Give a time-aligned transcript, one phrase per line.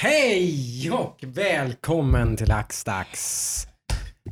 [0.00, 3.66] Hej och välkommen till Hackstacks.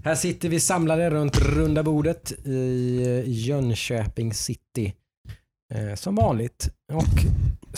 [0.04, 4.94] Här sitter vi samlade runt runda bordet i eh, Jönköping city.
[5.74, 7.24] Eh, som vanligt och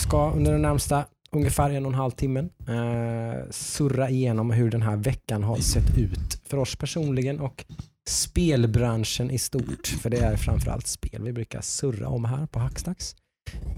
[0.00, 4.82] ska under den närmsta ungefär en och en halv timmen eh, surra igenom hur den
[4.82, 7.64] här veckan har sett ut för oss personligen och
[8.08, 9.86] spelbranschen i stort.
[9.86, 13.16] För det är framförallt spel vi brukar surra om här på Hackstacks.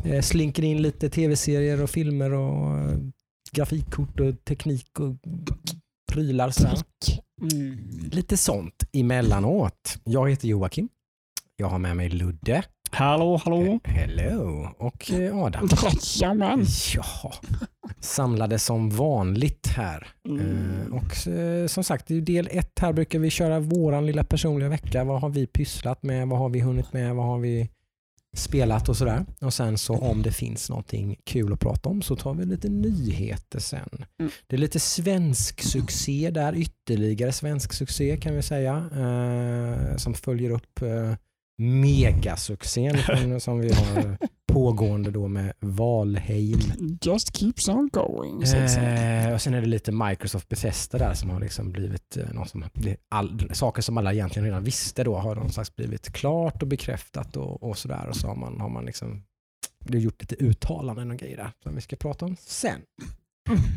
[0.04, 2.98] Eh, slinker in lite tv-serier och filmer och eh,
[3.50, 5.16] grafikkort och teknik och
[6.12, 6.50] prylar.
[6.50, 6.78] Sådär.
[7.52, 7.78] Mm.
[8.10, 9.98] Lite sånt emellanåt.
[10.04, 10.88] Jag heter Joakim.
[11.56, 12.62] Jag har med mig Ludde.
[12.92, 13.80] Hallå, hallå.
[13.84, 14.68] Hello.
[14.78, 15.68] Och eh, Adam.
[16.20, 16.66] Jajamän.
[16.94, 17.32] Ja,
[18.00, 20.08] samlade som vanligt här.
[20.28, 20.40] Mm.
[20.40, 24.68] Eh, Och eh, som sagt, i del ett här brukar vi köra våran lilla personliga
[24.68, 25.04] vecka.
[25.04, 26.28] Vad har vi pysslat med?
[26.28, 27.14] Vad har vi hunnit med?
[27.14, 27.70] Vad har vi
[28.36, 29.24] spelat och sådär.
[29.40, 32.68] Och sen så om det finns någonting kul att prata om så tar vi lite
[32.68, 33.88] nyheter sen.
[34.20, 34.32] Mm.
[34.46, 38.76] Det är lite svensk succé där, ytterligare svensk succé kan vi säga.
[38.96, 41.14] Eh, som följer upp eh,
[41.58, 44.18] megasuccén som- som vi har
[44.52, 46.58] pågående då med Valheim.
[47.02, 48.42] Just keeps on going.
[48.42, 52.50] Eh, och sen är det lite Microsoft Bethesda där som har liksom blivit eh, något
[52.50, 52.64] som,
[53.08, 57.36] all, saker som alla egentligen redan visste då har någon slags blivit klart och bekräftat
[57.36, 58.06] och, och sådär.
[58.08, 59.22] Och så har man, har man liksom
[59.84, 62.80] det har gjort lite uttalanden och grejer där som vi ska prata om sen.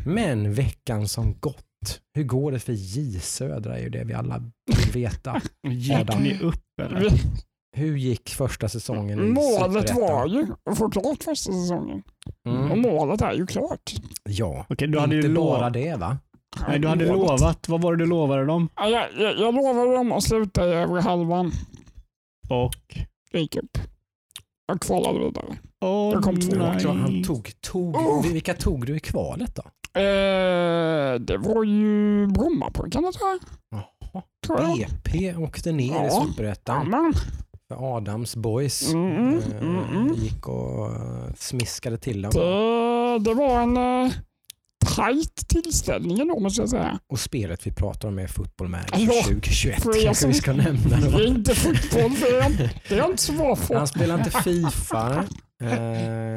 [0.06, 4.50] Men veckan som gått, hur går det för J Södra är ju det vi alla
[4.76, 5.40] vill veta.
[5.68, 6.22] Gick Adam.
[6.22, 7.12] ni upp eller?
[7.76, 10.00] Hur gick första säsongen i Målet Superettan?
[10.00, 12.02] var ju att få klart första säsongen.
[12.44, 12.80] Och Mm.
[12.80, 13.92] målet är ju klart.
[14.22, 15.72] Ja, Okej, du hade inte ju bara lovat.
[15.72, 16.18] det va?
[16.68, 17.40] Nej, du hade Målet.
[17.40, 17.68] lovat.
[17.68, 18.68] Vad var det du lovade dem?
[18.76, 21.52] Ja, Jag, jag, jag lovade dem att sluta i övre halvan.
[22.48, 22.98] Och?
[23.32, 23.78] Gick upp.
[24.66, 25.56] Jag kvalade vidare.
[25.84, 26.56] Åh Jag kom två.
[26.56, 26.78] nej.
[26.82, 28.22] Ja, han tog, tog, Oh.
[28.22, 29.62] Vilka tog du i kvalet då?
[30.00, 33.38] Eh, det var ju Brommapojkarna tror jag.
[33.70, 34.22] Jaha.
[34.46, 34.76] Tror jag.
[34.78, 36.24] BP åkte ner i Ja.
[36.28, 37.12] Superettan Jajamän.
[37.68, 38.92] För Adams boys.
[38.92, 40.14] Mm, mm, eh, mm, mm.
[40.14, 42.30] Gick och eh, smiskade till dem.
[42.34, 44.12] Det, det var en uh,
[44.96, 46.98] tajt tillställning ändå måste jag säga.
[47.06, 50.52] Och spelet vi pratar om är Football Manager Ja, 2021 för er kanske vi ska
[50.52, 50.96] nämna.
[51.00, 51.18] Det Då.
[51.18, 53.86] är inte fotboll, det är, det är inte så bra Han för.
[53.86, 55.24] spelar inte Fifa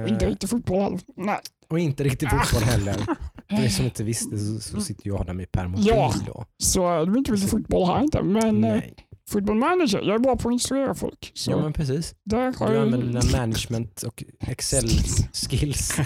[0.08, 1.00] Inte eh, riktigt fotboll.
[1.18, 1.40] Nej.
[1.70, 2.94] och inte riktigt fotboll heller.
[3.50, 6.14] För er som inte visste så, så sitter ju Adam i permobil Ja.
[6.28, 6.46] då.
[6.64, 8.24] Så det är inte riktigt fotboll här inte.
[8.24, 8.96] Men eh, Nej.
[9.32, 11.32] Football manager, jag är bra på att instruera folk.
[11.34, 12.16] Så Ja men precis.
[12.26, 12.82] där har Du jag...
[12.84, 14.90] använder dina management och Excel
[15.50, 15.92] skills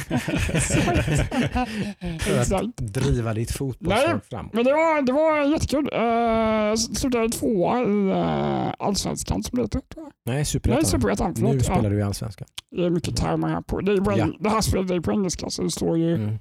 [2.19, 2.77] för att Exakt.
[2.77, 4.53] driva ditt fotbollslag framåt.
[4.53, 5.89] Men det var, det var jättekul.
[5.93, 9.81] Uh, jag slutade tvåa i uh, Allsvenskan som det heter.
[9.97, 10.85] Nej, Nej, Superettan.
[10.85, 11.33] Superettan.
[11.37, 12.47] Nu spelar du i Allsvenskan.
[12.75, 13.81] det är mycket termer här på.
[13.81, 14.27] Det, är på, Ja.
[14.39, 16.37] det här spelet är på engelska så det står ju Mm.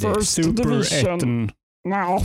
[0.00, 0.84] First Division.
[0.84, 1.50] Superettan.
[1.84, 2.18] Nej,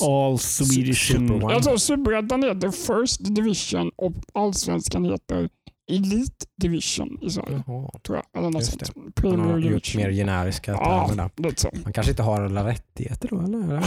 [0.00, 1.12] All Swedish.
[1.12, 1.60] Super One.
[1.62, 5.48] tror Superettan heter First Division och Allsvenskan heter
[5.90, 7.62] Elite Division i Sverige.
[7.66, 7.90] Jaha.
[8.06, 8.38] Tror jag.
[8.40, 8.96] Eller något sånt.
[8.96, 11.06] Man Premier har gjort mer generiska Ja.
[11.08, 11.82] termer där.
[11.84, 13.82] Man kanske inte har alla rättigheter då eller?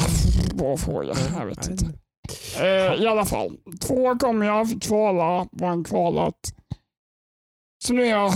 [0.55, 1.13] Bra fråga.
[1.39, 1.85] Jag vet inte.
[2.59, 3.57] Eh, I alla fall.
[3.81, 6.35] Två kom jag, fick kvala, vann kvalet.
[7.85, 8.33] Så nu är jag,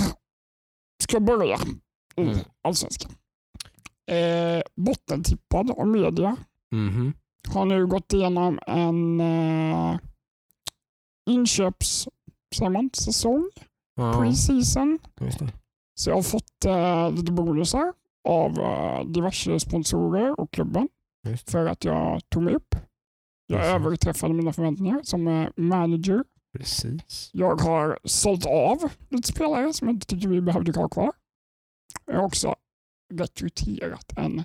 [1.04, 1.58] ska börja
[2.16, 2.38] i Mm.
[2.64, 3.12] Allsvenskan.
[4.12, 6.38] Eh, bottentippad av media.
[6.72, 7.14] Mhm.
[7.54, 9.98] Har nu gått igenom en eh,
[11.30, 12.08] inköps,
[12.62, 13.50] man, säsong,
[13.96, 15.00] Ja, pre-season.
[15.96, 17.94] Så jag har fått eh, lite bonusar
[18.30, 20.88] av eh, diverse sponsorer och klubben
[21.46, 22.76] för att jag tog mig upp.
[23.48, 23.76] Jag Jaså.
[23.76, 26.24] överträffade mina förväntningar som eh, manager.
[26.58, 27.30] Precis.
[27.34, 28.78] Jag har sålt av
[29.10, 31.12] lite spelare som jag inte tyckte vi behövde ha kvar.
[32.06, 32.56] Jag har också
[33.12, 34.44] rekryterat en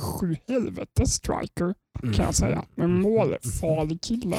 [0.00, 2.14] sju helvetes striker Mm.
[2.14, 2.64] kan jag säga.
[2.74, 4.36] Med målfarlig kille.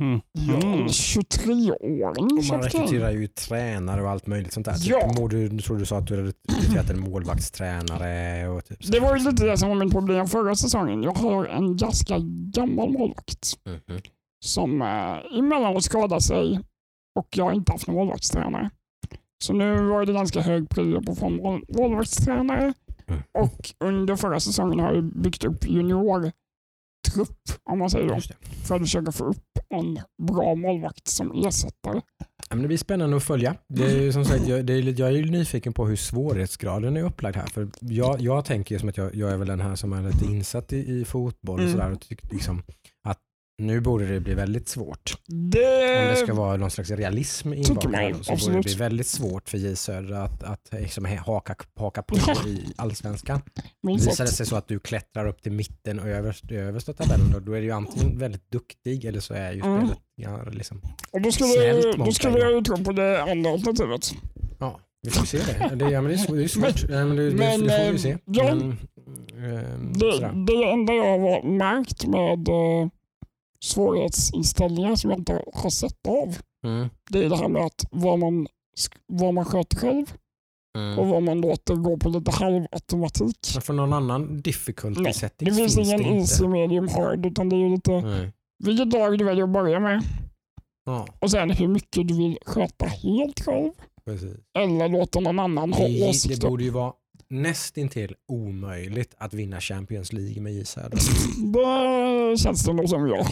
[0.00, 0.20] Mm.
[0.32, 0.80] Ja, Mm.
[0.82, 4.76] en 23-åring Och man rekryterar ju tränare och allt möjligt sånt där.
[4.80, 5.00] Ja.
[5.14, 8.92] Typ, du, tror du sa att du hade rekryterat en målvaktstränare och typ så.
[8.92, 11.02] Det var ju lite det som var mitt problem förra säsongen.
[11.02, 12.16] Jag har en ganska
[12.54, 14.00] gammal målvakt Mhm.
[14.44, 16.60] som eh, emellanåt skadar sig
[17.18, 18.70] och jag har inte haft någon målvaktstränare.
[19.44, 22.72] Så nu var det ganska hög prio på mål- målvaktstränare
[23.06, 23.22] Mm.
[23.38, 26.32] och under förra säsongen har jag byggt upp juniortrupp,
[27.70, 28.66] om man säger då, det.
[28.66, 29.42] för att försöka få upp
[29.74, 32.00] en bra målvakt som ersättare.
[32.18, 33.54] Ja, men det blir spännande att följa.
[33.68, 37.02] Det är som sagt, jag, det är, jag är ju nyfiken på hur svårighetsgraden är
[37.02, 37.46] upplagd här.
[37.46, 40.24] För jag, jag tänker som att jag, jag är väl den här som är lite
[40.24, 41.72] insatt i, i fotboll och Mm.
[41.72, 41.92] sådär.
[41.92, 42.62] Och tycker liksom
[43.60, 45.14] Nu borde det bli väldigt svårt.
[45.32, 49.48] Om Det, det ska vara någon slags realism inbakad så borde det bli väldigt svårt
[49.48, 52.16] för J Södra att, att liksom haka, haka på
[52.48, 53.40] i allsvenskan.
[53.82, 57.40] Visar det sig så att du klättrar upp till mitten och överst, översta tabellen, då,
[57.40, 59.78] då är du ju antingen väldigt duktig eller så är ju Mm.
[59.86, 60.80] spelet ja, liksom,
[61.12, 64.10] Och då skulle, snällt då mot skulle dig jag ju tro på det andra alternativet.
[64.58, 65.74] ja, vi får se det.
[65.74, 67.84] det, ja, men det, är, det är svårt, Men- men, det, men, det, det får
[67.84, 68.16] vi eh, se.
[68.24, 68.54] ja.
[68.54, 68.76] Men,
[69.92, 70.32] Det, sådär.
[70.46, 72.88] det enda jag har märkt med uh,
[73.64, 78.18] svårighetsinställningar som jag inte har sett av, Mm, det är det här med att vad
[78.18, 78.46] man,
[79.06, 80.12] vad man sköter själv
[80.78, 80.98] mm.
[80.98, 83.50] och vad man låter gå på lite halvautomatik.
[83.54, 87.26] Men för någon annan difficulty Nej, settings Det finns finns ingen det easy, medium, hard,
[87.26, 88.32] utan det är ju lite Nej.
[88.64, 90.02] vilket lag du väljer att börja med
[90.84, 93.72] Ja, och sen hur mycket du vill sköta helt själv
[94.04, 94.36] precis.
[94.58, 96.48] eller låta någon annan ha Det, det åsikter.
[96.48, 96.92] borde ju vara
[97.30, 100.64] nästintill omöjligt att vinna Champions League med J.
[101.52, 103.26] Det känns det nog som jag.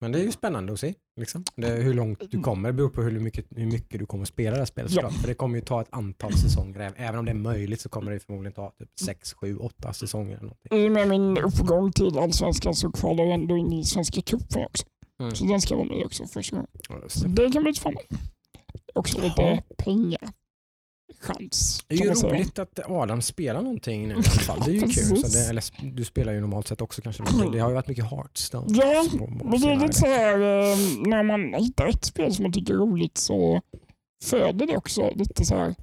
[0.00, 0.94] Men det är ju spännande att se.
[1.20, 1.44] Liksom.
[1.56, 4.58] Det, hur långt du kommer beror på hur mycket, hur mycket du kommer spela det
[4.58, 4.92] här spelet.
[4.92, 5.10] Ja.
[5.10, 6.92] För det kommer ju ta ett antal säsonger.
[6.96, 10.36] Även- om det är möjligt så kommer det förmodligen ta typ 6, 7, 8 säsonger.
[10.38, 10.84] Eller.
[10.84, 14.64] I och med min uppgång till allsvenskan så kvalar jag ändå in i Svenska cupen
[14.64, 14.84] också.
[15.20, 15.34] Mm.
[15.34, 16.70] Så den ska vara med också första gången.
[16.88, 16.94] Ja,
[17.24, 17.28] det.
[17.44, 18.02] det kan bli spännande.
[18.94, 20.28] Också lite pengar.
[21.20, 21.84] Chans.
[21.88, 24.60] Det är ju roligt att Adam spelar någonting nu i alla fall.
[24.64, 25.16] Det är ju kul.
[25.16, 27.22] Så det, eller, du spelar ju normalt sett också kanske.
[27.52, 28.66] Det har ju varit mycket Hearthstone.
[28.68, 29.04] Ja,
[29.44, 30.76] Men det är lite så här, eh,
[31.06, 33.60] när man hittar ett spel som man tycker är roligt så
[34.24, 35.74] föder det också lite så här,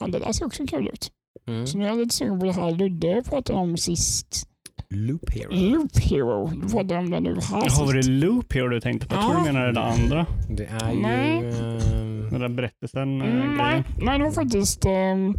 [0.00, 1.10] ja, det där ser också kul ut.
[1.46, 1.66] Mm.
[1.66, 4.48] Så nu är jag lite sugen på det här Ludde pratade om sist.
[4.94, 5.48] Loop Hero.
[5.52, 6.46] Loop Hero.
[6.62, 6.68] Du
[7.10, 7.78] det nu här Har vi sist.
[7.92, 9.14] det loop hero du tänkte på?
[9.14, 10.26] Jag tror du menar det där andra.
[10.50, 11.00] Det är ju...
[11.02, 11.38] Nej.
[11.38, 15.34] ehm, Den där berättelsen äh, Mm, nej, nej, det var faktiskt, um,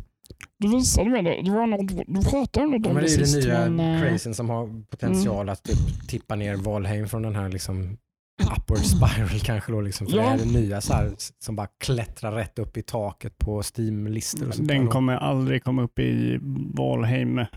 [0.60, 1.42] du visade mig det.
[1.44, 3.48] Det var något, du pratade om något Ja, om men det det är ju sist.
[3.48, 7.36] den nya men, eh, crazen som har potential att typ tippa ner Valheim från den
[7.36, 7.98] här liksom
[8.44, 9.82] upward spiral kanske då.
[9.82, 10.24] Liksom, för Ja.
[10.24, 14.48] det är det nya så här, som bara klättrar rätt upp i taket på Steam-listor.
[14.48, 16.40] och Den kommer aldrig komma upp i
[16.74, 17.36] Valheim.
[17.36, 17.48] Nej,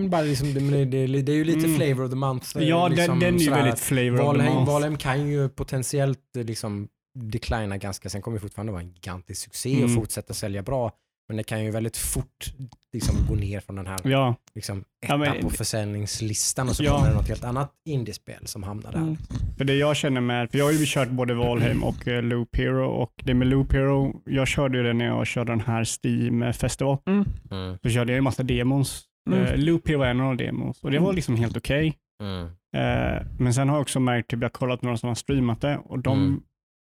[0.00, 1.76] men bara liksom, det, det, det, är ju lite Mm.
[1.76, 2.56] flavor of the month.
[2.58, 4.70] eh, Ja, liksom, den, den är ju väldigt flavor of the Valheim, month.
[4.72, 9.42] Valheim kan ju potentiellt eh, liksom declina ganska, sen kommer det fortfarande vara en gigantisk
[9.42, 9.94] succé och Mm.
[9.94, 10.92] fortsätta sälja bra.
[11.28, 12.52] Men det kan ju väldigt fort
[12.92, 16.84] liksom gå ner från den här Ja, liksom, Ja, etta men- på försäljningslistan och så
[16.84, 16.96] Ja.
[16.96, 18.98] kommer det något helt annat indiespel som hamnar där.
[18.98, 19.16] Mm.
[19.58, 22.56] för det jag känner med, för jag har ju kört både Valheim och eh, Loop
[22.56, 25.84] Hero och det med Loop Hero, jag körde ju det när jag körde den här
[25.84, 26.98] Steam Festival.
[27.06, 27.24] Mm.
[27.50, 27.78] Mm.
[27.82, 29.04] Så körde jag en massa demos.
[29.30, 29.42] Mm.
[29.44, 31.94] Eh, Loop Hero var en av de demos och det var liksom helt okej.
[32.22, 32.44] Mm.
[32.76, 35.60] Eh, men sen har jag också märkt, typ, jag har kollat några som har streamat
[35.60, 36.40] det och de, Mm.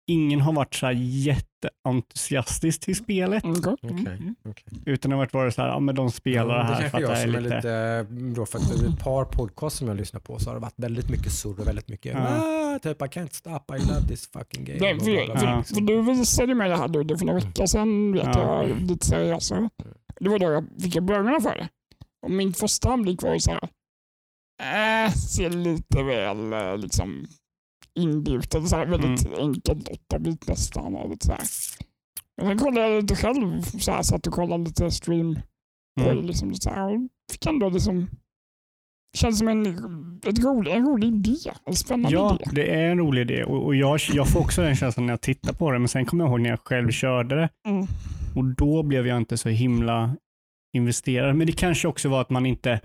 [0.07, 3.43] Ingen har varit så här jätteentusiastisk till spelet.
[3.43, 3.73] Mm, okej.
[3.81, 4.35] Okej, Mm.
[4.49, 4.65] okej.
[4.85, 6.89] Utan det har varit bara så här, ja men de spelar Ja, det det här
[6.89, 7.55] kanske för att det är som är lite...
[7.55, 10.55] lite, då för att det är ett par podcast som jag lyssnar på så har
[10.55, 14.07] det varit väldigt mycket surr och väldigt mycket ah, typ I can't stop, I love
[14.07, 14.79] this fucking game.
[14.79, 15.57] Det, och bla, bla, för, bla, för, Ja.
[15.57, 15.75] liksom.
[15.75, 18.63] för du visade mig det här Ludde för några veckor sedan, vet Ja.
[18.67, 19.69] jag, lite seriösare.
[20.19, 21.69] Det var då jag fick upp ögonen för det.
[22.25, 23.69] Och min första anblick var ju så här,
[25.05, 27.25] äh, ser lite väl eh, liksom
[27.99, 29.39] inbjutet, så här, väldigt Mm.
[29.39, 30.95] enkelt, 8-bit nästan.
[30.95, 31.41] Och lite så här.
[32.37, 35.39] Men sen kollade jag lite själv, så här, satt och kollade lite stream
[36.01, 36.15] Mm.
[36.15, 36.99] det, liksom, så här, och
[37.31, 38.07] fick ändå liksom,
[39.17, 39.65] känns som en,
[40.27, 41.35] ett rolig, en rolig idé,
[41.65, 42.45] en spännande Ja, idé.
[42.53, 45.21] det är en rolig idé och, och jag, jag får också den känslan när jag
[45.21, 47.85] tittar på det, men sen kommer jag ihåg när jag själv körde det Mm.
[48.35, 50.15] och då blev jag inte så himla
[50.75, 51.35] investerad.
[51.35, 52.79] Men det kanske också var att man inte,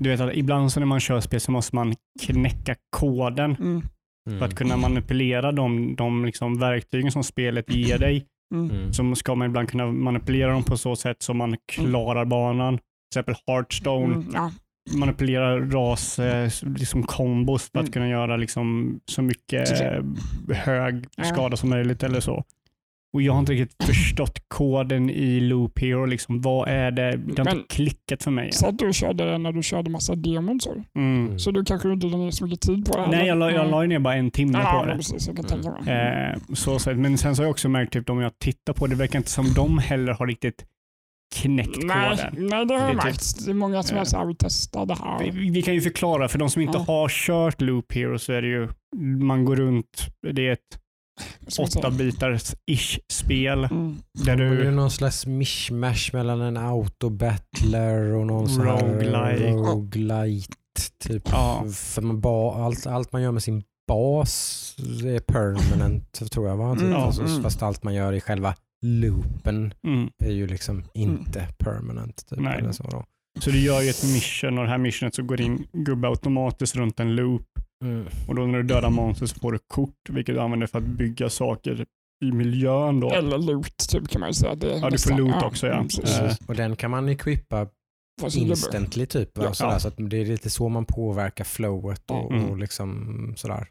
[0.00, 3.82] du vet att ibland så när man kör spel så måste man knäcka koden Mm.
[4.28, 4.38] Mm.
[4.38, 8.26] för att kunna manipulera de, de liksom verktygen som spelet ger dig.
[8.54, 8.70] Mm.
[8.70, 8.92] Mm.
[8.92, 12.78] Så ska man ibland kunna manipulera dem på så sätt som man klarar banan.
[12.78, 12.84] Till
[13.20, 14.26] exempel Hearthstone Mm.
[14.34, 14.50] Ja.
[14.96, 17.92] manipulera ras, eh, liksom kombos för att Mm.
[17.92, 19.68] kunna göra liksom så mycket
[20.54, 22.44] hög skada som möjligt eller så.
[23.18, 26.04] Och jag har inte riktigt förstått koden i Loop Hero.
[26.06, 27.16] Liksom, vad är det?
[27.16, 28.52] Det har Men- inte klickat för mig.
[28.52, 30.72] Så att du körde det när du körde massa demon så.
[30.72, 30.84] Mm.
[31.26, 31.38] Mm.
[31.38, 33.06] Så du kanske inte lade ner så mycket tid på det?
[33.10, 34.96] Nej, jag la, jag la ju ner bara en timme ja, på det.
[34.96, 35.26] precis.
[35.26, 35.62] Jag kan Mm.
[35.62, 36.32] tänka mig.
[36.32, 36.96] Eh, så sett.
[36.98, 39.18] Men sen så har jag också märkt, typ, om jag tittar på det, det verkar
[39.18, 40.64] inte som de heller har riktigt
[41.34, 42.34] knäckt nej, koden.
[42.48, 43.44] nej, det har jag Det är typ- märkt.
[43.44, 45.30] Det är många som så här, vi testar det här.
[45.32, 46.84] Vi, vi kan ju förklara, för de som inte Ja.
[46.94, 48.68] har kört Loop Hero så är det ju,
[49.20, 50.58] man går runt, det är ett.
[51.58, 53.96] Åtta bitars ish spel Mm.
[54.24, 59.50] där Det är du någon slags mishmash mellan en autobattler och någon sån här Roguelike.
[59.52, 60.54] roguelite.
[61.04, 61.22] Typ.
[61.30, 61.64] Ja.
[61.74, 66.56] För man ba, allt, allt man gör med sin bas är permanent tror jag.
[66.56, 66.74] Va?
[66.74, 66.82] Typ.
[66.82, 67.42] Mm, alltså, mm.
[67.42, 68.54] Fast allt man gör i själva
[68.86, 70.10] loopen mm.
[70.24, 72.26] är ju liksom inte permanent.
[72.30, 72.58] Typ, Nej.
[72.58, 73.04] eller så då.
[73.40, 76.76] Så du gör ju ett mission och det här missionet så går in gubbe automatiskt
[76.76, 77.46] runt en loop
[77.84, 78.06] Mm.
[78.28, 80.84] Och då när du dödar monster så får du kort, vilket du använder för att
[80.84, 81.86] bygga saker
[82.24, 83.00] i miljön.
[83.00, 83.10] Då.
[83.10, 84.54] Eller loot typ kan man ju säga.
[84.54, 85.82] Det är Ja, du får nästan- loot också, ja.
[85.82, 86.18] precis.
[86.18, 87.66] Eh, Och den kan man equippa
[88.34, 89.30] instantly typ.
[89.34, 89.54] Ja.
[89.54, 92.44] Sådär, så att det är lite så man påverkar flowet och, Mm.
[92.50, 93.68] och liksom sådär.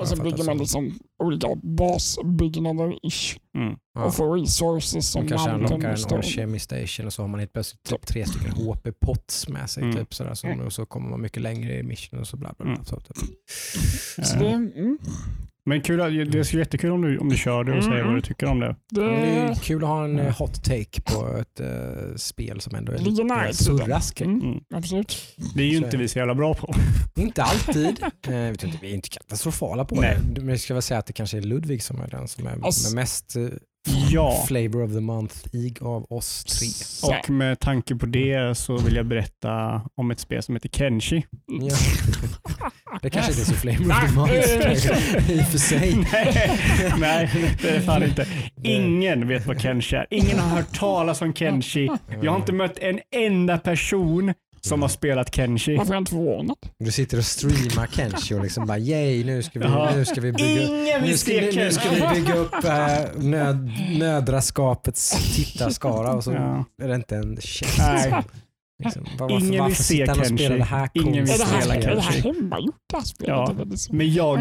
[0.00, 0.62] Och fattar bygger man så.
[0.62, 3.76] liksom olika basbyggnader ish Mm.
[3.94, 4.04] Ja.
[4.04, 6.16] och får resources som Man kanske en stone.
[6.18, 9.82] alchemy station och så har man helt plötsligt typ tre stycken HP-pots med sig.
[9.82, 9.96] Mm.
[9.96, 12.64] Typ, sådär, så, och så kommer man mycket längre i mission och så bla bla
[12.64, 12.74] bla.
[12.74, 12.84] Mm.
[12.84, 13.16] Så, typ.
[14.26, 14.98] Så det, mm,
[15.64, 18.06] Men kul, det vara jättekul om du, om du kör det och säger Mm.
[18.06, 18.76] vad du tycker om det.
[18.90, 20.26] det, är kul att ha en Mm.
[20.26, 23.78] eh, hot take på ett eh, spel som ändå är lite nära i tiden.
[23.78, 24.30] surras kring.
[24.30, 24.60] mm, Mm.
[24.74, 25.16] absolut.
[25.54, 26.74] Det är ju Så inte är vi så jävla bra på.
[27.20, 28.02] Inte alltid.
[28.28, 30.16] Eh, vet inte, vi är inte katastrofala på Nej.
[30.34, 30.40] det.
[30.40, 32.58] Men jag ska väl säga att det kanske är Ludvig som är den som är
[32.64, 33.42] Alltså- med mest eh,
[34.10, 34.44] Ja.
[34.46, 36.66] flavor of the month-ig av oss tre.
[36.68, 40.68] Så, Och med tanke på det så vill jag berätta om ett spel som heter
[40.68, 41.26] Kenshi.
[41.46, 41.76] Ja.
[43.02, 44.34] Det kanske inte är så month
[45.30, 46.06] i och för sig.
[46.12, 46.50] nej,
[46.98, 47.30] nej,
[47.62, 48.26] det är det fan inte.
[48.62, 50.06] Ingen vet vad Kenshi är.
[50.10, 51.88] Ingen har hört talas om Kenshi.
[52.22, 55.76] Jag har inte mött en enda person som har spelat Kenshi.
[55.76, 56.56] varför är jag inte förvånad?
[56.78, 59.90] Du sitter och streamar Kenshi och liksom bara yay, nu ska vi, Ja.
[59.96, 63.70] nu ska vi bygga Ingen nu ska, nu, nu ska vi bygga upp äh, nöd,
[63.98, 66.64] nödraskapets tittarskara och så Ja.
[66.82, 67.38] är det inte en.
[67.78, 68.14] Nej.
[68.84, 70.48] Liksom, varför, Ingen vill se Kenshi.
[70.48, 72.40] det här Ingen vill spela är det här Kenshi.
[72.40, 73.34] hemmagjort det här spelet?
[73.36, 73.54] Ja.
[73.90, 74.38] Men jag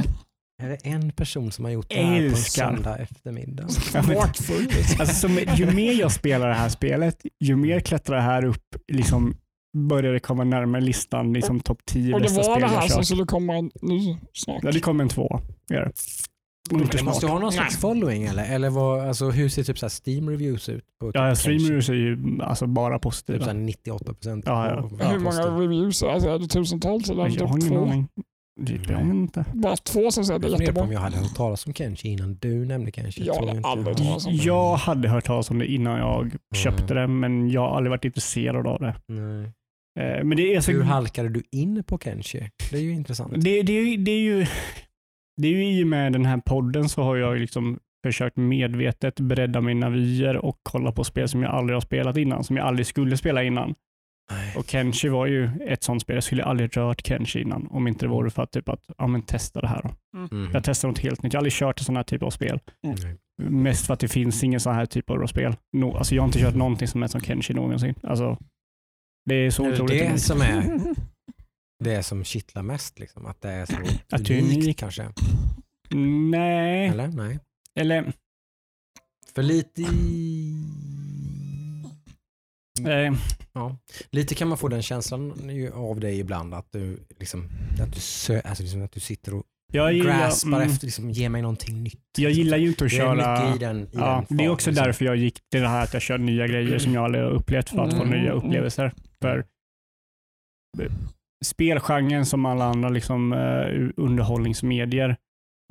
[0.62, 3.68] Är det en person som har gjort det här på en söndag eftermiddag?
[3.94, 4.18] Ja, men-.
[4.18, 8.76] Alltså, som, ju mer jag spelar det här spelet, ju mer klättrar det här upp,
[8.92, 9.36] liksom,
[9.78, 12.88] börjar det komma närmare listan, liksom topp 10 Och det bästa var spel det här
[12.88, 14.64] som skulle komma en ny snart.
[14.64, 15.42] Ja, det kommer en två.
[16.72, 18.44] Inte Det måste ju ha någon slags following eller?
[18.56, 20.84] Eller vad, alltså, hur ser typ så här Steam reviews ut?
[21.00, 21.60] På typ Ja, Kenshi?
[21.60, 23.46] streamers är ju alltså bara Typ så positiva.
[23.46, 24.44] här 98 procent.
[24.48, 25.08] Ja, ja.
[25.12, 26.04] Hur många reviews?
[26.04, 28.08] Alltså, är det tusentals eller Men jag har typ ingen aning.
[28.68, 29.46] Typ, Jag vet inte.
[29.54, 30.84] Bara två som säger det Jag är jättebra.
[30.84, 33.26] om jag hade hört talas om Kenshi innan du nämnde Kenshi.
[33.26, 34.04] Jag tror hade aldrig har.
[34.06, 34.44] talas om det.
[34.44, 38.06] Jag hade hört talas om det innan jag köpte det, men jag har aldrig varit
[38.06, 38.96] intresserad av det.
[39.08, 39.44] Nej.
[40.00, 40.72] Eh, Men det är så...
[40.72, 42.50] Hur halkade du in på Kenshi?
[42.72, 43.34] Det är ju intressant.
[43.38, 44.46] Det, det, det är ju...
[45.42, 49.20] Det är ju i och med den här podden så har jag liksom försökt medvetet
[49.20, 52.66] bredda mina vyer och kolla på spel som jag aldrig har spelat innan, som jag
[52.66, 53.76] aldrig skulle spela innan.
[54.32, 54.56] Nej.
[54.58, 56.16] Och Kenshi var ju ett sånt spel.
[56.16, 59.08] Jag skulle aldrig rört Kenshi innan om inte det vore för att, typ att ja,
[59.08, 59.82] men testa det här.
[59.84, 60.18] Då.
[60.18, 60.52] Mm.
[60.54, 61.34] Jag testar något helt nytt.
[61.34, 62.60] Jag har aldrig kört en sån här typ av spel.
[62.84, 63.18] Nej.
[63.42, 65.56] Mest för att det finns ingen sån här typ av spel.
[65.78, 67.96] No, alltså jag har inte kört någonting som är som Kenshi någonsin.
[68.04, 68.38] Alltså,
[69.26, 70.22] det är så Är det otroligt det unikt.
[70.22, 70.64] som är
[71.80, 73.00] det som kittlar mest?
[73.00, 73.26] Liksom?
[73.26, 73.74] Att det är så
[74.10, 74.80] Att unikt unikt.
[74.80, 75.10] kanske?
[76.30, 77.08] Nej, Eller?
[77.08, 77.40] Nej.
[77.76, 78.14] eller
[79.36, 80.56] För lite i...
[82.88, 83.14] eh,
[83.54, 83.78] Ja.
[84.12, 85.32] Lite kan man få den känslan
[85.74, 87.50] av dig ibland att du, liksom,
[87.82, 91.30] att du, sö, alltså liksom att du sitter och jag, graspar mm, efter, liksom, ge
[91.30, 92.02] mig någonting nytt.
[92.18, 93.56] jag gillar ju inte att det är köra...
[93.56, 94.86] i den, i Ja, den det är också liksom.
[94.86, 97.32] därför jag gick till det här att jag kör nya grejer som jag aldrig har
[97.32, 98.22] upplevt för att få Mm.
[98.22, 98.94] nya upplevelser.
[99.22, 99.46] För
[101.46, 105.16] spelgenren som alla andra liksom, eh, underhållningsmedier,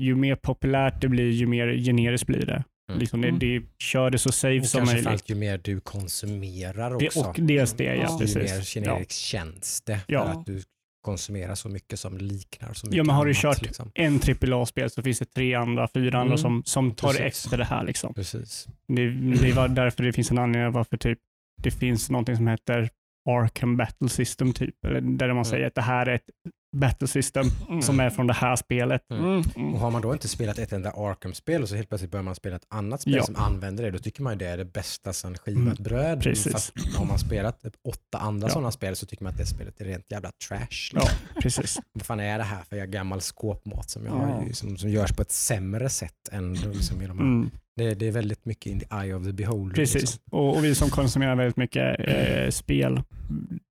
[0.02, 2.64] ju mer populärt det blir, ju mer generiskt blir det.
[2.90, 3.00] Mm.
[3.00, 3.38] Liksom det, Mm.
[3.38, 4.94] det kör det så safe Och som möjligt.
[4.94, 7.20] framförallt ju mer du konsumerar Det, också.
[7.20, 7.92] och dels det, ja.
[7.94, 8.18] Ja.
[8.20, 8.76] ju mer Precis.
[8.76, 8.80] Ja.
[8.82, 10.00] generiskt känns det.
[10.06, 10.24] Ja.
[10.24, 10.62] För att du
[11.02, 13.90] konsumerar så mycket som liknar så mycket Ja, men har du annat, kört Liksom.
[13.94, 16.38] en AAA-spel så finns det tre andra, fyra andra Mm.
[16.38, 17.44] som, som tar Precis.
[17.44, 17.84] efter det här.
[17.84, 18.14] Liksom.
[18.14, 18.66] Precis.
[18.88, 21.18] Det, det var därför det finns en anledning varför typ,
[21.62, 22.90] det finns någonting som heter
[23.28, 24.84] Arkham Battle System, typ.
[24.86, 26.30] Eller där man säger att det här är ett
[26.76, 27.82] battle system Mm.
[27.82, 29.02] som är från det här spelet.
[29.10, 29.74] Mm, mm.
[29.74, 32.34] Och har man då inte spelat ett enda Arkham-spel och så helt plötsligt börjar man
[32.34, 33.22] spela ett annat spel Ja.
[33.22, 36.22] som använder det, då tycker man ju det är det bästa sedan skivat Mm, bröd.
[36.22, 36.52] precis.
[36.52, 38.52] Fast har man spelat typ åtta andra Ja.
[38.52, 40.90] sådana spel så tycker man att det spelet är rent jävla trash.
[40.92, 41.02] Ja,
[41.42, 41.78] precis.
[41.92, 44.14] Vad fan är det här för jag gammal skåpmat som, jag
[44.48, 44.52] Ja.
[44.54, 47.50] som, som görs på ett sämre sätt än liksom i de här.
[47.80, 49.74] Mm, Det, det är väldigt mycket in the eye of the beholder.
[49.74, 50.02] precis.
[50.02, 50.20] Liksom.
[50.30, 53.02] Och, och vi som konsumerar väldigt mycket eh, spel,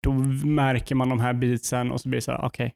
[0.05, 0.13] då
[0.47, 2.73] märker man de här beatsen och så blir det så här, okej.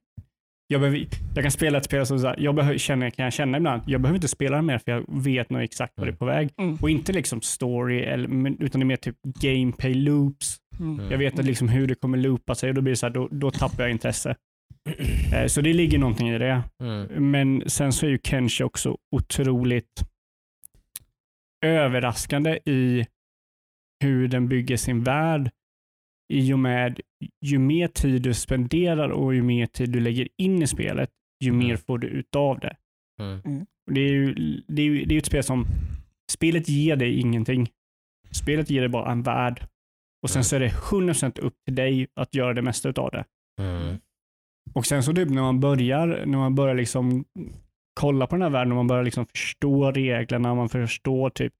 [0.70, 3.32] Jag, behöver, jag kan spela ett spel som så här, jag behöver, känner, kan jag
[3.32, 6.10] känna ibland, jag behöver inte spela det mer för jag vet nog exakt vad det
[6.10, 6.48] är på väg.
[6.58, 6.76] Mm.
[6.82, 8.28] Och inte liksom story, eller,
[8.62, 10.56] utan det är mer typ gameplay loops.
[10.80, 11.10] Mm.
[11.10, 13.12] Jag vet att liksom hur det kommer loopa sig och då blir det så här,
[13.14, 14.36] då, då tappar jag intresse.
[15.32, 16.62] Eh, Så det ligger någonting i det.
[16.82, 17.30] Mm.
[17.30, 20.02] Men sen så är ju Kenshi också otroligt
[21.66, 23.06] överraskande i
[24.04, 25.50] hur den bygger sin värld
[26.32, 27.00] i och med
[27.44, 31.10] ju mer tid du spenderar och ju mer tid du lägger in i spelet,
[31.44, 32.76] ju mer får du ut av det.
[33.20, 33.40] Mm.
[33.86, 34.34] Och Det är ju
[34.68, 35.66] det är, ju- det är ju ett spel som,
[36.32, 37.68] spelet ger dig ingenting.
[38.30, 39.66] Spelet ger dig bara en värld.
[40.22, 40.44] Och sen Mm.
[40.44, 43.24] så är det 100% upp till dig att göra det mesta av det.
[43.60, 43.96] Mm.
[44.74, 47.24] Och sen så typ när man börjar, när man börjar liksom
[47.98, 51.52] kolla på den här världen och man börjar liksom förstå reglerna, man förstår typ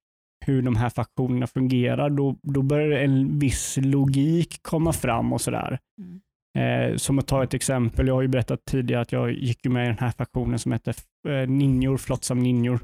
[0.46, 5.78] hur de här faktionerna fungerar, då, då börjar en viss logik komma fram och sådär.
[5.98, 6.20] Mm.
[6.58, 9.84] Eh, som att ta ett exempel, jag har ju berättat tidigare att jag gick med
[9.84, 10.94] i den här faktionen som heter
[11.28, 12.80] eh, Ninjor, Flotsam Ninjor.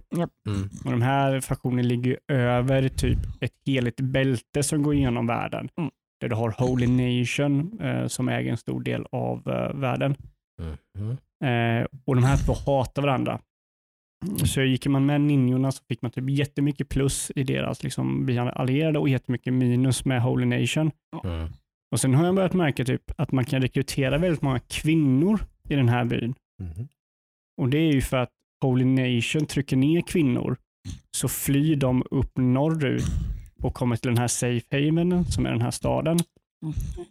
[0.49, 0.68] Mm.
[0.84, 5.68] Och de här faktionerna ligger över typ ett heligt bälte som går igenom världen.
[5.78, 5.90] Mm.
[6.20, 10.16] Där du har Holy Nation eh, som äger en stor del av eh, världen.
[10.62, 11.16] Mm.
[11.44, 13.40] Eh, och de här två hatar varandra.
[14.44, 18.99] Så gick man med ninjorna så fick man typ jättemycket plus i deras liksom, allierade
[18.99, 20.90] och jättemycket minus med Holy Nation.
[21.25, 21.49] Mm.
[21.92, 25.75] Och sen har jag börjat märka typ att man kan rekrytera väldigt många kvinnor i
[25.75, 26.34] den här byn.
[26.62, 26.88] Mm.
[27.62, 28.30] Och det är ju för att
[28.64, 30.56] Holy Nation trycker ner kvinnor
[31.16, 33.04] så flyr de upp norrut
[33.62, 36.18] och kommer till den här safe haven som är den här staden.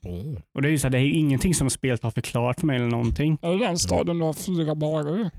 [0.03, 0.38] Oh.
[0.53, 2.75] Och det är ju så här, det är ingenting som spelet har förklarat för mig
[2.75, 3.38] eller någonting.
[3.41, 5.31] Är det den staden du har fyra barer?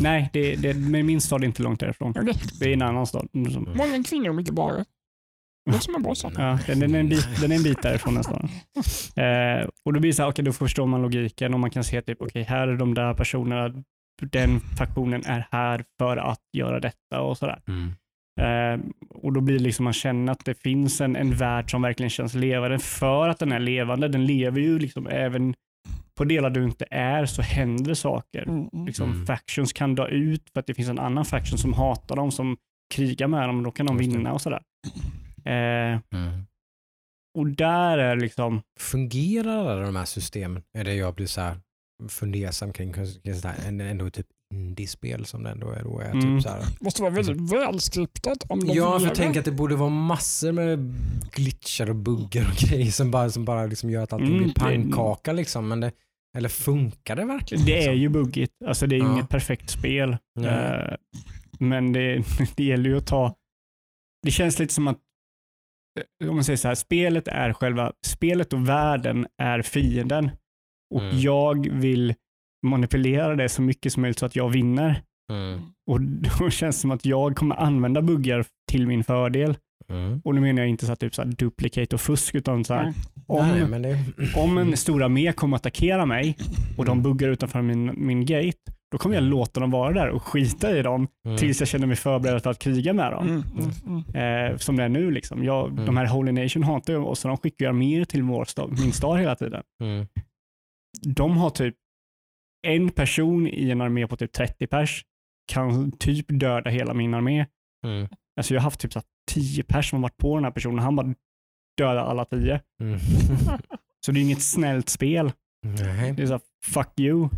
[0.00, 2.14] Nej, det, det, men min stad är inte långt därifrån.
[2.18, 2.34] Okej.
[2.60, 3.28] Det är en annan stad.
[3.32, 4.84] Många kvinnor och mycket barer.
[5.64, 6.32] Det låter som en bra stad.
[6.36, 8.48] ja, den, den, är en bit, den är en bit därifrån nästan.
[9.16, 11.84] Eh, och då blir det så här, okej, då förstår man logiken och man kan
[11.84, 13.82] se typ, okej, här är de där personerna,
[14.22, 17.62] den faktionen är här för att göra detta och sådär.
[17.68, 17.92] Mm.
[18.40, 18.80] Eh,
[19.10, 22.10] och då blir det liksom man känner att det finns en, en värld som verkligen
[22.10, 22.78] känns levande.
[22.78, 25.54] För att den är levande, den lever ju liksom även
[26.14, 28.42] på delar du inte är så händer saker.
[28.42, 28.86] Mm, mm.
[28.86, 29.26] Liksom, Mm.
[29.26, 32.56] Factions kan dö ut för att det finns en annan faction som hatar dem, som
[32.94, 34.62] krigar med dem och då kan de vinna och sådär.
[35.44, 36.46] Eh, Mm.
[37.38, 40.62] och där är liksom, Fungerar alla de här systemen?
[40.78, 41.56] Är det jag blir så här
[42.08, 42.94] fundersam kring.
[43.80, 45.82] ändå typ indiespel som det ändå är.
[45.82, 46.20] Då är Mm.
[46.20, 46.64] typ så här.
[46.80, 50.52] måste vara väldigt välskriptat om de Ja, för jag tänker att det borde vara massor
[50.52, 50.94] med
[51.32, 54.54] glitchar och buggar och grejer som bara, som bara liksom gör att allting Mm, blir
[54.54, 55.32] pannkaka.
[55.32, 55.68] Liksom.
[55.68, 55.92] Men det,
[56.38, 57.64] eller funkar det verkligen?
[57.64, 57.96] det är liksom?
[57.96, 58.52] ju buggigt.
[58.66, 59.12] Alltså det är Ja.
[59.12, 60.16] inget perfekt spel.
[60.40, 60.50] Nej.
[60.50, 60.96] Eh,
[61.58, 62.24] men det,
[62.56, 63.34] det gäller ju att ta,
[64.22, 64.98] det känns lite som att,
[66.22, 70.30] eh, om man säger så här, spelet är själva, spelet och världen är fienden.
[70.94, 71.18] Och Mm.
[71.20, 72.14] jag vill
[72.62, 75.02] manipulera det så mycket som möjligt så att jag vinner.
[75.32, 75.60] Mm.
[75.90, 76.00] Och
[76.40, 79.56] då känns det som att jag kommer använda buggar till min fördel.
[79.88, 80.20] Mm.
[80.24, 82.74] Och nu menar jag inte så här, typ så här duplicate och fusk, utan så
[82.74, 82.94] här, Mm.
[83.26, 83.98] om, Nej, men det,
[84.36, 86.36] om en stor armé kommer att attackera mig
[86.78, 87.02] och de Mm.
[87.02, 88.58] buggar utanför min, min gate,
[88.92, 91.36] då kommer jag låta dem vara där och skita i dem Mm.
[91.38, 93.26] tills jag känner mig förberedd för att kriga med dem.
[93.28, 93.42] Mm,
[93.86, 94.50] mm, mm.
[94.52, 95.10] Eh, som det är nu.
[95.10, 95.44] Liksom.
[95.44, 95.86] Jag, Mm.
[95.86, 98.92] De här Holy Nation hatar ju oss och de skickar arméer till vår stad, min
[98.92, 99.62] stad hela tiden.
[99.82, 100.06] Mm.
[101.06, 101.74] De har typ
[102.62, 105.04] en person i en armé på typ 30 pers
[105.52, 107.46] kan typ döda hela min armé.
[107.86, 108.08] Mm.
[108.36, 110.50] Alltså jag har haft typ så här 10 pers som har varit på den här
[110.50, 110.78] personen.
[110.78, 111.14] Han bara
[111.78, 112.60] dödar alla 10.
[112.80, 112.98] Mm.
[114.06, 115.32] Så det är inget snällt spel.
[115.66, 116.12] Nej.
[116.12, 117.28] Det är så här, fuck you.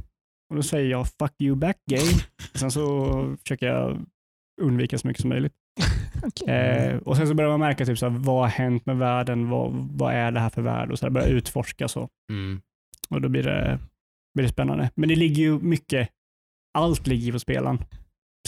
[0.51, 2.23] Och då säger jag fuck you back game.
[2.55, 4.07] Sen så försöker jag
[4.61, 5.53] undvika så mycket som möjligt.
[6.23, 6.49] Okej.
[6.49, 9.49] Eh, och sen så börjar man märka typ så här, vad har hänt med världen?
[9.49, 10.91] Vad, vad är det här för värld?
[10.91, 12.09] Och så börjar utforska så.
[12.31, 12.61] Mm.
[13.09, 13.79] Och då blir det,
[14.35, 14.91] blir det spännande.
[14.95, 16.09] Men det ligger ju mycket,
[16.79, 17.85] allt ligger ju på spelaren.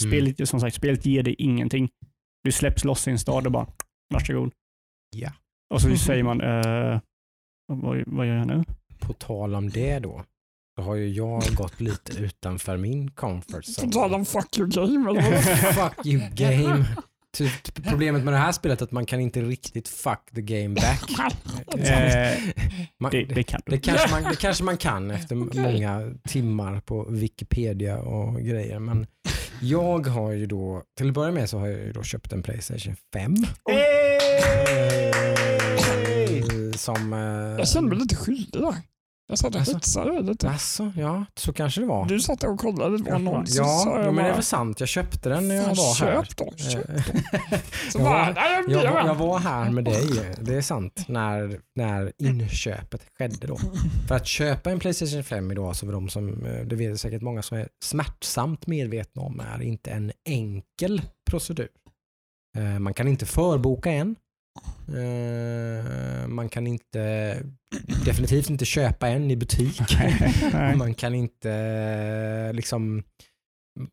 [0.01, 1.89] Spelet, som sagt, spelet ger dig ingenting.
[2.43, 3.67] Du släpps loss i en stad och bara,
[4.13, 4.53] varsågod.
[5.15, 5.31] Ja.
[5.73, 6.99] Och så säger man, eh,
[7.67, 8.63] vad, vad gör jag nu?
[8.99, 10.23] På tal om det då,
[10.75, 14.15] så har ju jag gått lite utanför min comfort På tal zone.
[14.15, 15.21] om fuck you game
[15.73, 16.85] fuck you game.
[17.35, 20.75] Typ, problemet med det här spelet är att man kan inte riktigt fuck the game
[20.75, 21.01] back.
[21.77, 22.33] Eh,
[22.99, 25.61] Man, det, det, kan det, kanske man, det kanske man kan efter Okej.
[25.61, 28.79] många timmar på Wikipedia och grejer.
[28.79, 29.07] Men
[29.61, 32.43] jag har ju då, till att börja med så har jag ju då köpt en
[32.43, 33.33] Playstation 5.
[33.35, 33.39] Eh,
[36.75, 37.13] Som...
[37.13, 37.19] eh,
[37.59, 38.75] Jag kände mig lite skyldig där.
[39.27, 39.73] Jag satt och Alltså.
[39.73, 40.49] hetsade lite.
[40.49, 42.05] Alltså, ja, så kanske det var.
[42.05, 44.79] Du satt och kollade på så Ja, sa ja, men det är väl sant.
[44.79, 46.23] Jag köpte den när jag var här.
[46.23, 47.01] köp då, köp Eh,
[47.91, 48.33] så jag, var,
[48.67, 53.57] jag jag, var här med dig, det är sant, när, när inköpet skedde då.
[54.07, 57.21] För att köpa en Playstation 5 idag, så för de som, eh, det vet säkert
[57.21, 61.67] många som är smärtsamt medvetna om, är inte en enkel procedur.
[62.57, 64.15] Eh, Man kan inte förboka en.
[64.87, 67.37] Eh, Man kan inte,
[68.05, 69.81] definitivt inte köpa en i butik.
[70.77, 73.03] Man kan inte liksom,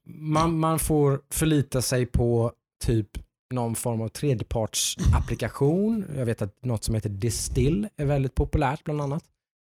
[0.07, 2.53] man, man får förlita sig på
[2.85, 3.09] typ
[3.55, 6.05] någon form av tredjepartsapplikation.
[6.17, 9.25] Jag vet att något som heter Distill är väldigt populärt bland annat.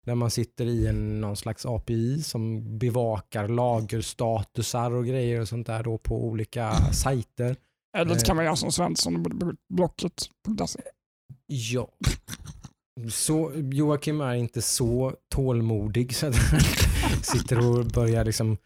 [0.06, 5.68] Där man sitter i en, någon slags API som bevakar lagerstatusar och grejer och sånt
[5.68, 7.56] där då på olika sajter.
[7.98, 10.82] Eller så kan man göra som Svensson och Blocket.se.
[11.48, 11.88] Ja.
[13.12, 16.36] Så Joakim är inte så tålmodig så att
[17.22, 18.58] sitter och börjar liksom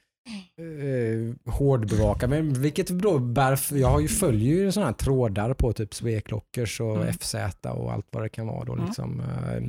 [0.59, 2.27] eh, hårdbevaka.
[2.27, 6.81] Men vilket då bär, jag har ju följer ju sådana här trådar på typ Sveklockers
[6.81, 7.13] och Mm.
[7.13, 8.85] FZ och allt vad det kan vara då Mm.
[8.85, 9.19] liksom.
[9.19, 9.63] Eh,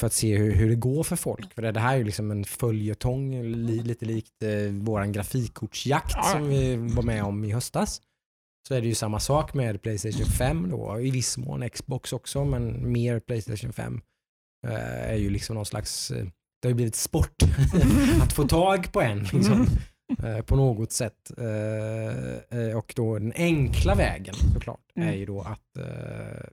[0.00, 1.54] för att se hur, hur det går för folk.
[1.54, 6.12] För det, det här är ju liksom en följetong, li, lite likt eh, våran grafikkortsjakt
[6.16, 6.22] Ja.
[6.22, 8.00] som vi var med om i höstas.
[8.70, 12.44] Så är det ju samma sak med Playstation 5 då, i viss mån Xbox också,
[12.44, 14.00] men mer Playstation 5
[14.66, 16.24] eh, är ju liksom någon slags, eh,
[16.62, 17.42] det har ju blivit sport
[18.22, 19.66] att få tag på en liksom,
[20.24, 21.30] eh, på något sätt.
[22.76, 25.18] Och då den enkla vägen såklart är Mm.
[25.18, 25.86] ju då att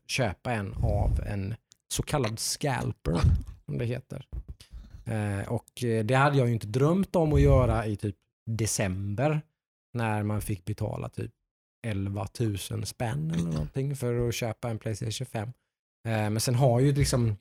[0.08, 1.56] köpa en av en
[1.94, 3.20] så kallad scalper,
[3.66, 4.26] som det heter.
[5.48, 5.72] Och
[6.04, 9.42] det hade jag ju inte drömt om att göra i typ december
[9.94, 11.32] när man fick betala typ
[11.88, 15.48] 11 000 spänn eller någonting för att köpa en Playstation 5.
[15.48, 15.52] Eh,
[16.06, 17.36] men sen har ju liksom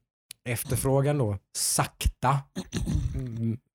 [0.46, 2.38] efterfrågan då sakta,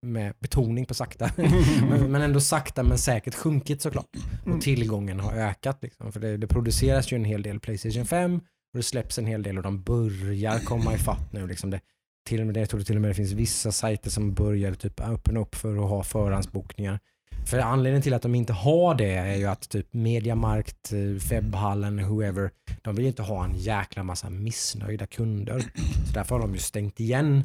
[0.02, 1.32] med betoning på sakta,
[2.08, 4.16] men, ändå sakta men säkert sjunkit såklart.
[4.46, 5.78] Och tillgången har ökat.
[5.82, 6.12] Liksom.
[6.12, 9.44] För det, det produceras ju en hel del Playstation 5 och det släpps en hel
[9.44, 11.48] del och de börjar komma ifatt nu.
[11.48, 11.82] Liksom det,
[12.30, 15.00] till och med, jag tror till och med det finns vissa sajter som börjar typ
[15.00, 17.00] öppna upp för att ha förhandsbokningar.
[17.46, 21.00] För anledningen till att de inte har det är ju att typ Mediamarkt, eh,
[21.30, 22.52] Webbhallen, whoever,
[22.82, 25.60] de vill ju inte ha en jäkla massa missnöjda kunder.
[26.08, 27.44] Så därför har de ju stängt igen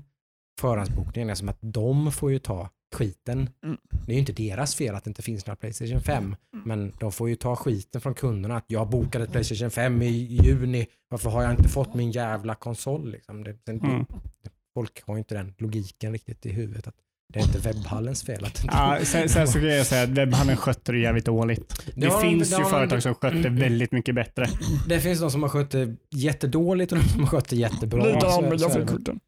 [0.60, 3.50] förhandsbokningen eftersom att de får ju ta skiten.
[3.64, 3.76] Mm.
[4.06, 7.12] Det är ju inte deras fel att det inte finns några Playstation 5, men de
[7.12, 11.30] får ju ta skiten från kunderna att jag bokade ett Playstation 5 i juni, varför
[11.30, 13.10] har jag inte fått min jävla konsol?
[13.10, 13.44] Liksom.
[13.44, 14.06] Det, det, Mm.
[14.74, 16.86] Folk har ju inte den logiken riktigt i huvudet.
[16.86, 16.94] Att
[17.32, 20.08] det är inte webbhallens fel att inte Ja, sen, sen så kan jag säga att
[20.08, 21.82] webbhandeln skötte det jävligt dåligt.
[21.86, 23.56] Det, Det har finns det ju företag som skötte Mm.
[23.56, 24.46] väldigt mycket bättre.
[24.88, 28.02] Det finns de som har skött det jättedåligt och de som har skött det jättebra.
[28.02, 28.08] Så
[28.38, 28.58] är det väl.
[28.58, 29.20] grafikkorten.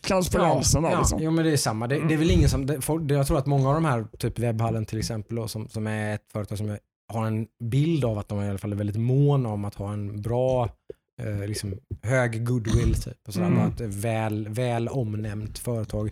[0.00, 1.18] Transparensen där ja, liksom.
[1.22, 1.86] Jo men det är samma.
[1.86, 3.84] Det, det är väl ingen som, det, folk, det, jag tror att många av de
[3.84, 6.76] här, typ webbhallen till exempel, och som, som är ett företag som
[7.12, 9.92] har en bild av att de i alla fall är väldigt måna om att ha
[9.92, 10.68] en bra,
[11.22, 13.18] eh, liksom hög goodwill typ.
[13.28, 13.68] Och sådär, Mm.
[13.68, 16.10] Ett väl, väl omnämnt företag.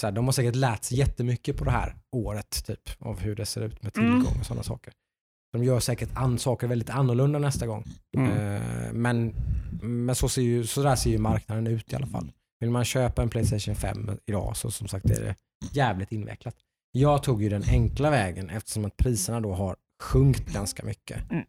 [0.00, 3.36] Så här, de har säkert lärt sig jättemycket på det här året typ, av hur
[3.36, 4.12] det ser ut med Mm.
[4.22, 4.92] tillgång och sådana saker.
[5.52, 7.84] De gör säkert an, saker väldigt annorlunda nästa gång.
[8.16, 8.30] Mm.
[8.30, 9.34] Eh, men
[9.82, 12.32] men så, ser ju, så där ser ju marknaden ut i alla fall.
[12.60, 15.34] Vill man köpa en Playstation 5 idag så som sagt är det
[15.72, 16.54] jävligt invecklat.
[16.92, 21.20] Jag tog ju den enkla vägen eftersom att priserna då har sjunkit ganska mycket.
[21.30, 21.44] Mm.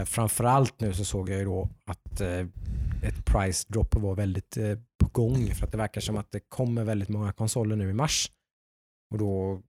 [0.00, 2.46] Eh, framförallt nu så såg jag ju då att eh,
[3.02, 6.40] ett price drop var väldigt eh, på gång för att det verkar som att det
[6.40, 8.30] kommer väldigt många konsoler nu i mars.
[9.10, 9.62] Och då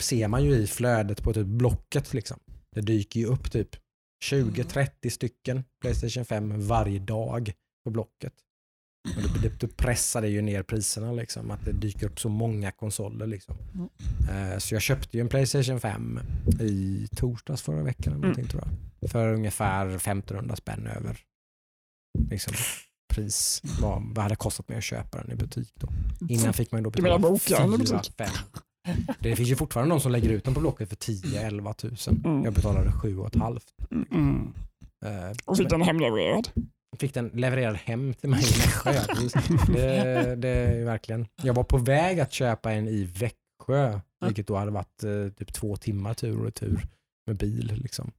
[0.00, 2.38] ser man ju i flödet på typ Blocket liksom.
[2.74, 3.76] Det dyker ju upp typ
[4.24, 7.52] 20-30 stycken Playstation 5 varje dag
[7.84, 8.32] på Blocket.
[9.16, 12.70] Och det, det pressar det ju ner priserna liksom, att det dyker upp så många
[12.70, 13.56] konsoler liksom.
[14.30, 16.20] Eh, så jag köpte ju en Playstation 5
[16.60, 19.10] i torsdags förra veckan eller någonting tror jag.
[19.10, 21.20] För ungefär 1500 spänn över
[22.30, 22.54] liksom,
[23.14, 23.62] pris.
[23.80, 25.88] Vad, vad hade kostat mig att köpa den i butik då.
[26.28, 28.12] Innan fick man då betala bokaren i 4 butik?
[28.18, 28.28] 5
[29.20, 32.22] Det finns ju fortfarande någon som lägger ut den på Blocket för 10-11 tusen.
[32.24, 32.44] Mm.
[32.44, 33.60] Jag betalade 7 500.
[33.90, 34.52] Mm.
[35.04, 36.48] Eh, Och fick den hemlevererad.
[36.98, 38.92] fick den levererad hem till mig i Nässjö.
[39.72, 41.26] det, det är verkligen.
[41.42, 45.52] Jag var på väg att köpa en i Växjö, vilket då hade varit eh, typ
[45.52, 46.80] två timmar tur och retur
[47.26, 47.72] med bil.
[47.82, 48.10] Liksom.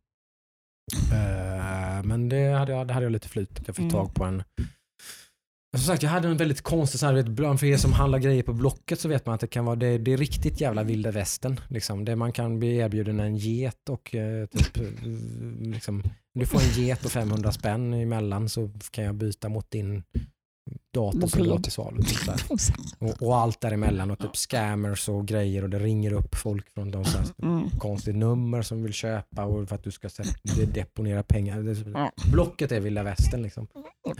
[2.03, 3.61] Men det hade, jag, det hade jag lite flyt.
[3.65, 3.91] Jag fick Mm.
[3.91, 4.43] tag på en
[5.77, 8.43] Som sagt, jag hade en väldigt konstig, så här, vet, för er som handlar grejer
[8.43, 11.11] på Blocket så vet man att det kan vara, det, det är riktigt jävla vilda
[11.11, 11.59] västern.
[11.67, 12.05] Liksom.
[12.05, 14.77] Det man kan bli erbjuden en get och eh, typ,
[15.61, 20.03] liksom, du får en get och 500 spänn emellan så kan jag byta mot din
[20.93, 22.01] dator som har till salu.
[22.01, 22.19] Typ
[22.99, 26.91] och, och allt däremellan och typ scammers och grejer och det ringer upp folk från
[26.91, 27.69] de här, Mm.
[27.69, 30.09] konstigt nummer som vill köpa och för att du ska
[30.73, 31.61] deponera pengar.
[31.61, 32.11] Det.
[32.31, 33.67] Blocket är vilda västern liksom.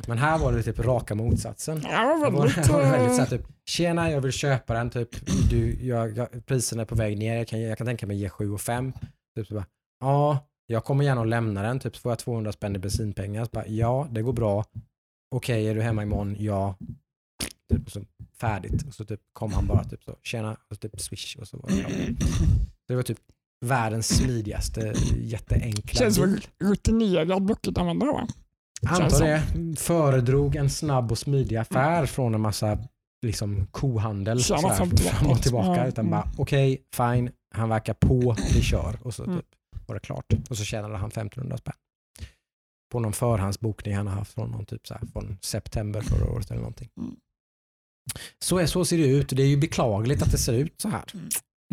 [0.08, 1.82] Men här var det typ raka motsatsen.
[1.84, 2.68] Ja, var var, väldigt...
[2.68, 5.10] det var väldigt så eh, här, typ, tjena jag vill köpa den, typ,
[5.50, 8.30] du, jag, jag, priserna är på väg ner, jag kan, jag kan tänka mig ge
[8.30, 8.94] 7 och 5.
[9.36, 9.66] Typ, så bara,
[10.00, 13.48] ja, jag kommer gärna att lämna den, typ, så får jag 200 spänn i bensinpengar.
[13.52, 14.66] Bara, ja, det går bra.
[15.36, 16.36] Okej, är du hemma imorgon?
[16.40, 16.76] Ja.
[17.74, 18.02] Typ, så,
[18.40, 18.88] färdigt.
[18.88, 21.70] Och så typ, kom han bara typ så, tjena, och typ swish och så var
[21.70, 22.16] det.
[22.88, 23.20] Det var typ
[23.66, 28.28] världens smidigaste, jätteenkla Känns som rutinerad Blocket-användare va?
[28.88, 29.44] Antar det.
[29.80, 32.78] Föredrog en snabb och smidig affär från en massa
[33.26, 35.82] liksom, kohandel Tjäna sådär, 50 fram och tillbaka.
[35.82, 36.12] Ja, Utan mm.
[36.12, 39.00] bara okej, fine, han verkar på, vi kör.
[39.02, 39.36] Och så Mm.
[39.38, 39.46] typ,
[39.88, 40.26] var det klart.
[40.50, 41.74] Och så tjänade han 1500 spänn.
[42.90, 46.52] På någon förhandsbokning han har haft från, någon typ så här, från september förra året
[46.52, 46.90] eller någonting.
[46.98, 47.16] Mm.
[48.44, 49.30] Så, är, så ser det ut.
[49.30, 51.04] Det är ju beklagligt att det ser ut så här.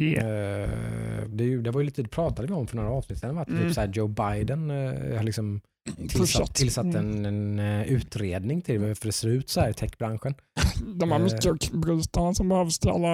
[0.00, 0.62] Yeah.
[0.62, 3.18] Eh, det, är ju, det var ju lite, det pratade vi om för några avsnitt
[3.18, 3.38] sedan.
[3.38, 3.62] Att Mm.
[3.62, 5.61] typ så här Joe Biden eh, har liksom
[6.09, 7.24] tillsatt, tillsatt Mm.
[7.24, 10.35] en, en eh, utredning till varför det ser ut så här i techbranschen.
[10.94, 11.24] De här Eh.
[11.24, 13.09] mikrobrytarna som behövs till alla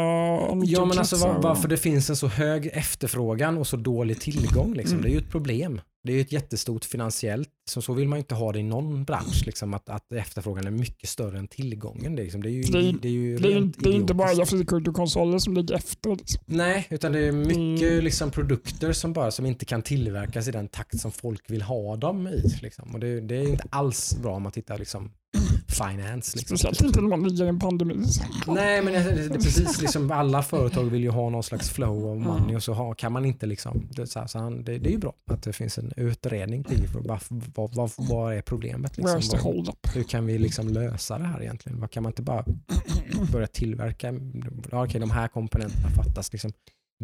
[0.64, 4.74] Ja men alltså var, varför det finns en så hög efterfrågan och så dålig tillgång.
[4.74, 4.98] Liksom.
[4.98, 5.02] Mm.
[5.02, 5.80] Det är ju ett problem.
[6.04, 8.62] Det är ju ett jättestort finansiellt, så, så vill man ju inte ha det i
[8.62, 9.42] någon bransch.
[9.46, 12.16] Liksom, att, att efterfrågan är mycket större än tillgången.
[12.16, 14.32] Det är, liksom, det är ju, Det det är ju Det det är inte bara
[14.32, 14.70] idiotiskt.
[14.70, 16.10] grafikkonsoler som ligger efter.
[16.16, 16.40] Liksom.
[16.46, 18.04] Nej, utan det är mycket Mm.
[18.04, 21.96] liksom, produkter som bara som inte kan tillverkas i den takt som folk vill ha
[21.96, 22.42] dem i.
[22.62, 22.94] Liksom.
[22.94, 25.10] Och det, det är inte alls bra om man tittar liksom,
[25.72, 26.36] finance.
[26.38, 26.58] Liksom.
[26.58, 28.04] Speciellt inte när man ligger i en pandemi.
[28.46, 32.26] Nej, men det, är precis liksom, alla företag vill ju ha någon slags flow of
[32.26, 34.88] money och så ha, kan man inte liksom, det, så här, så han, det, det
[34.88, 38.96] är ju bra att det finns en utredning till vad, vad, vad, vad är problemet.
[38.96, 41.80] Liksom, vad, hur kan vi liksom lösa det här egentligen?
[41.80, 42.44] Vad kan man inte bara
[43.32, 44.14] börja tillverka?
[44.70, 46.32] Ja, okej, de här komponenterna fattas.
[46.32, 46.52] Liksom,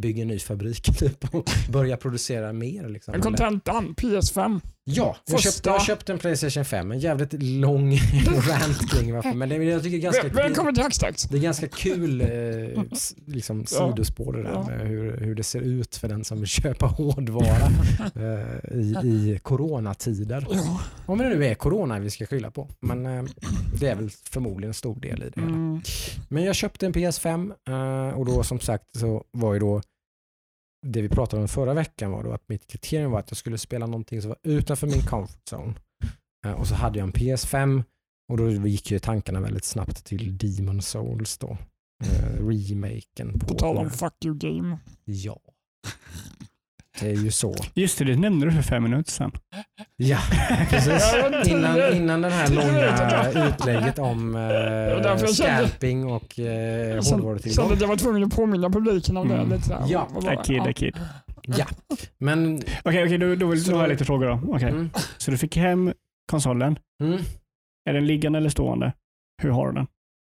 [0.00, 2.88] bygga en ny fabrik typ, och börja producera mer.
[2.88, 3.12] Liksom.
[3.12, 4.60] Men kontentan, PS5.
[4.90, 6.92] Ja, jag köpte, jag köpte en Playstation 5.
[6.92, 7.92] En jävligt lång
[8.48, 9.34] rant kring varför.
[9.34, 11.22] Men det, jag tycker det är ganska, Väl- Välkommen till Hackstacks.
[11.22, 12.82] det är ganska kul eh,
[13.26, 13.92] liksom, Ja.
[13.92, 14.66] sidospår det där Ja.
[14.66, 17.46] med hur, hur det ser ut för den som vill köpa hårdvara
[18.14, 20.46] eh, i, i coronatider.
[20.50, 20.80] Ja.
[21.06, 22.68] Om det nu är corona vi ska skylla på.
[22.80, 23.24] Men eh,
[23.80, 25.52] det är väl förmodligen en stor del i det hela.
[25.52, 25.80] Mm.
[26.28, 27.52] Men jag köpte en PS5
[28.08, 29.82] eh, och då som sagt så var ju då
[30.86, 33.58] det vi pratade om förra veckan var då att mitt kriterium var att jag skulle
[33.58, 35.74] spela någonting som var utanför min comfort zone.
[36.46, 37.84] Eh, och så hade jag en PS5
[38.28, 41.58] och då gick ju tankarna väldigt snabbt till Demon Souls då.
[42.04, 44.78] Eh, remaken på, På tal om fuck you game.
[45.04, 45.40] Ja.
[47.00, 47.54] Det är ju så.
[47.74, 49.32] Just det, det nämnde du för fem minuter sedan.
[49.96, 50.18] Ja,
[50.70, 51.14] precis.
[51.48, 57.14] Innan, innan den här långa utlägget om eh, jag kände- scalping och eh, Sen, sen
[57.14, 57.72] hårdvarutillgång.
[57.72, 59.48] att jag var tvungen att påminna publiken om Mm.
[59.48, 59.56] det.
[59.56, 59.82] Lite där.
[59.88, 60.08] Ja?
[60.26, 60.96] A kid, a kid.
[61.56, 61.66] Ja,
[62.18, 64.40] men Okej, okej, då, då, vill- Så- då har jag lite frågor då.
[64.54, 64.68] Okej.
[64.68, 65.92] mm, Så du fick hem
[66.30, 66.78] konsolen.
[67.02, 67.18] mm.
[67.90, 68.92] Är den liggande eller stående?
[69.42, 69.86] Hur har du den?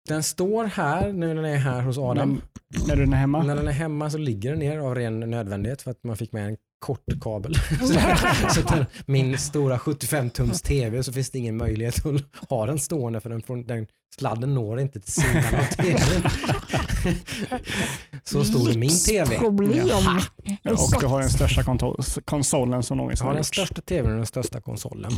[0.09, 2.41] Den står här när den är här hos Adam.
[2.69, 3.43] Men, när den är hemma?
[3.43, 6.33] När den är hemma så ligger den ner av ren nödvändighet för att man fick
[6.33, 7.55] med en kort kabel.
[8.55, 13.21] så den, min stora 75-tums TV så finns det ingen möjlighet att ha den stående
[13.21, 13.87] för den, får- den
[14.19, 16.31] sladden når inte till sidan av TVn.
[18.25, 19.39] så stor är min TV.
[19.39, 19.89] Problem.
[20.65, 21.63] Och du har den största
[22.25, 23.49] konsolen som någonsin Jag har har den gjorts.
[23.49, 25.13] största TVn och den största konsolen.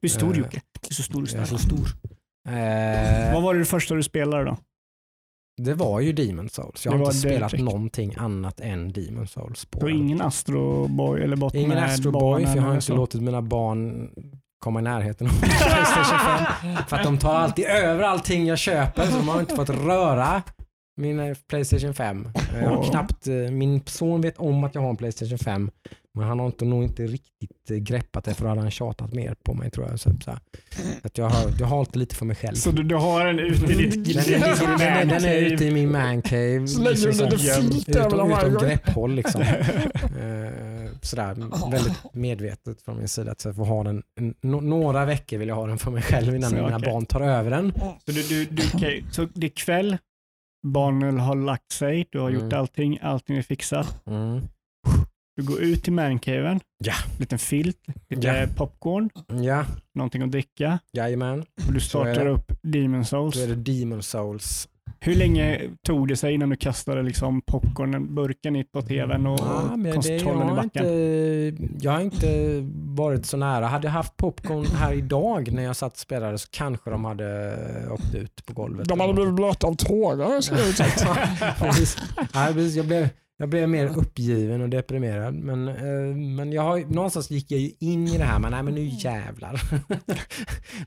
[0.00, 0.60] Hur stor Eh, Jocke?
[0.80, 1.26] Du är så stor.
[1.32, 1.56] Den är stor.
[1.58, 1.88] så stor.
[2.48, 4.56] Eh, Vad var det första du spelade då?
[5.62, 6.84] det var ju Demon Souls.
[6.84, 7.64] Jag har inte spelat direkt.
[7.64, 9.64] någonting annat än Demon Souls.
[9.64, 9.96] På den.
[9.96, 12.96] ingen Astro Boy eller bot Ingen Astro Boy för jag har inte så?
[12.96, 14.10] låtit mina barn
[14.58, 16.18] komma i närheten av Playstation
[16.62, 16.76] 5.
[16.88, 20.42] För att de tar alltid över allting jag köper så de har inte fått röra
[20.98, 22.28] min Playstation 5.
[22.34, 25.70] Eh, Jag har knappt, eh, min son vet om att jag har en Playstation 5
[26.18, 29.12] men han har inte, nog inte riktigt eh, greppat det för då hade han tjatat
[29.12, 30.00] mer på mig tror jag.
[30.00, 30.30] Så, så,
[31.02, 32.54] att jag, har, jag har hållit lite för mig själv.
[32.54, 35.64] Så du, du har den ute i ditt Den, den, den, är, den är ute
[35.64, 36.66] i min mancave.
[36.66, 39.42] Så lägger du liksom filt över utom, grepphåll liksom.
[40.18, 40.54] Eh,
[41.02, 44.02] sådär, väldigt medvetet från min sida att jag får ha den.
[44.42, 46.92] Några veckor vill jag ha den för mig själv innan Så, mina okej.
[46.92, 47.72] barn tar över den.
[48.06, 49.98] Så, du, du, du, okej, så det är kväll,
[50.72, 52.58] barnen har lagt sig, du har gjort Mm.
[52.60, 54.06] allting, allting är fixat.
[54.06, 54.40] Mm.
[55.36, 56.92] Du går ut till mancaven, Ja.
[57.18, 57.78] liten filt,
[58.08, 58.46] lite Ja.
[58.56, 59.10] popcorn,
[59.44, 61.44] Ja, någonting att dricka jajamän.
[61.66, 63.36] och du startar upp Demon Souls.
[63.36, 64.68] Då är det Demon Souls.
[65.00, 69.38] Hur länge tog det sig innan du kastade liksom popcornen, burken in på tvn och
[69.40, 70.86] Ja, konsttrollen i har backen?
[70.86, 72.60] inte, jag har inte
[72.96, 73.66] varit så nära.
[73.66, 77.54] Hade jag haft popcorn här idag när jag satt och spelade så kanske de hade
[77.90, 78.88] åkt ut på golvet.
[78.88, 80.18] De hade blivit blöta av tårar.
[80.98, 81.96] Ja, precis.
[82.76, 83.08] Jag, blev,
[83.40, 85.34] jag blev mer uppgiven och deprimerad.
[85.34, 88.62] Men, eh, men jag har, någonstans gick jag ju in i det här, men nej
[88.62, 89.60] men nu jävlar.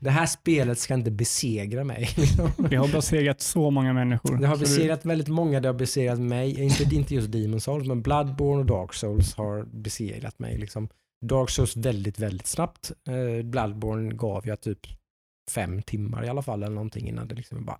[0.00, 2.08] det här spelet ska inte besegra mig.
[2.16, 2.50] liksom.
[2.70, 4.36] Det har besegrat så många människor.
[4.36, 6.60] Det har Så du- besegrat väldigt många, det har besegrat mig.
[6.62, 10.58] Inte, inte just Demon Souls, men Bloodborne och Dark Souls har besegrat mig.
[10.58, 10.88] Liksom.
[11.26, 12.92] Dark Souls väldigt, väldigt snabbt.
[13.08, 14.78] Eh, Bloodborne gav jag typ
[15.50, 17.78] fem timmar i alla fall eller någonting innan det liksom bara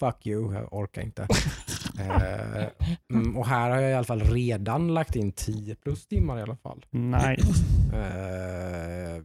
[0.00, 1.26] fuck you, jag orkar inte.
[2.00, 2.66] eh,
[3.12, 6.42] mm, och här har jag i alla fall redan lagt in 10 plus timmar i
[6.42, 6.84] alla fall.
[6.90, 7.64] Nice.
[7.92, 9.22] Eh,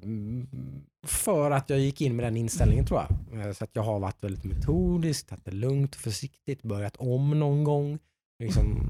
[1.08, 3.00] för att jag gick in med den inställningen tror
[3.32, 3.40] jag.
[3.48, 7.40] Eh, Så att jag har varit väldigt metodisk, tagit det lugnt och försiktigt, börjat om
[7.40, 8.00] någon gång.
[8.40, 8.88] liksom,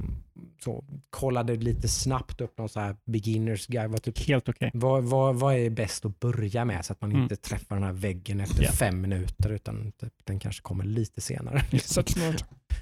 [0.64, 3.92] så, kollade lite snabbt upp någon så här beginners guide.
[3.92, 4.72] Vad, typ, Helt okej.
[4.74, 7.24] vad, vad, vad är bäst att börja med så att man Mm.
[7.24, 8.72] inte träffar den här väggen efter Ja.
[8.72, 11.64] fem minuter utan typ, den kanske kommer lite senare.
[11.72, 12.04] Liksom.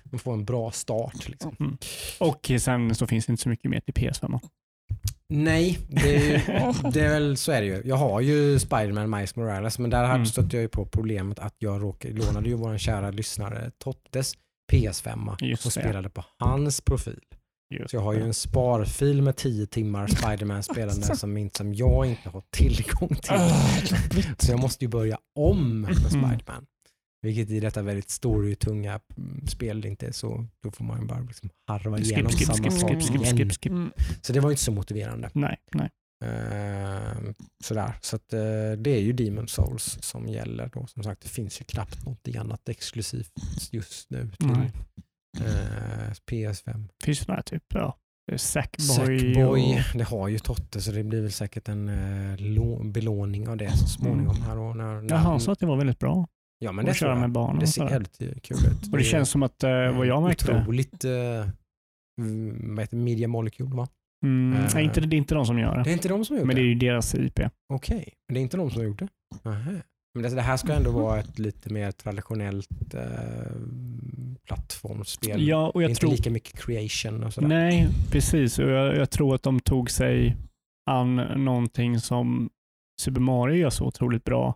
[0.04, 1.30] Man får en bra start.
[1.30, 1.78] Liksom.
[2.20, 4.40] Och sen så finns det inte så mycket mer till PS5.
[5.30, 6.40] Nej, det är, ju,
[6.92, 7.82] det är väl så är det ju.
[7.86, 10.12] Jag har ju Spider-Man Miles Morales men där Mm.
[10.16, 10.26] mm.
[10.26, 14.34] stötte jag ju på problemet att jag råkade, lånade ju vår kära lyssnare Tottes
[14.72, 15.80] PS5 Just och det.
[15.82, 17.20] spelade på hans profil.
[17.76, 21.74] Just Så jag har ju en sparfil med 10 timmar Spider-Man spelande som, inte, som
[21.74, 23.32] jag inte har tillgång till.
[23.32, 23.68] Ah.
[24.38, 26.04] Så jag måste ju börja om med Mm.
[26.10, 26.66] Spider-Man.
[27.24, 31.20] Vilket i detta väldigt storytunga mm, spel inte är så, då får man ju bara
[31.20, 33.38] liksom harva Skip, igenom skip, samma skip, sak igen.
[33.38, 33.72] skip, skip.
[33.72, 33.92] Mm.
[34.22, 35.30] Så det var ju inte så motiverande.
[35.34, 35.90] Nej, nej.
[36.26, 37.18] Eh,
[37.64, 37.94] sådär.
[38.02, 38.40] Så att, eh,
[38.78, 40.88] det är ju Demon Souls som gäller då.
[40.88, 43.32] Som sagt, det finns ju knappt något annat exklusivt
[43.72, 44.72] just nu till nej.
[45.40, 46.88] eh, PS5.
[47.04, 47.98] Finns det några typ, ja.
[48.38, 48.86] Sackboy.
[48.88, 53.48] Sackboy, och- det har ju Totte så det blir väl säkert en eh, lå- belåning
[53.50, 54.42] av det så småningom.
[54.42, 56.28] Här och när, när, Jaha, så att det var väldigt bra
[56.64, 57.20] ja, men det tror jag.
[57.20, 57.92] med barn Det ser sådär.
[57.92, 58.92] jävligt kul ut.
[58.92, 61.48] Och det känns som att, eh, vad jag märkte, Otroligt, eh,
[62.76, 63.88] vad heter Media Molecule va?
[64.26, 65.90] mm, Eh, nej, inte, det är inte de som gör Det det.
[65.90, 67.40] är inte de som gjort Men det är ju deras IP.
[67.74, 69.08] Okej, men det är inte de som har gjort det?
[69.44, 69.82] Nähä.
[70.16, 73.02] Men det, det här ska ändå vara ett lite mer traditionellt eh,
[74.48, 75.48] plattformsspel.
[75.48, 76.12] Ja, och jag inte tror...
[76.12, 77.48] lika mycket creation och sådär.
[77.48, 78.60] Nej, precis.
[78.60, 80.38] Och jag, jag tror att de tog sig
[80.92, 82.50] an någonting som
[83.02, 84.56] Super Mario gör så otroligt bra.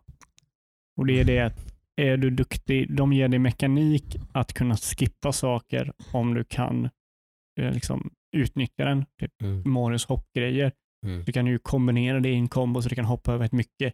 [0.98, 5.32] Och det är det att är du duktig, de ger dig mekanik att kunna skippa
[5.32, 6.90] saker om du kan
[7.60, 9.06] eh, liksom, utnyttja den.
[9.20, 9.72] Typ Mm.
[9.72, 10.72] Marios hoppgrejer.
[11.06, 11.24] Mm.
[11.24, 13.94] Du kan ju kombinera det i en kombo så du kan hoppa över ett mycket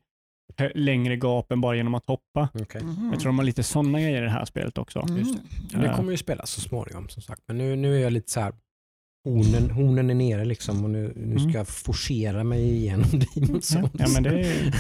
[0.76, 2.50] längre gap än bara genom att hoppa.
[2.54, 2.84] Okej.
[2.84, 3.10] Mhm.
[3.12, 5.00] Jag tror de har lite sådana grejer i det här spelet också.
[5.10, 5.24] Mm.
[5.72, 5.96] Det Ja.
[5.96, 7.42] kommer ju spelas så småningom som sagt.
[7.48, 8.54] Men nu, nu är jag lite så här
[9.26, 11.56] Hornen, hornen är nere liksom och nu, nu ska Mm.
[11.56, 13.06] jag forcera mig igenom
[13.36, 13.90] Demon Souls.
[14.00, 14.74] Ja, men det är,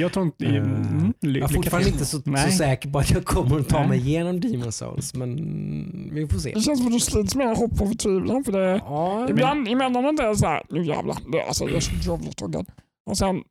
[0.00, 0.46] jag tror inte...
[0.46, 3.78] Eh, Mm, Jag är fortfarande inte så, så säker på att jag kommer att ta
[3.78, 3.88] Nej.
[3.88, 6.52] mig igenom Demon Souls, men vi får se.
[6.54, 8.44] Det känns som att du slits med hopp och förtvivlan.
[8.44, 12.10] För det, Ja, ibland, emellanåt är det såhär, nu jävlar, det, alltså, jag är så
[12.10, 12.66] jävla taggad.
[13.10, 13.42] Och sen,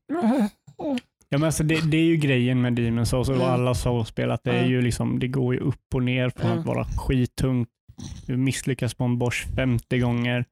[1.30, 3.48] Ja, men alltså det, det är ju grejen med Demon Souls och Mm.
[3.48, 4.70] alla Souls-spel, att det, är Mm.
[4.72, 6.60] ju liksom, det går ju upp och ner från Mm.
[6.60, 7.70] att vara skittungt,
[8.26, 10.46] du misslyckas på en boss 50 gånger,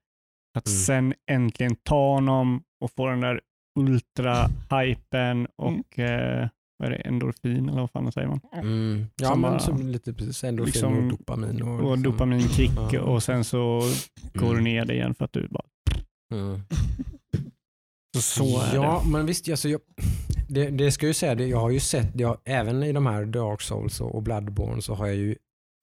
[0.58, 0.78] att Mm.
[0.78, 3.42] sen äntligen ta honom och få den där
[3.80, 8.40] ultra-hypen och eh, vad är det, endorfin eller vad fan säger man?
[8.54, 11.62] mm, ja Som men bara- så lite precis endorfin liksom- och dopamin.
[11.62, 13.02] Och, Och liksom- dopaminkick Ja.
[13.02, 13.82] och sen så
[14.34, 14.56] går Mm.
[14.56, 15.64] du ner det igen för att du bara...
[16.34, 16.62] Mm.
[18.18, 19.10] Så, så är ja, det.
[19.12, 19.82] men visst, alltså, jag,
[20.50, 23.06] det, det ska jag ju säga, det, jag har ju sett, jag, även i de
[23.06, 25.36] här Dark Souls och, och Bloodborne så har jag ju,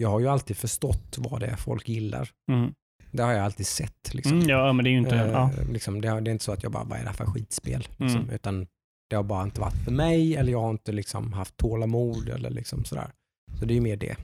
[0.03, 2.31] jag har ju alltid förstått vad det är folk gillar.
[2.53, 2.75] Mm.
[3.11, 4.15] Det har jag alltid sett.
[4.15, 4.33] Liksom.
[4.33, 5.17] Mm, ja, men det är ju inte...
[5.17, 5.51] Eh, ja.
[5.71, 7.88] liksom, det, det är inte så att jag bara, vad är det här för skitspel?
[7.97, 8.35] Liksom, Mm.
[8.35, 8.67] Utan
[9.11, 12.51] det har bara inte varit för mig eller jag har inte liksom haft tålamod eller
[12.51, 13.11] liksom sådär.
[13.59, 14.17] Så det är ju mer det.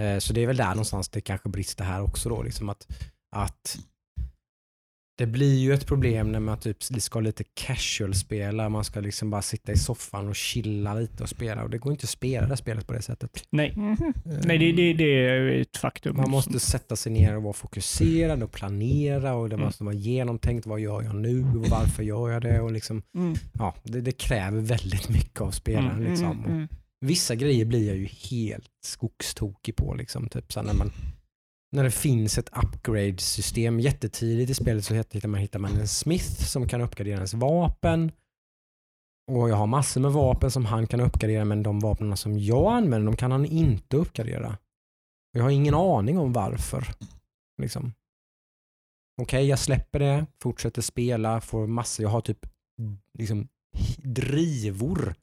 [0.00, 2.42] Eh, så det är väl där någonstans det kanske brister här också då.
[2.42, 2.86] Liksom att,
[3.36, 3.78] att
[5.16, 8.68] det blir ju ett problem när man typ ska lite casual spela.
[8.68, 11.62] Man ska liksom bara sitta i soffan och chilla lite och spela.
[11.62, 13.30] Och det går inte att spela det spelet på det sättet.
[13.50, 14.12] Nej, mhm.
[14.44, 16.16] nej det, det, det är ett faktum.
[16.16, 19.66] Man måste sätta sig ner och vara fokuserad och planera och det Mm.
[19.66, 20.66] måste vara genomtänkt.
[20.66, 22.60] Vad gör jag nu och varför gör jag det?
[22.60, 23.34] Och liksom, Mm.
[23.52, 25.90] ja, det, det kräver väldigt mycket av spelaren.
[25.98, 26.30] Mm, Liksom.
[26.38, 26.68] Mm, mm.
[27.00, 29.94] Vissa grejer blir jag ju helt skogstokig på.
[29.94, 30.28] Liksom.
[30.28, 30.92] Typ så när, man,
[31.74, 36.44] när det finns ett upgrade-system jättetidigt i spelet så hittar man, hittar man en smith
[36.44, 38.12] som kan uppgradera ens vapen.
[39.32, 42.72] Och jag har massor med vapen som han kan uppgradera men de vapnen som jag
[42.72, 44.48] använder de kan han inte uppgradera.
[45.32, 46.88] Och jag har ingen aning om varför.
[47.62, 47.92] Liksom.
[49.22, 52.02] Okej, jag släpper det, fortsätter spela, får massor.
[52.02, 52.46] Jag har typ
[53.18, 53.48] liksom,
[53.98, 55.14] drivor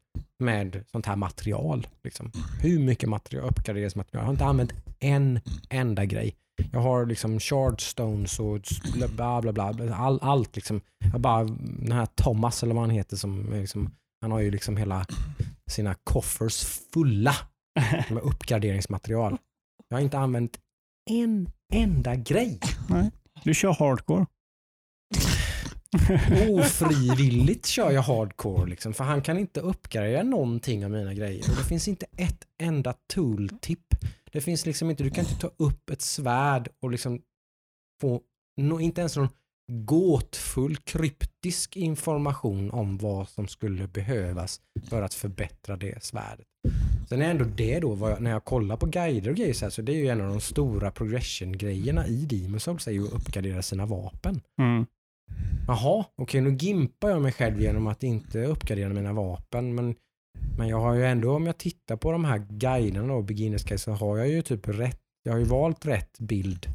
[0.41, 1.87] med sånt här material.
[2.03, 2.31] Liksom.
[2.61, 4.21] Hur mycket material, uppgraderingsmaterial.
[4.21, 6.35] Jag har inte använt en enda grej.
[6.71, 8.61] Jag har liksom shardstones och
[9.15, 9.95] bla bla bla.
[9.95, 10.81] All, allt liksom.
[11.11, 14.77] Jag bara, den här Thomas eller vad han heter som liksom, han har ju liksom
[14.77, 15.05] hela
[15.71, 17.35] sina koffers fulla
[18.09, 19.37] med uppgraderingsmaterial.
[19.89, 20.59] Jag har inte använt
[21.09, 22.59] en enda grej.
[23.43, 24.25] Du kör hardcore.
[26.49, 31.43] Ofrivilligt kör jag hardcore liksom, för han kan inte uppgradera någonting av mina grejer.
[31.49, 33.95] Och det finns inte ett enda tooltip.
[34.31, 37.21] Det finns liksom inte, du kan inte ta upp ett svärd och liksom
[38.01, 38.21] få,
[38.57, 39.29] no, inte ens någon
[39.71, 46.45] gåtfull kryptisk information om vad som skulle behövas för att förbättra det svärdet.
[47.09, 49.65] Sen är ändå det då, vad jag, när jag kollar på guider och grejer så,
[49.65, 53.07] här, så det är ju en av de stora progression-grejerna i Demon's Souls är ju
[53.07, 54.41] att uppgradera sina vapen.
[54.59, 54.85] Mm.
[55.67, 59.95] Jaha, okej nu gimpar jag mig själv genom att inte uppgradera mina vapen men,
[60.57, 63.79] men jag har ju ändå, om jag tittar på de här guiderna och beginners guide
[63.79, 66.67] så har jag ju typ rätt, jag har ju valt rätt bild.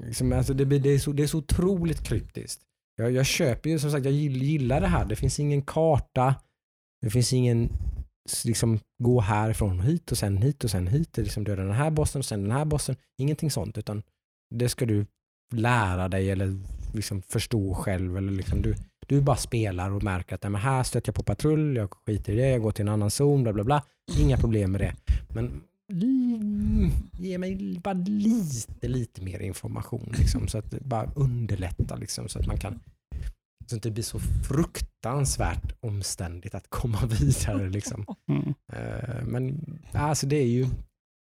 [0.00, 2.62] Liksom, alltså det, det, är så, det är så otroligt kryptiskt.
[2.96, 5.04] Jag, jag köper ju som sagt, jag gillar det här.
[5.04, 6.34] Det finns ingen karta,
[7.02, 7.72] det finns ingen
[8.44, 11.12] liksom gå härifrån och hit och sen hit och sen hit.
[11.12, 12.96] Det är liksom döda den här bossen och sen den här bossen.
[13.18, 14.02] Ingenting sånt utan
[14.54, 15.06] det ska du
[15.54, 16.58] lära dig eller
[16.92, 18.16] liksom förstå själv.
[18.16, 18.74] Eller liksom du,
[19.06, 22.32] du bara spelar och märker att nej, men här stöter jag på patrull, jag skiter
[22.32, 23.82] i det, jag går till en annan zon, bla bla bla.
[24.18, 24.94] Inga problem med det.
[25.28, 25.60] Men
[27.18, 32.46] ge mig bara lite, lite mer information liksom, så att bara underlättar liksom, så att
[32.46, 32.80] man kan
[33.66, 34.18] så att det blir så
[34.48, 37.68] fruktansvärt omständigt att komma vidare.
[37.68, 38.06] Liksom.
[38.28, 38.54] Mm.
[38.72, 40.66] Eh, Men alltså det är ju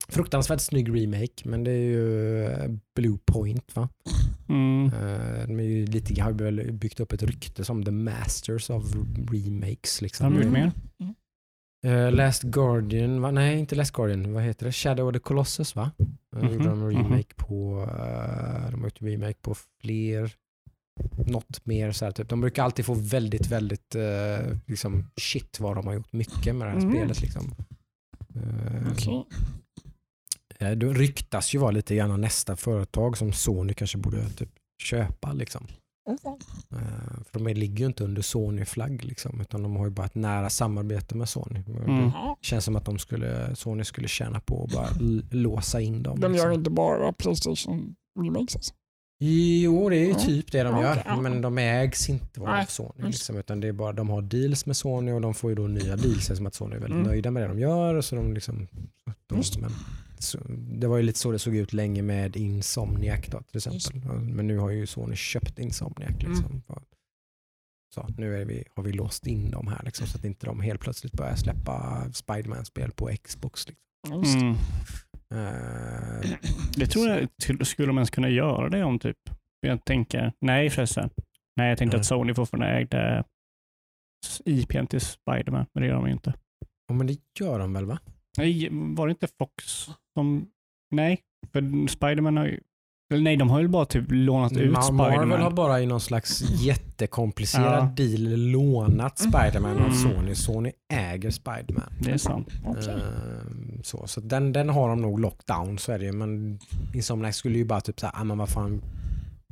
[0.08, 3.88] fruktansvärt snygg remake, men det är ju eh, Blue Point va?
[4.48, 4.84] Mm.
[4.86, 8.84] Eh, De är ju lite, har väl byggt upp ett rykte som the masters of
[9.32, 10.02] remakes.
[10.02, 10.26] Liksom.
[10.26, 10.72] Har de gjort mer?
[11.86, 13.30] Eh, Last Guardian, va?
[13.30, 14.72] nej inte Last Guardian, vad heter det?
[14.72, 15.90] Shadow of the Colossus va?
[16.36, 16.88] Mhm, gjorde de en mhm.
[16.90, 20.32] remake på, eh, de har gjort remake på fler,
[21.26, 22.28] något mer så här, typ.
[22.28, 26.66] De brukar alltid få väldigt, väldigt eh, liksom shit vad de har gjort mycket med
[26.66, 26.92] det här Mm.
[26.92, 27.54] spelet liksom.
[28.34, 29.24] Eh, Okej.
[30.64, 34.50] Eh, Det ryktas ju vara lite grann nästa företag som Sony kanske borde typ
[34.82, 35.66] köpa liksom.
[36.10, 36.38] Okej.
[36.72, 40.14] Eh, För de ligger ju inte under Sony-flagg liksom, utan de har ju bara ett
[40.14, 41.62] nära samarbete med Sony.
[41.86, 42.04] Mm.
[42.04, 44.88] Det känns som att de skulle, Sony skulle tjäna på att bara
[45.30, 46.20] låsa in dem.
[46.20, 46.48] De liksom.
[46.48, 48.74] gör inte bara Playstation remakes alltså.
[49.20, 50.18] Jo, det är ju Ja.
[50.18, 51.20] typ det de gör.
[51.22, 53.06] Men de ägs inte av Sony.
[53.06, 55.66] Liksom, utan det är bara, de har deals med Sony och de får ju då
[55.66, 57.06] nya deals som att Sony är väldigt Mm.
[57.08, 58.00] nöjda med det de gör.
[58.00, 58.68] Så de liksom,
[59.28, 59.60] de, Just det.
[59.60, 59.70] men,
[60.80, 64.10] det var ju lite så det såg ut länge med Insomniac då, till exempel.
[64.20, 66.10] Men nu har ju Sony köpt Insomniac.
[66.10, 66.32] Mm.
[66.32, 66.62] Liksom.
[67.94, 70.60] Så nu är vi, har vi låst in dem här liksom, så att inte de
[70.60, 73.68] helt plötsligt börjar släppa Spiderman-spel på Xbox.
[73.68, 74.40] Liksom.
[74.40, 74.54] Mm.
[75.30, 76.30] Eh,
[76.76, 79.16] Det tror jag skulle- man ens kunna göra det om typ.
[79.60, 81.10] Jag tänker, nej förresten.
[81.56, 82.00] Nej, jag tänkte Nej.
[82.00, 83.24] att Sony fortfarande ägde
[84.44, 86.34] IPn till Spiderman, men det gör de ju inte.
[86.88, 87.98] ja, men det gör de väl va?
[88.36, 90.46] Nej, var det inte Fox som...
[90.90, 91.20] Nej,
[91.52, 92.60] för Spiderman har ju...
[93.12, 95.40] Eller nej, de har ju bara typ lånat ut Ma- Marvel Spiderman.
[95.42, 97.92] har bara i någon slags jättekomplicerad Ja.
[98.04, 99.92] deal lånat Spiderman av Mm.
[99.94, 100.34] Sony.
[100.34, 101.92] Sony äger Spiderman.
[102.00, 102.48] Det är sant.
[102.64, 102.88] Okej.
[102.94, 106.12] Ehm, så så den, den har de nog lockdown så är det ju.
[106.12, 106.58] Men
[106.94, 108.82] Insomniac skulle ju bara typ såhär, ah, men vad fan,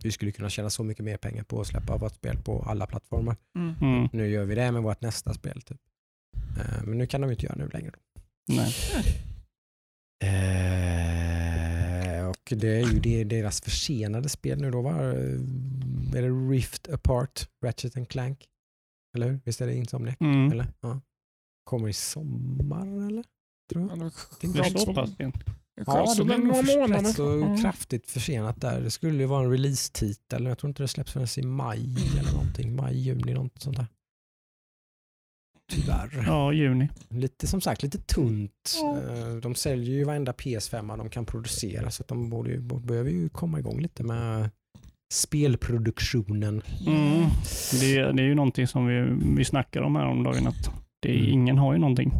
[0.04, 2.86] vi skulle kunna tjäna så mycket mer pengar på att släppa vårt spel på alla
[2.86, 3.36] plattformar.
[3.58, 3.74] Mm.
[3.80, 4.08] Mm.
[4.12, 5.62] Nu gör vi det med vårt nästa spel.
[5.62, 5.78] Typ.
[6.36, 7.92] Ehm, men nu kan de inte göra nu längre.
[8.48, 8.74] Nej.
[10.22, 14.90] Eh, och det är ju det, deras försenade spel nu då va?
[14.90, 18.46] Eh, Är det Rift Apart, Ratchet and Clank?
[19.16, 19.40] Eller hur?
[19.44, 20.16] Visst är det Insomniac?
[20.20, 20.52] Mm.
[20.52, 20.66] Eller?
[20.80, 21.00] Ja.
[21.64, 23.24] Kommer i sommar eller?
[23.72, 23.98] Tror jag.
[23.98, 24.10] Ja,
[24.52, 25.34] det är så pass sent.
[25.86, 26.54] Ja, det blev nog
[26.90, 28.80] rätt så kraftigt försenat där.
[28.80, 30.44] Det skulle ju vara en release-titel.
[30.44, 32.76] Jag tror inte det släpps förrän i maj eller någonting.
[32.76, 33.86] Maj, juni, något sånt där.
[35.74, 36.24] Tyvärr.
[36.26, 36.88] Ja, juni.
[37.08, 38.74] Lite som sagt lite tunt.
[38.82, 38.96] Ja.
[38.98, 43.10] Eh, De säljer ju varenda PS5 de kan producera så att de borde ju, behöver
[43.10, 44.50] ju komma igång lite med
[45.12, 46.62] spelproduktionen.
[46.86, 47.24] Mm.
[47.80, 50.70] Det, är- det är ju någonting som vi, vi snackar om här om dagen att
[51.02, 51.30] det är, Mm.
[51.32, 52.12] ingen har ju någonting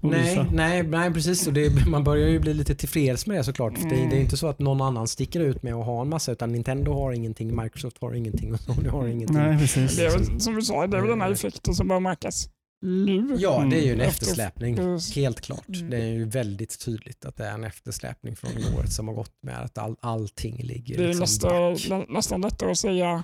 [0.00, 1.46] Nej, nej, nej, precis.
[1.46, 3.78] Och det, man börjar ju bli lite tillfreds med det såklart.
[3.78, 4.10] För det, Mm.
[4.10, 6.52] det är inte så att någon annan sticker ut med att ha en massa, utan
[6.52, 9.36] Nintendo har ingenting, Microsoft har ingenting och Sony har ingenting.
[9.36, 9.96] Nej, precis.
[9.96, 12.48] Det är väl, som du sa, det är väl den här effekten som bör märkas
[12.84, 13.36] nu.
[13.38, 14.08] Ja, det är ju en Mm.
[14.08, 14.76] eftersläpning.
[14.76, 15.16] Precis.
[15.16, 15.68] Helt klart.
[15.68, 15.90] Mm.
[15.90, 19.32] Det är ju väldigt tydligt att det är en eftersläpning från året som har gått
[19.42, 23.22] med att all, allting ligger Det är liksom nästa, nästan lättare att säga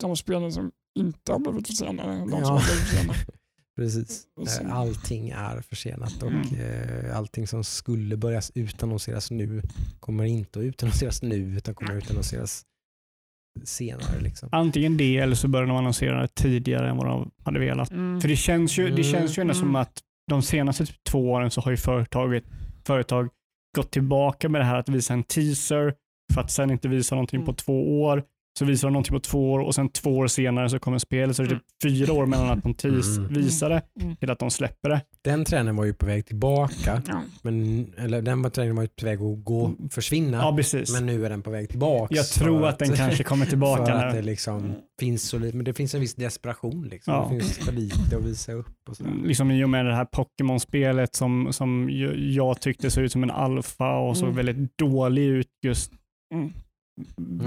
[0.00, 2.46] de spelen som inte har blivit försenade än de som Ja.
[2.48, 3.18] har blivit försenade.
[3.76, 4.26] Precis.
[4.60, 6.54] Eh, Allting är försenat och Mm.
[6.54, 9.62] eh, allting som skulle börjas utannonseras nu
[10.00, 12.64] kommer inte att utannonseras nu utan kommer att utannonseras
[13.64, 14.20] senare.
[14.20, 14.48] Liksom.
[14.52, 17.90] Antingen det eller så börjar de annonsera det tidigare än vad de hade velat.
[17.90, 18.20] Mm.
[18.20, 19.60] För det känns ju, det känns ju ändå Mm.
[19.60, 19.92] som att
[20.30, 22.44] de senaste typ två åren så har ju företaget,
[22.86, 23.28] företag
[23.76, 25.94] gått tillbaka med det här att visa en teaser
[26.34, 27.54] för att sen inte visa någonting på Mm.
[27.56, 28.22] två år.
[28.58, 31.36] Så visar de någonting på två år och sen två år senare så kommer spelet.
[31.36, 33.34] Så det är typ fyra år mellan att de tis Mm.
[33.34, 34.16] visar det Mm.
[34.16, 35.00] till att de släpper det.
[35.24, 37.02] Den trenden var ju på väg tillbaka.
[37.08, 37.20] Ja.
[37.42, 40.36] Men, eller den var, trenden var ju på väg att gå, försvinna.
[40.38, 40.92] Ja, precis.
[40.92, 42.14] Men nu är den på väg tillbaka.
[42.14, 45.64] Jag tror att den kanske kommer tillbaka För att det liksom finns så lite, men
[45.64, 47.14] det finns en viss desperation liksom.
[47.14, 47.28] Ja.
[47.32, 49.12] Det finns för lite att visa upp och sådär.
[49.24, 53.30] Liksom i och med det här Pokémon-spelet som, som jag tyckte såg ut som en
[53.30, 54.36] alfa och såg Mm.
[54.46, 55.92] väldigt dålig ut just
[56.34, 56.52] Mm.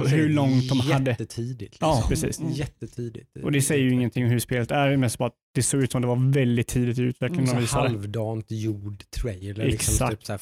[0.07, 1.11] Hur långt de hade.
[1.11, 1.77] Jättetidigt.
[1.79, 2.09] Ja, liksom.
[2.09, 2.39] precis.
[2.39, 2.51] Mm.
[2.53, 3.37] Jättetidigt.
[3.43, 5.91] Och det säger ju ingenting om hur spelet är, mest bara att det såg ut
[5.91, 7.57] som det var väldigt tidigt i utvecklingen.
[7.57, 7.87] visade.
[7.89, 9.65] halvdant gjord trailer.
[9.65, 10.11] Liksom, Exakt.
[10.11, 10.41] typ så här,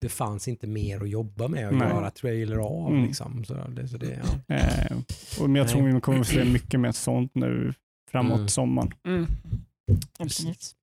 [0.00, 1.88] det fanns inte mer att jobba med och Nej.
[1.88, 2.90] göra trailer av.
[2.92, 3.04] Mm.
[3.06, 3.44] Liksom.
[3.44, 4.54] Så det, så det, ja.
[4.54, 4.96] Eh,
[5.40, 5.94] och men jag tror Nej.
[5.94, 7.74] vi kommer att se mycket mer sånt nu
[8.10, 8.48] framåt Mm.
[8.48, 8.90] sommaren.
[9.06, 9.26] Mm.
[10.18, 10.74] Precis.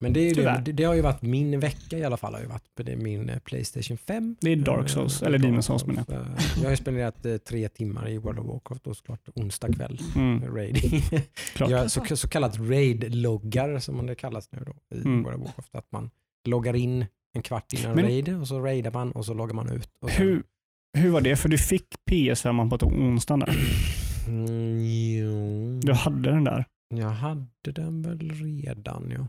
[0.00, 2.34] Men det, det, det, har ju varit min vecka i alla fall.
[2.34, 4.36] Har ju varit, det är min eh, Playstation 5.
[4.40, 6.16] Det är Dark Souls, Eh, eller Demon's Souls menar Eh,
[6.56, 10.00] Jag har ju spenderat tre timmar i World of Warcraft då såklart onsdag kväll.
[10.16, 11.02] Mm, Raiding.
[11.58, 15.22] Jag, så, så kallat raid-loggar som det kallas nu då i Mm.
[15.22, 15.74] World of Warcraft.
[15.74, 16.10] Att man
[16.48, 19.68] loggar in en kvart innan Men- raid och så raidar man och så loggar man
[19.72, 19.88] ut.
[20.00, 20.42] Sen- Hur,
[20.98, 21.36] hur var det?
[21.36, 23.56] För du fick PS5 på ett onsdag där.
[24.28, 25.80] Mm.
[25.80, 26.64] Du hade den där.
[26.94, 29.28] Jag hade den väl redan ja.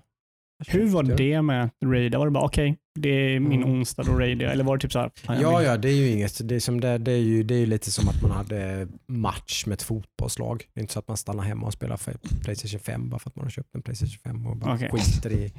[0.67, 2.17] Hur var det med att raida?
[2.17, 3.73] Var det bara okej, det är min Mm.
[3.75, 4.53] onsdag, då raidar jag?
[4.53, 5.11] Eller var det typ så här?
[5.27, 6.47] Ja, ja, det är ju inget.
[6.49, 8.87] Det är, som det, det, är ju, det är ju lite som att man hade
[9.07, 10.63] match med ett fotbollslag.
[10.73, 13.29] Det är inte så att man stannar hemma och spelar för Playstation 5 bara för
[13.29, 14.89] att man har köpt en Playstation 5 och bara Okej.
[14.91, 15.53] skiter i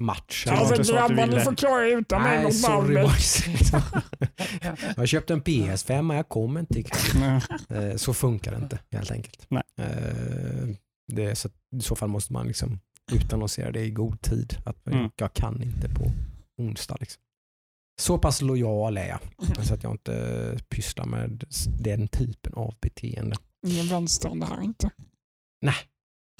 [0.00, 0.52] matchen.
[0.52, 3.44] Alltså grabbar, ni ville- får klara utan mig Nej, mot sorry boys.
[4.96, 7.40] jag köpte en PS5 men jag kom inte ikväll.
[7.68, 9.46] Eh, Så funkar det inte helt enkelt.
[9.48, 9.62] Nej.
[9.78, 10.68] Eh,
[11.12, 12.80] Det så, I så fall måste man liksom
[13.12, 14.56] utannonsera det i god tid.
[14.64, 15.10] Att Mm.
[15.16, 16.12] Jag kan inte på
[16.58, 16.96] onsdag.
[17.00, 17.22] Liksom.
[18.00, 19.20] Så pass lojal är jag.
[19.64, 21.44] Så att jag inte pysslar med
[21.78, 23.36] den typen av beteende.
[23.66, 24.90] Ingen vänsterande här inte.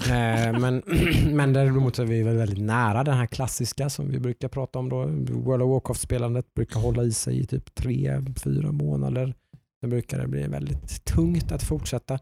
[0.06, 0.82] Eh, men,
[1.36, 4.88] men däremot är vi väl väldigt nära den här klassiska som vi brukar prata om.
[4.88, 5.04] Då.
[5.40, 9.34] World of Warcraft-spelandet brukar hålla i sig i typ tre, fyra månader.
[9.80, 12.18] Sen brukar det bli väldigt tungt att fortsätta.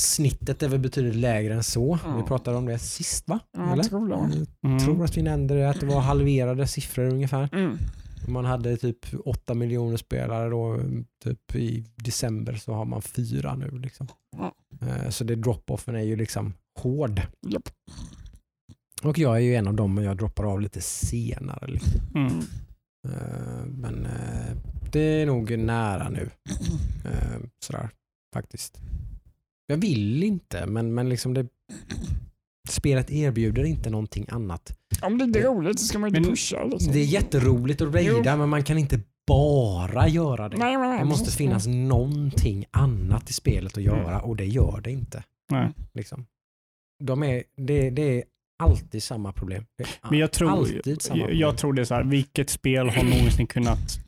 [0.00, 1.98] Snittet är väl betydligt lägre än så.
[2.04, 2.16] Ja.
[2.16, 3.40] Vi pratade om det sist va?
[3.52, 3.76] Ja, Eller?
[3.76, 4.46] jag tror det.
[4.60, 4.78] Jag Mm.
[4.84, 7.48] tror att vi nämnde det, att det var halverade siffror ungefär.
[7.52, 7.78] Mm.
[8.28, 10.80] Man hade typ 8 miljoner spelare då,
[11.24, 13.70] typ i december så har man fyra nu.
[13.78, 14.06] Liksom.
[14.36, 14.54] Ja.
[14.80, 17.22] Eh, Så det drop-offen är ju liksom hård.
[17.48, 17.68] Japp.
[19.02, 21.66] Och jag är ju en av dem, men jag droppar av lite senare.
[21.66, 22.00] Liksom.
[22.14, 22.38] Mm.
[23.08, 24.56] Eh, Men eh,
[24.92, 26.30] det är nog nära nu.
[27.64, 27.88] Sådär,
[28.34, 28.78] faktiskt.
[29.70, 31.46] Jag vill inte, men, men liksom det,
[32.68, 34.78] spelet erbjuder inte någonting annat.
[35.02, 36.64] Om det är roligt så ska man inte pusha.
[36.64, 36.92] Liksom.
[36.92, 40.56] Det är jätteroligt att raida, men man kan inte bara göra det.
[40.56, 44.80] Nej, nej, nej, Det måste finnas någonting annat i spelet att göra och det gör
[44.80, 45.24] det inte.
[45.50, 45.68] Nej.
[45.92, 46.26] Liksom.
[47.04, 48.24] De är, det, det är
[48.62, 49.64] alltid samma problem.
[50.10, 51.40] Men jag tror, alltid samma jag, problem.
[51.40, 53.98] jag tror det är så här, vilket spel har någonsin kunnat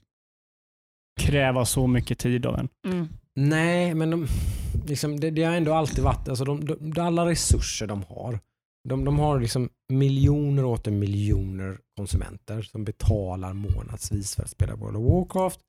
[1.20, 2.68] kräva så mycket tid av en?
[2.86, 3.08] Mm.
[3.40, 4.26] Nej, men de,
[4.86, 8.38] liksom, det, det har ändå alltid varit, alltså de, de, alla resurser de har,
[8.88, 14.74] de, de har liksom miljoner och åter miljoner konsumenter som betalar månadsvis för att spela
[14.76, 15.60] World of Warcraft.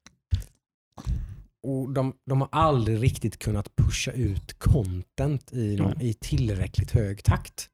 [1.68, 7.24] Och de, de har aldrig riktigt kunnat pusha ut content i, någon, i tillräckligt hög
[7.24, 7.70] takt.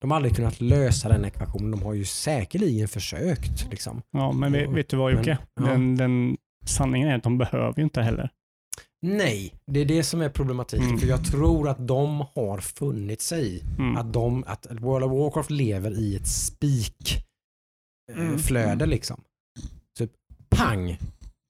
[0.00, 1.70] De har aldrig kunnat lösa den ekvationen.
[1.70, 3.70] De har ju säkerligen försökt.
[3.70, 4.02] Liksom.
[4.10, 5.38] Ja, men vet, vet du vad Jocke?
[5.56, 5.72] Men- ja.
[5.72, 6.36] Den, den
[6.66, 8.30] sanningen är att de behöver ju inte heller.
[9.02, 10.86] Nej, det är det som är problematiken.
[10.86, 10.98] Mm.
[10.98, 13.96] För jag tror att de har funnit sig i Mm.
[13.96, 16.26] att, de, att World of Warcraft lever i ett
[18.12, 18.38] Mm.
[18.38, 19.20] spikflöde liksom.
[19.98, 20.06] Så
[20.50, 20.98] pang!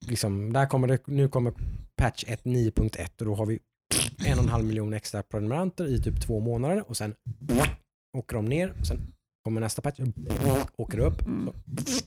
[0.07, 1.53] Liksom, där kommer det, nu kommer
[2.01, 3.59] patch 1.9.1 och då har vi
[4.25, 7.15] en och en halv miljon extra prenumeranter i typ två månader och sen
[8.17, 8.99] åker de ner och sen
[9.43, 9.99] kommer nästa patch,
[10.77, 11.49] åker det upp, Mm.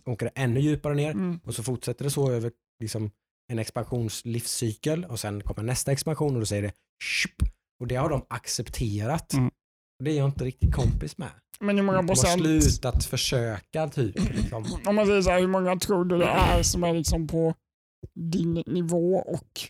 [0.04, 1.40] åker det ännu djupare ner Mm.
[1.44, 3.10] och så fortsätter det så över liksom,
[3.48, 6.72] en expansionslivscykel och sen kommer nästa expansion och då säger det
[7.04, 7.48] Shup!
[7.80, 9.32] och det har de accepterat.
[9.32, 9.50] Mm.
[10.04, 11.30] Det är jag inte riktigt kompis med.
[11.60, 12.42] Men hur många De har procent?
[12.42, 14.34] slutat försöka typ.
[14.34, 14.66] Liksom.
[14.86, 17.54] Om man säger så här, hur många tror du det är som är liksom på
[18.14, 19.60] din nivå och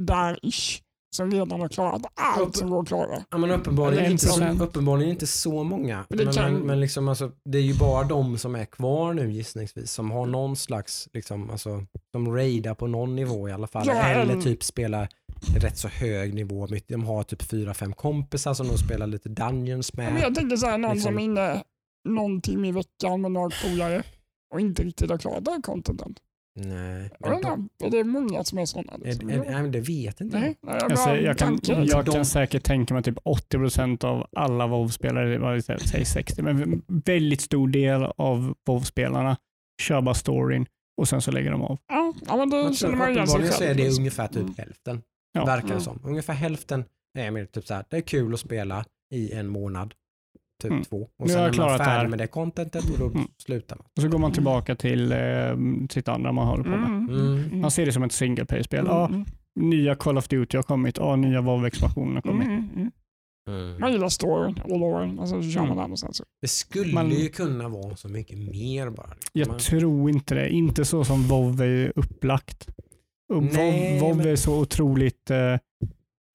[0.00, 0.82] där-ish
[1.16, 3.24] som redan har klarat allt som går att klara?
[3.30, 6.04] Ja, men uppenbarligen, inte så, uppenbarligen inte så många.
[6.08, 8.64] Men det Men, kan- men, men liksom, alltså, det är ju bara de som är
[8.64, 13.52] kvar nu gissningsvis som har någon slags, liksom, alltså, de raidar på någon nivå i
[13.52, 13.86] alla fall.
[13.86, 15.08] Ja, Eller en- typ spelar
[15.56, 16.66] rätt så hög nivå.
[16.86, 20.06] De har typ fyra, fem kompisar som de spelar lite Dungeons med.
[20.06, 21.62] Ja, Men jag tänkte så här, någon Liksom- som är inne
[22.08, 24.02] någon timme i veckan med några polare
[24.54, 26.14] och inte riktigt har klarat det här contenten.
[26.56, 28.92] Nej, men de, är det många som är sådana?
[28.92, 29.30] är, Liksom?
[29.30, 30.68] är, nej, men det vet inte Nej, jag.
[30.70, 34.66] nej, jag Alltså, jag kan, jag De- kan säkert tänka mig typ 80% av alla
[34.66, 39.36] WoW-spelare, säga 60, men väldigt stor del av WoW-spelarna
[39.82, 40.66] kör bara storyn
[41.00, 41.78] och sen så lägger de av.
[41.88, 43.76] Ja, ja, men det Jag känner man igen sig så är själv.
[43.76, 44.54] det ungefär typ Mm.
[44.58, 45.02] hälften.
[45.32, 45.44] Ja.
[45.44, 45.84] Verkar det Mm.
[45.84, 46.00] som.
[46.04, 46.84] Ungefär hälften
[47.18, 48.84] är mer typ så här, det är kul att spela
[49.14, 49.94] i en månad.
[50.60, 50.84] Typ Mm.
[50.84, 50.98] två.
[50.98, 53.06] Nu Och har sen jag är man klarat det färdig med det contentet och då
[53.06, 53.28] Mm.
[53.38, 53.86] slutar man.
[53.96, 55.18] Och så går man tillbaka till eh,
[55.90, 56.78] sitt andra man håller på med.
[56.88, 57.44] Mm, Mm.
[57.44, 58.86] mm, Man ser det som ett single play-spel.
[58.86, 59.24] mm, mm,
[59.60, 62.48] nya Call of Duty har kommit, ja, nya WoW-expansionen har kommit.
[62.48, 62.90] mm, mm.
[63.48, 63.80] Mm.
[63.80, 65.78] Man gillar storyn och loren och så kör man Mm.
[65.82, 66.24] den och sen så.
[66.42, 69.10] Det skulle Man- ju kunna vara så mycket mer bara.
[69.32, 70.50] Jag Man- tror inte det.
[70.50, 72.68] Inte så som WoW är upplagt.
[73.32, 75.56] WoW, men- är så otroligt, eh,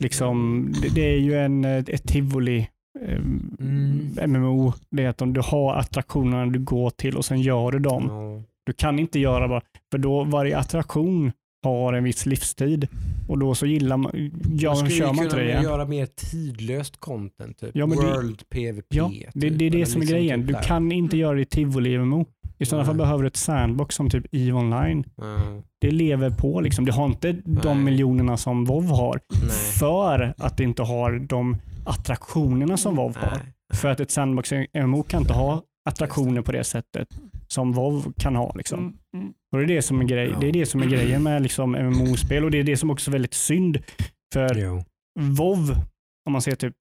[0.04, 2.68] liksom, det, det är ju en, eh, ett tivoli.
[3.02, 3.20] Eh,
[3.60, 4.32] Mm.
[4.32, 7.80] MMO, det är att om du har attraktionerna du går till och sen gör du
[7.80, 8.06] dem.
[8.10, 8.44] Ja.
[8.66, 11.32] Du kan inte göra bara, för då varje attraktion
[11.64, 12.88] har en viss livstid
[13.28, 15.64] och då så gillar man, Man ja, skulle kör man inte det igen.
[15.64, 17.58] göra mer tidlöst content.
[17.60, 18.86] Typ Ja, men det- World PVP.
[18.90, 20.48] Ja, typ, det, det är det eller som är liksom grejen.
[20.48, 22.26] typ Du kan inte göra det i tivoli MMO.
[22.58, 25.06] I sådana fall behöver du ett sandbox som typ EVE Online.
[25.16, 25.38] Ja.
[25.82, 26.86] Det lever på liksom.
[26.86, 27.76] Det har inte de Nej.
[27.76, 29.50] miljonerna som WoW har Nej.
[29.80, 33.38] för att det inte har de attraktionerna som WoW har.
[33.38, 33.54] Nej.
[33.74, 37.08] För att ett sandbox MMO kan inte ha attraktioner på det sättet
[37.48, 38.54] som WoW kan ha.
[38.56, 38.80] Liksom.
[38.80, 39.34] Mm, mm.
[39.52, 41.72] Och det är det som är, grej, det är det som är grejen med liksom
[41.72, 43.78] MMO-spel och det är det som också är väldigt synd.
[44.34, 44.84] För Jo.
[45.20, 45.76] WoW,
[46.26, 46.76] om man ser typ,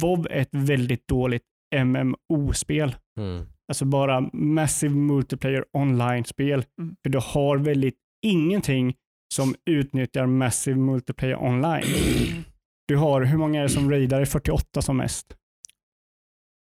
[0.00, 1.42] WoW är ett väldigt dåligt
[1.84, 2.94] MMO-spel.
[3.20, 3.46] Mm.
[3.72, 6.64] Alltså bara massive multiplayer online-spel.
[6.78, 6.96] Mm.
[7.02, 7.94] För du har väldigt
[8.26, 8.94] ingenting
[9.34, 11.84] som utnyttjar massive multiplayer online.
[12.88, 14.24] Du har, hur många är det som raidar?
[14.24, 15.36] 48 som mest.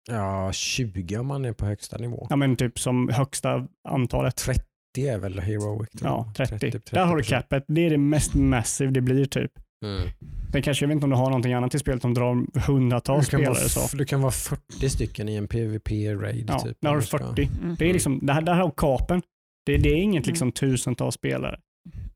[0.09, 2.27] Ja, 20 om man är på högsta nivå.
[2.31, 4.37] Ja men typ som högsta antalet.
[4.37, 4.63] 30
[4.97, 5.89] är väl heroic?
[6.03, 6.49] Ja, jag.
[6.49, 6.81] 30.
[6.91, 7.65] Där har du capet.
[7.69, 9.53] Det är det mest massive det blir typ.
[9.85, 10.09] Mm.
[10.53, 13.27] Sen kanske, jag vet inte om du har någonting annat i spelet som drar hundratals
[13.27, 13.55] spelare.
[13.55, 13.97] Så.
[13.97, 16.45] du kan vara 40 stycken i en PVP-raid.
[16.49, 17.51] Ja, typ, där har du ska- 40.
[17.63, 17.77] Mm.
[17.79, 19.23] Det är liksom, det här, där har kapen.
[19.67, 20.33] Det, det är inget Mm.
[20.33, 21.61] liksom tusentals spelare.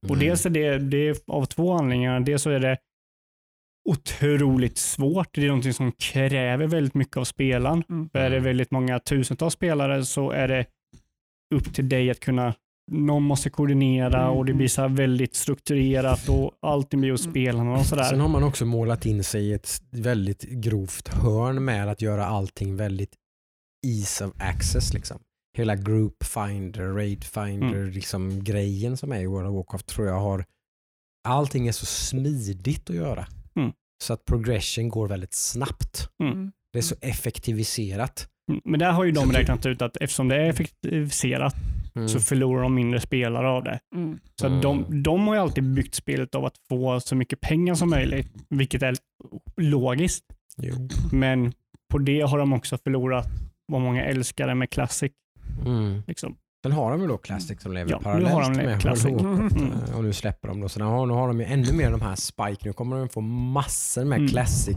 [0.02, 0.18] Och Mm.
[0.20, 2.20] dels är det, det är av två anledningar.
[2.20, 2.78] Dels så är det
[3.88, 5.28] otroligt svårt.
[5.34, 7.84] Det är någonting som kräver väldigt mycket av spelaren.
[7.88, 8.08] Mm.
[8.12, 10.66] Är det väldigt många tusentals spelare så är det
[11.54, 12.54] upp till dig att kunna
[12.90, 14.36] någon måste koordinera Mm.
[14.36, 17.32] och det blir så här väldigt strukturerat och allting blir hos Mm.
[17.32, 18.04] spelarna och sådär.
[18.04, 22.26] Sen har man också målat in sig i ett väldigt grovt hörn med att göra
[22.26, 23.14] allting väldigt
[23.86, 24.94] ease of access.
[24.94, 25.18] Liksom.
[25.56, 27.90] Hela group finder, raid finder, Mm.
[27.90, 30.44] liksom grejen som är i World of Warcraft tror jag har
[31.28, 33.26] allting är så smidigt att göra.
[33.56, 33.72] Mm.
[34.04, 36.08] Så att progression går väldigt snabbt.
[36.22, 36.52] Mm.
[36.72, 38.28] Det är så effektiviserat.
[38.50, 41.54] Mm, Men där har ju de Så räknat ut att eftersom det är effektiviserat
[41.94, 42.08] Mm.
[42.08, 43.80] så förlorar de mindre spelare av det.
[43.94, 44.18] Mm.
[44.40, 44.62] Så att Mm.
[44.62, 48.28] de, de har ju alltid byggt spelet av att få så mycket pengar som möjligt,
[48.48, 48.96] vilket är
[49.56, 50.24] logiskt.
[50.56, 50.74] Jo.
[51.12, 51.52] Men
[51.92, 53.26] på det har de också förlorat
[53.66, 55.12] vad många älskar det med Classic.
[55.66, 56.02] Mm.
[56.06, 56.36] Liksom.
[56.62, 59.10] Sen har de ju då Classic som lever Ja, nu parallellt har de med Classic.
[59.20, 59.48] Mm.
[59.88, 60.68] Eh, Och nu släpper de då.
[60.68, 62.58] Så nu har, nu har de ju ännu mer de här Spike.
[62.64, 64.28] Nu kommer de få massor med Mm.
[64.28, 64.76] Classic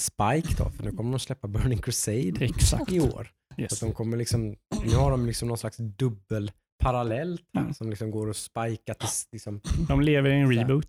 [0.00, 0.70] Spike då.
[0.70, 2.92] För nu kommer de släppa Burning Crusade Exakt.
[2.92, 3.28] i år.
[3.58, 3.72] Yes.
[3.72, 6.50] att de kommer liksom, nu har de liksom någon slags dubbel
[6.82, 7.74] parallellt här Mm.
[7.74, 10.88] som liksom går att spika till, liksom, De lever i en reboot.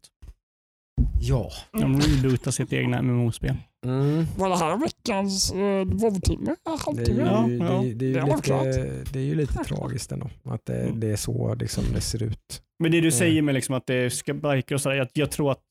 [1.21, 1.51] ja.
[1.71, 3.55] De rebootar sitt egna MMO-spel.
[3.85, 4.25] Mm.
[4.37, 6.55] Var det här veckans uh, WoW-timme?
[6.95, 10.11] Det är ju, Ja, det, det är Det ju lite, det är ju lite tragiskt
[10.11, 10.29] ändå.
[10.43, 10.99] Att det, Mm.
[10.99, 12.61] det är så liksom det ser ut.
[12.79, 13.11] Men det du Mm.
[13.11, 15.61] säger med liksom att det ska bikar och sådär, jag, jag tror att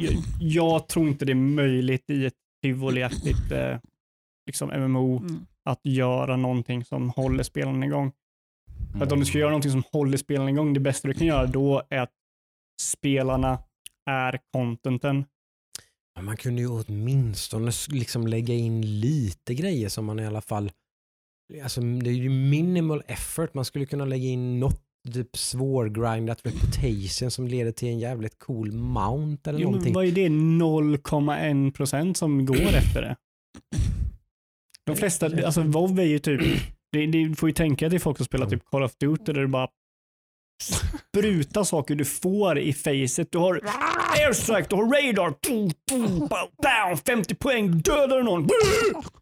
[0.00, 3.76] jag, jag tror inte det är möjligt i ett tivoliaktigt eh,
[4.46, 5.46] liksom MMO Mm.
[5.64, 8.12] Att göra någonting som håller spelen igång.
[8.98, 11.26] För att om du ska göra någonting som håller spelen igång, det bästa du kan
[11.26, 12.12] göra då är att
[12.82, 13.58] spelarna
[14.10, 15.24] är contenten.
[16.20, 20.70] Man kunde ju åtminstone liksom lägga in lite grejer som man i alla fall...
[21.62, 23.54] Alltså det är ju minimal effort.
[23.54, 24.82] Man skulle kunna lägga in något
[25.12, 29.94] typ svårgrindat reputation som leder till en jävligt cool mount eller Jo, men någonting.
[29.94, 33.16] vad är det 0,1 procent som går efter det?
[34.88, 36.40] De flesta, alltså WoW är ju typ,
[36.92, 39.46] det, det får ju tänka till folk som spelar typ Call of Duty där du
[39.46, 39.68] bara
[41.12, 43.32] sprutar saker du får i facet.
[43.32, 43.60] Du har
[44.18, 48.46] airstrike, du har radar, boom, boom, bow, bow, 50 poäng, du dödar någon.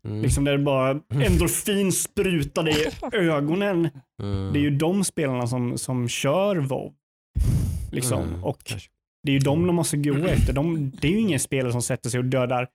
[0.04, 0.22] Mm.
[0.22, 2.74] Liksom där det bara endorfin sprutar dig
[3.12, 3.88] i ögonen.
[4.22, 4.52] Mm.
[4.52, 6.92] Det är ju de spelarna som, som kör WoW.
[7.92, 8.22] Liksom.
[8.22, 8.72] Mm, Och
[9.22, 10.52] det är ju de de måste gå efter.
[10.52, 12.68] De, det är ju ingen spelare som sätter sig och dödar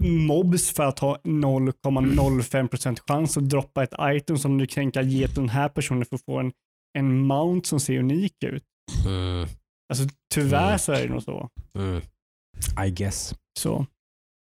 [0.00, 5.34] mobs för att ha 0,05% chans att droppa ett item som du kan ge till
[5.36, 6.52] den här personen för att få en
[6.98, 8.64] en mount som ser unik ut.
[9.06, 9.48] Mm.
[9.92, 10.78] Alltså tyvärr Mm.
[10.78, 11.48] så är det nog så.
[11.78, 12.02] Mm.
[12.86, 13.34] I guess.
[13.58, 13.86] så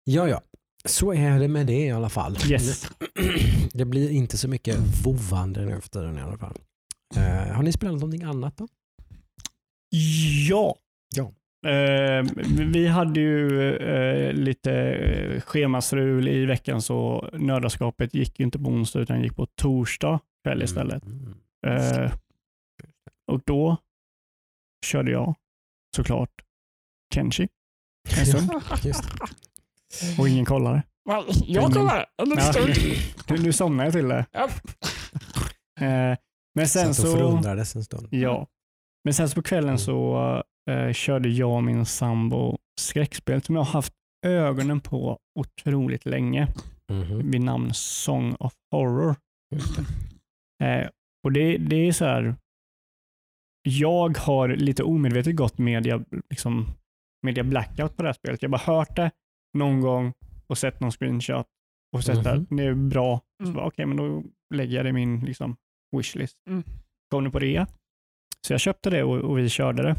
[0.05, 0.43] Ja, ja.
[0.85, 2.37] Så är det med det i alla fall.
[2.51, 2.89] yes.
[3.73, 6.57] Det blir inte så mycket vovande nu för tiden i alla fall.
[7.17, 8.69] Eh, har ni spelat någonting annat då?
[10.49, 10.77] Ja.
[11.17, 11.33] Ja.
[11.67, 12.25] Eh,
[12.73, 18.69] vi hade ju eh, lite eh, schemastrul i veckan så nördaskapet gick ju inte på
[18.71, 21.03] onsdag utan gick på torsdag kväll istället.
[21.05, 21.35] Mm.
[21.67, 22.13] Eh,
[23.33, 23.77] och då
[24.87, 25.35] körde jag
[25.97, 26.31] såklart
[27.15, 27.49] Kenshi
[28.19, 28.51] en stund
[30.19, 30.83] och ingen kollade.
[31.47, 32.41] Jag kollar en Ja.
[32.53, 32.75] stund.
[33.29, 34.25] Du, du somnade jag till det.
[35.81, 36.17] Eh,
[36.55, 37.17] men sen Satt och så...
[37.17, 38.09] förundrades en stund.
[38.11, 38.47] Ja.
[39.05, 39.79] Men sen så på kvällen Mm.
[39.79, 43.93] så eh, körde jag och min sambo skräckspel som jag har haft
[44.27, 46.49] ögonen på otroligt länge
[46.93, 47.31] Mhm.
[47.31, 49.17] vid namn Song of Horror.
[50.65, 50.89] Eh,
[51.25, 52.35] och det, det är så här.
[53.63, 56.67] Jag har lite omedvetet gått media, liksom,
[57.27, 58.43] media blackout på det här spelet.
[58.43, 59.11] Jag har bara hört det
[59.59, 60.13] någon gång
[60.47, 61.47] och sett någon screenshot
[61.97, 62.27] och sett Mhm.
[62.43, 63.21] att det är bra.
[63.45, 63.65] Så Mm.
[63.65, 64.23] Okej, men då
[64.55, 65.57] lägger jag det i min liksom,
[65.97, 66.37] wishlist.
[66.51, 66.63] Mm.
[67.11, 67.67] Kom det på rea.
[68.47, 69.95] Så jag köpte det och, och vi körde det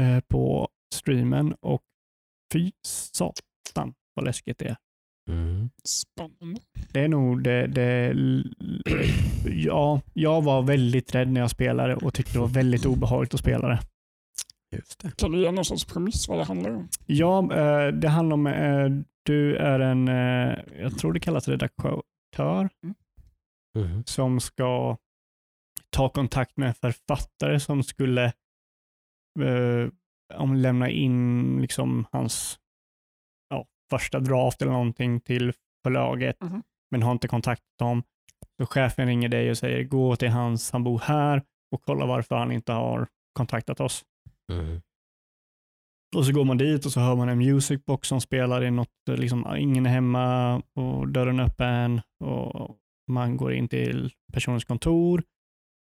[0.00, 1.82] eh, på streamen och
[2.52, 4.76] fy satan vad läskigt det är.
[5.30, 5.70] Mm.
[5.84, 6.60] Spännande.
[6.92, 8.14] Det är nog det, det
[9.46, 13.40] ja, jag var väldigt rädd när jag spelade och tyckte det var väldigt obehagligt att
[13.40, 13.80] spela det.
[14.76, 15.16] Just det.
[15.16, 16.88] Kan du ge någon sorts premiss vad det handlar om?
[17.06, 18.88] Ja, eh, det handlar om, eh,
[19.22, 20.06] du är en,
[20.82, 22.68] jag tror det kallas redaktör,
[23.78, 24.04] Mhm.
[24.06, 24.96] som ska
[25.90, 28.32] ta kontakt med en författare som skulle
[29.42, 29.88] eh,
[30.34, 32.58] om lämna in liksom hans
[33.50, 35.52] ja, första draft eller någonting till
[35.84, 36.62] förlaget, Mhm.
[36.90, 38.02] men har inte kontaktat dem.
[38.60, 42.36] Så chefen ringer dig och säger gå till hans, han bor här och kolla varför
[42.36, 44.04] han inte har kontaktat oss.
[44.52, 44.80] Mhm.
[46.16, 48.88] Och så går man dit och så hör man en musicbox som spelar i något,
[49.10, 52.76] liksom ingen är hemma och dörren är öppen och
[53.10, 55.22] man går in till personens kontor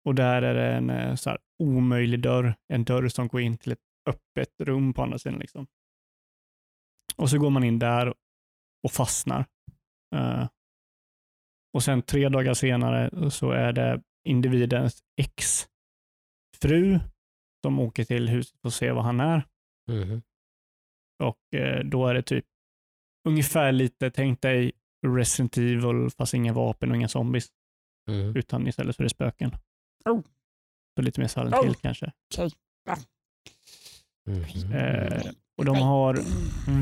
[0.04, 3.58] och där är det en eh, så här, omöjlig dörr, en dörr som går in
[3.58, 5.38] till ett öppet rum på andra sidan.
[5.38, 5.66] Liksom.
[7.16, 8.14] Och så går man in där
[8.82, 9.46] och fastnar.
[10.14, 10.48] Eh,
[11.72, 16.98] och sen tre dagar senare så är det individens ex-fru
[17.64, 19.46] som åker till huset och ser vad han är.
[19.90, 20.22] Mhm.
[21.22, 22.44] Och eh, då är det typ
[23.28, 24.72] ungefär lite, tänk dig
[25.06, 27.48] Resident Evil fast inga vapen och inga zombies.
[28.10, 28.36] Mhm.
[28.36, 29.50] Utan istället så är det spöken.
[30.04, 30.20] Oh.
[31.00, 31.64] Så lite mer Silent Oh.
[31.64, 32.12] Hill kanske.
[34.26, 34.72] Mhm.
[34.72, 35.22] Eh,
[35.58, 36.18] och de har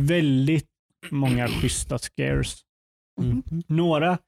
[0.06, 0.66] väldigt
[1.10, 2.56] många schyssta scares.
[3.20, 3.42] Mhm.
[3.66, 4.18] Några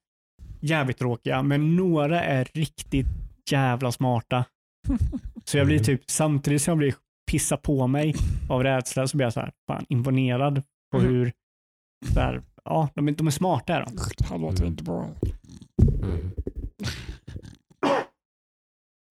[0.60, 3.06] jävligt tråkiga, men några är riktigt
[3.50, 4.44] jävla smarta.
[5.44, 5.84] Så jag blir Mm.
[5.84, 6.94] typ, samtidigt som jag blir
[7.30, 8.14] pissa på mig
[8.50, 10.62] av rädsla så blir jag så här, fan imponerad
[10.92, 11.08] på Mhm.
[11.08, 11.32] hur,
[12.14, 13.96] så här, ja, de, är- de är smarta är de.
[14.18, 14.72] Det här låter Mm.
[14.72, 15.08] inte bra.
[16.02, 16.30] Mhm.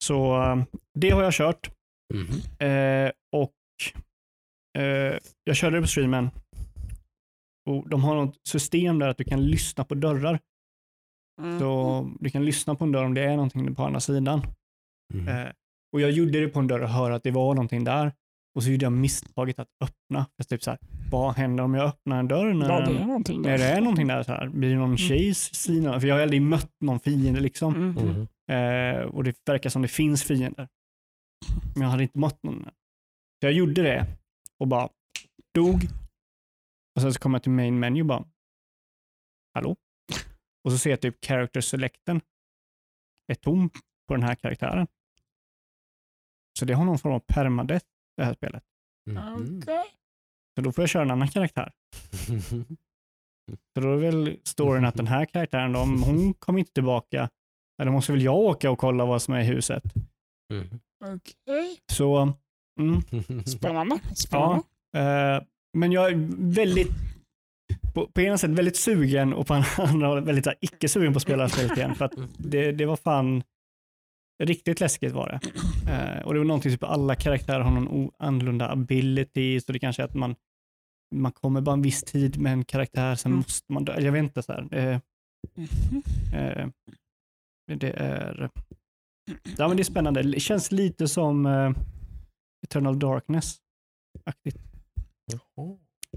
[0.09, 0.63] Så eh,
[0.99, 1.71] det har jag kört
[2.13, 2.27] Mhm.
[2.69, 3.53] eh, och
[4.81, 6.29] eh, jag körde det på streamen.
[7.69, 10.39] Och de har något system där att du kan lyssna på dörrar.
[11.41, 11.59] Mm.
[11.59, 11.69] Så
[12.19, 14.41] du kan lyssna på en dörr om det är någonting på andra sidan.
[15.13, 15.27] Mhm.
[15.27, 15.47] Eh,
[15.93, 18.13] och jag gjorde det på en dörr och hörde att det var någonting där.
[18.55, 20.25] Och så gjorde jag misstaget att öppna.
[20.35, 20.79] Jag typ så här,
[21.11, 22.53] vad händer om jag öppnar en dörr?
[22.53, 23.49] När, Ja, det är någonting där.
[23.49, 24.23] när det är någonting där?
[24.23, 25.99] Så här, blir det någon tjejs sida?
[25.99, 27.75] För jag har aldrig mött någon fiende liksom.
[27.75, 27.91] Mm.
[27.93, 28.27] Mhm.
[28.51, 30.67] Eh, och det verkar som det finns fiender.
[31.73, 32.63] Men jag hade inte mött någon.
[32.63, 34.05] Så jag gjorde det
[34.57, 34.89] och bara
[35.55, 35.83] dog.
[36.95, 38.25] Och sen så kom jag till main menu och bara,
[39.53, 39.75] hallå?
[40.63, 42.21] Och så ser jag typ character selecten
[43.27, 43.69] är tom
[44.07, 44.87] på den här karaktären.
[46.59, 47.85] Så det har någon form av permadeath
[48.19, 48.63] det här spelet.
[49.09, 49.61] Mhm.
[49.61, 49.83] Okej.
[50.55, 51.71] Så då får jag köra en annan karaktär.
[53.73, 57.29] Så då är väl storyn att den här karaktären, då, om hon kommer inte tillbaka,
[57.77, 59.83] ja, då måste väl jag åka och kolla vad som är i huset.
[60.53, 60.79] Mhm.
[61.05, 61.77] Okej.
[61.91, 62.33] Så,
[62.79, 63.01] mm,
[63.45, 63.99] Spännande.
[64.15, 64.63] Spännande.
[64.95, 65.43] eh,
[65.77, 66.15] men jag är
[66.53, 66.89] väldigt,
[67.93, 71.23] på, på ena sätt väldigt sugen och på andra hållet väldigt icke sugen på att
[71.23, 71.95] spela spelet igen.
[71.95, 73.43] För att det, det var fan
[74.43, 75.39] riktigt läskigt var det.
[75.91, 80.01] Eh, och det var någonting typ alla karaktärer har någon annorlunda ability, så det kanske
[80.01, 80.35] är att man,
[81.15, 83.37] man kommer bara en viss tid med en karaktär, sen Mm.
[83.39, 83.99] måste man dö.
[84.01, 84.43] Jag vet inte.
[84.43, 84.67] så här.
[84.73, 84.99] Eh,
[85.55, 86.03] Mhm.
[86.33, 86.67] Eh,
[87.77, 88.49] det är
[89.57, 90.21] ja, men det är spännande.
[90.23, 91.71] Det känns lite som eh,
[92.63, 94.57] Eternal Darkness-aktigt.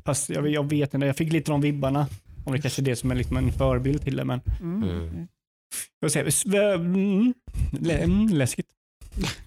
[0.04, 2.06] Fast jag, jag vet inte, jag fick lite de vibbarna.
[2.44, 4.24] Om det kanske är det som är liksom en förebild till det.
[4.24, 5.28] Men, Mm.
[5.72, 5.98] Mm.
[6.00, 7.34] Jag säger, mm,
[7.80, 8.68] lä- mm, läskigt.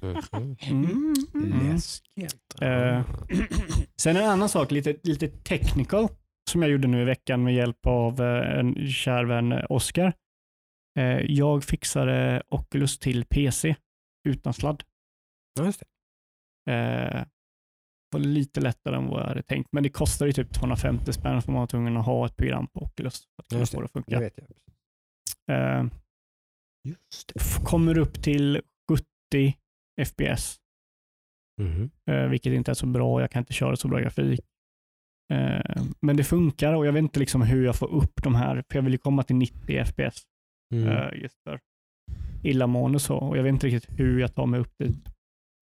[0.01, 0.55] Mhm.
[0.61, 1.13] Mm.
[1.33, 1.73] Mm.
[1.73, 2.61] Läskigt.
[2.61, 3.05] Eh,
[4.01, 6.07] Sen en annan sak, lite, lite technical,
[6.51, 10.13] som jag gjorde nu i veckan med hjälp av eh, en kär vän, eh, Oscar.
[10.99, 13.75] Eh, Jag fixade Oculus till PC
[14.29, 14.83] utan sladd.
[15.59, 15.79] Ja, just
[16.65, 17.25] det.
[18.11, 21.41] Var lite lättare än vad jag hade tänkt, men det kostar ju typ 250 spänn
[21.41, 23.85] för man var tvungen att ha ett program på Oculus för att kunna få det
[23.85, 24.19] att Det funka.
[24.19, 24.47] vet jag.
[25.47, 25.89] Det.
[27.63, 28.61] Kommer upp till
[29.31, 29.57] 70
[30.05, 30.57] FPS,
[32.09, 33.21] eh, vilket inte är så bra.
[33.21, 34.39] Jag kan inte köra så bra grafik.
[35.33, 38.63] Eh, Men det funkar och jag vet inte liksom hur jag får upp de här,
[38.69, 40.23] för jag vill ju komma till 90 FPS
[40.73, 40.87] Mm.
[40.87, 41.59] eh, just för
[42.43, 43.17] illamående och så.
[43.17, 45.09] Och jag vet inte riktigt hur jag tar mig upp dit.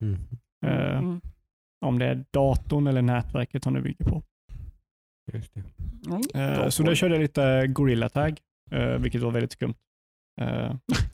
[0.03, 0.19] Mm.
[0.65, 1.21] Eh, Mm.
[1.86, 4.24] Om det är datorn eller nätverket som det bygger på.
[5.34, 5.63] Just det.
[6.07, 6.21] Mm.
[6.61, 8.39] Eh, Så där körde jag lite Gorilla Tag,
[8.99, 9.76] vilket var väldigt skumt.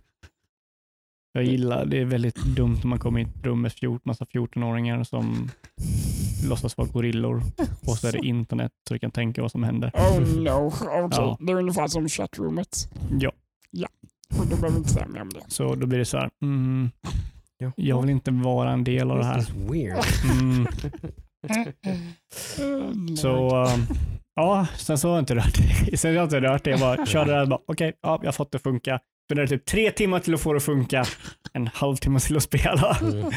[1.39, 3.99] Jag gillar, det är väldigt dumt när man kommer in i ett rum med 14,
[4.03, 5.49] massa 14-åringar som
[6.49, 7.41] låtsas vara gorillor
[7.87, 9.91] och så är det internet så du kan tänka vad som händer.
[9.93, 10.67] Oh no,
[11.05, 11.07] okej.
[11.11, 11.37] Ja.
[11.39, 12.89] Det är ungefär som chattroomet.
[13.19, 13.31] Ja,
[14.39, 15.41] Och då behöver vi inte säga mer om det.
[15.47, 16.89] så då blir det så här, mm,
[17.57, 17.71] Ja.
[17.75, 19.39] jag vill inte vara en del av det här.
[19.39, 20.03] This is weird.
[20.41, 20.67] Mm.
[23.17, 23.85] Så um,
[24.35, 25.57] ja, sen så har jag inte rört
[25.91, 25.97] det.
[25.97, 26.69] Sen har jag inte rört det.
[26.69, 28.99] Jag bara körde det här och bara, okej, ja, jag har fått det funka.
[29.35, 31.05] Det typ tre timmar till att få det att funka,
[31.53, 32.97] en halvtimme till att spela.
[33.01, 33.31] Mm.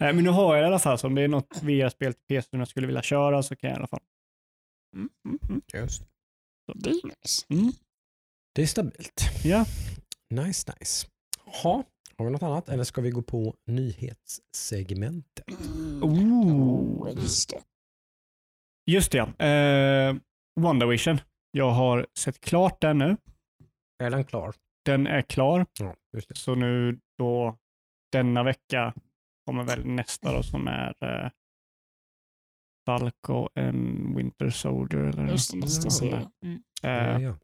[0.00, 2.14] Nej, Men nu har jag det i alla fall, så om det är något VR-spel
[2.14, 4.00] till PC som jag skulle vilja köra så kan jag i alla fall.
[4.96, 5.60] Mm, mm, mm.
[5.74, 6.06] Just det.
[6.74, 7.46] Det är nice.
[7.48, 7.72] Mm.
[8.54, 9.30] det är stabilt.
[9.44, 9.64] Ja.
[10.30, 11.06] Nice, nice.
[11.46, 11.84] Jaha,
[12.16, 15.44] har vi något annat eller ska vi gå på nyhetssegmentet?
[16.02, 17.10] Ooh.
[17.14, 17.60] Just det.
[18.86, 19.46] Just det, ja.
[19.46, 20.16] Eh,
[20.60, 21.20] WandaVision.
[21.50, 23.16] Jag har sett klart den nu.
[24.02, 24.54] Är den klar?
[24.90, 26.34] Den är klar, Ja, just det.
[26.34, 27.58] så nu då
[28.12, 28.94] denna vecka
[29.46, 31.30] kommer väl nästa då som är eh,
[32.86, 35.00] Falco and Winter Soldier.
[35.02, 36.30] Eller Just det, nästa Ja.
[36.44, 36.62] Mm.
[36.82, 37.36] Ja, Eh, ja.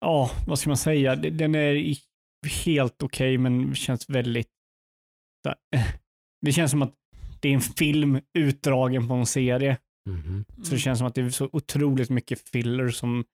[0.00, 1.16] Ja, vad ska man säga?
[1.16, 1.96] Den är
[2.64, 4.50] helt okej, men känns väldigt...
[6.40, 6.94] Det känns som att
[7.40, 9.78] det är en film utdragen på en serie.
[10.10, 10.44] Mhm.
[10.62, 13.24] Så det känns som att det är så otroligt mycket filler som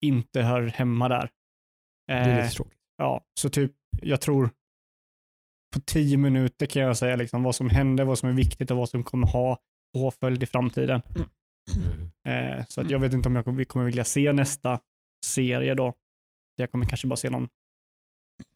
[0.00, 1.30] inte hör hemma där.
[2.06, 2.78] Det är Eh, lite tråkigt.
[2.96, 3.72] ja, så typ,
[4.02, 4.50] jag tror
[5.74, 8.76] på tio minuter kan jag säga liksom vad som händer, vad som är viktigt och
[8.76, 9.58] vad som kommer ha
[9.94, 11.02] påföljd i framtiden.
[12.26, 12.58] Mm.
[12.58, 14.80] Eh, så att jag vet inte om jag kommer, kommer vilja se nästa
[15.26, 15.94] serie då.
[16.56, 17.48] Jag kommer kanske bara se någon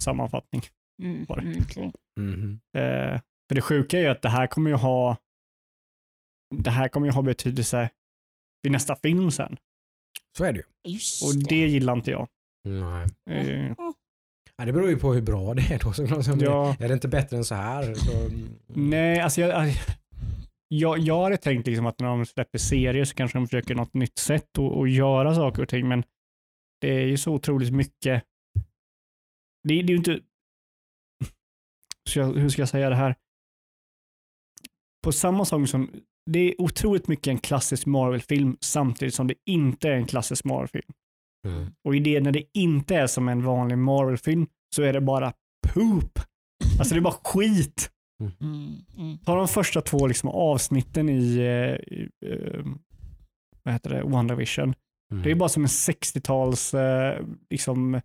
[0.03, 0.63] sammanfattning.
[1.03, 1.25] Mm.
[1.25, 2.21] Det.
[2.21, 2.61] Mm.
[2.77, 5.17] Eh, för det sjuka är ju att det här kommer ju ha
[6.57, 7.91] det här kommer ju ha betydelse
[8.63, 9.57] vid nästa film sen.
[10.37, 10.93] Så är det ju.
[10.93, 12.29] Just Och det gillar inte jag.
[12.69, 13.07] Nej.
[13.31, 13.73] Eh,
[14.57, 16.29] Ja, det beror ju på hur bra det är då såklart.
[16.29, 17.95] Om det- ja, Är det inte bättre än så här?
[17.95, 18.31] Så...
[18.67, 19.73] nej, alltså jag,
[20.69, 23.95] jag, jag hade tänkt liksom att när de släpper serier så kanske de försöker något
[23.95, 26.05] nytt sätt att att göra saker och ting, men
[26.81, 28.25] det är ju så otroligt mycket.
[29.63, 30.21] Det, det är ju inte...
[32.11, 33.15] Så jag, hur ska jag säga det här?
[35.05, 35.91] På samma sak som
[36.31, 40.93] det är otroligt mycket en klassisk Marvel-film samtidigt som det inte är en klassisk Marvel-film.
[41.47, 41.67] Mm.
[41.85, 44.47] Och i det när det inte är som en vanlig Marvel-film
[44.77, 45.33] så är det bara
[45.69, 46.19] poop.
[46.79, 47.91] Alltså det är bara skit.
[48.21, 48.77] Mm.
[48.99, 49.19] Mm.
[49.19, 52.65] Ta de första två liksom avsnitten i, eh, i eh,
[53.63, 54.75] vad heter det, WandaVision.
[55.13, 55.23] Mm.
[55.23, 58.01] Det är bara som en 60-tals eh, liksom,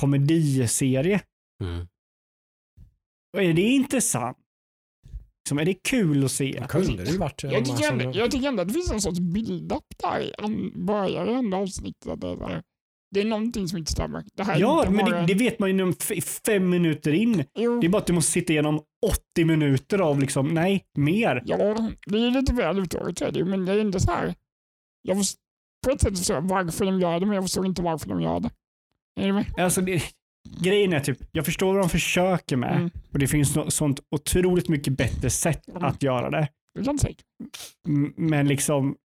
[0.00, 1.20] komediserie.
[1.62, 1.86] Mm.
[3.32, 4.38] Och är det intressant?
[5.50, 6.56] Liksom, är det kul att se?
[6.60, 7.44] Det kunde det ju varit.
[7.44, 10.32] om Jag, tycker ändå, jag tycker ändå att det finns en sorts build-up där i
[10.38, 12.20] an- början i andra avsnittet.
[13.10, 14.24] Det, är någonting som inte stämmer.
[14.34, 15.92] Det här är Ja, inte men det, en- det vet man ju inom
[16.46, 17.44] fem minuter in.
[17.54, 18.80] Jo, Det är bara att du måste sitta igenom
[19.34, 21.42] 80 minuter av liksom, nej, mer.
[21.46, 21.56] Ja,
[22.06, 24.34] det är lite väl är det ju, men det är ändå så här.
[25.02, 25.36] Jag först,
[25.86, 28.20] på ett sätt förstår jag varför de gör det, men jag förstår inte varför de
[28.22, 28.50] gör det.
[29.20, 29.44] Är du med?
[29.58, 30.02] Alltså, det,
[30.58, 32.90] grejen är typ, jag förstår vad de försöker med Mm.
[33.12, 35.84] och det finns något sånt otroligt mycket bättre sätt Mm.
[35.84, 36.48] att göra det.
[38.16, 38.96] Men liksom,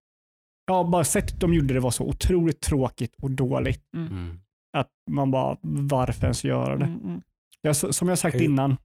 [0.67, 4.39] ja, bara sättet de gjorde det var så otroligt tråkigt och dåligt Mm.
[4.77, 6.85] att man bara, varför ens göra det?
[6.85, 7.21] Mm, mm.
[7.61, 8.77] Jag, som jag sagt Hur- innan,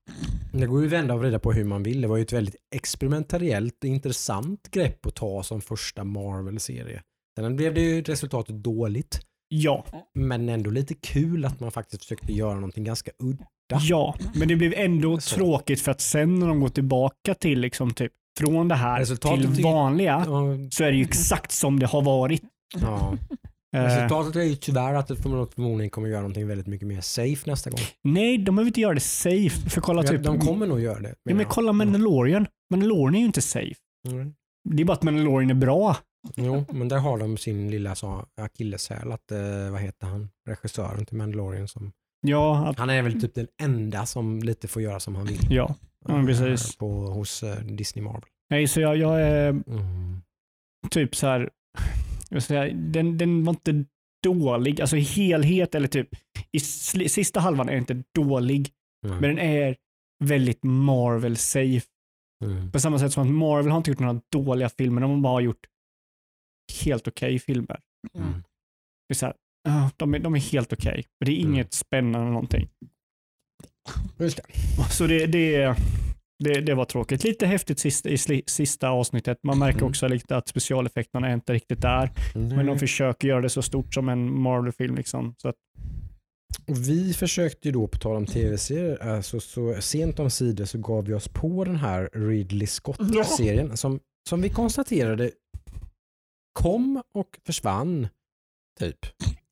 [0.52, 2.00] Det går ju att vända och vrida på hur man vill.
[2.00, 7.02] Det var ju ett väldigt experimentellt intressant grepp att ta som första Marvel-serie.
[7.38, 9.20] Sen blev det ju resultatet dåligt,
[9.53, 9.84] ja,
[10.14, 13.44] men ändå lite kul att man faktiskt försökte göra någonting ganska udda.
[13.80, 15.34] ja, men det blev ändå Så.
[15.36, 19.55] tråkigt för att sen när de går tillbaka till liksom typ från det här Resultatet
[19.55, 22.42] till vanliga Ja, så är det ju exakt som det har varit.
[22.80, 23.16] ja.
[23.76, 27.51] Eh, Resultatet är ju tyvärr att det förmodligen kommer göra någonting väldigt mycket mer safe
[27.51, 27.80] nästa gång.
[28.05, 29.70] nej, de behöver inte göra det safe.
[29.70, 30.22] För kolla Ja, typ...
[30.22, 31.14] de kommer nog göra det.
[31.24, 32.46] ja, men kolla Mandalorian.
[32.70, 33.74] Mandalorian är ju inte safe.
[34.09, 34.34] Mm.
[34.70, 35.96] Det är bara att Mandalorian är bra.
[36.36, 39.12] Jo, men där har de sin lilla så, akilleshäl.
[39.12, 40.28] Att, eh, vad heter han?
[40.48, 41.68] Regissören till Mandalorian.
[41.68, 41.92] Som,
[42.26, 45.38] Ja, att, han är väl typ den enda som lite får göra som han vill.
[45.50, 45.74] ja.
[46.08, 46.74] Ja, men precis.
[46.74, 48.28] eh, På, hos eh, Disney Marvel.
[48.50, 50.20] Nej, så jag, jag är Mm.
[50.90, 51.50] typ så här,
[52.28, 53.84] jag säga, den, den var inte
[54.22, 56.08] dålig, alltså i helhet eller typ
[56.52, 56.60] i
[57.08, 58.70] sista halvan är den inte dålig,
[59.06, 59.18] Mm.
[59.18, 59.76] men den är
[60.24, 61.86] väldigt Marvel safe.
[62.44, 62.72] Mm.
[62.72, 65.40] På samma sätt som att Marvel har inte gjort några dåliga filmer, de har bara
[65.40, 65.66] gjort
[66.84, 67.80] helt okej filmer.
[68.18, 68.32] Mm.
[69.08, 69.34] Det är så här,
[69.68, 71.52] ja, de, är, de är helt okej, men det är Mm.
[71.54, 72.68] inget spännande någonting.
[74.18, 74.42] Just det.
[74.90, 75.76] Så det, det,
[76.44, 77.24] det, det var tråkigt.
[77.24, 79.38] Lite häftigt sista, i sli- sista avsnittet.
[79.42, 79.88] Man märker Mm.
[79.90, 82.10] också lite att specialeffekterna är inte riktigt där.
[82.34, 84.94] Men de försöker göra det så stort som en Marvel-film.
[84.94, 85.34] Liksom.
[85.38, 85.54] Så att,
[86.68, 90.78] Och vi försökte ju då, på tal om tv-serier, alltså så sent om sidor så
[90.78, 95.30] gav vi oss på den här Ridley Scott-serien som, som vi konstaterade
[96.53, 98.09] kom och försvann.
[98.78, 98.98] Typ.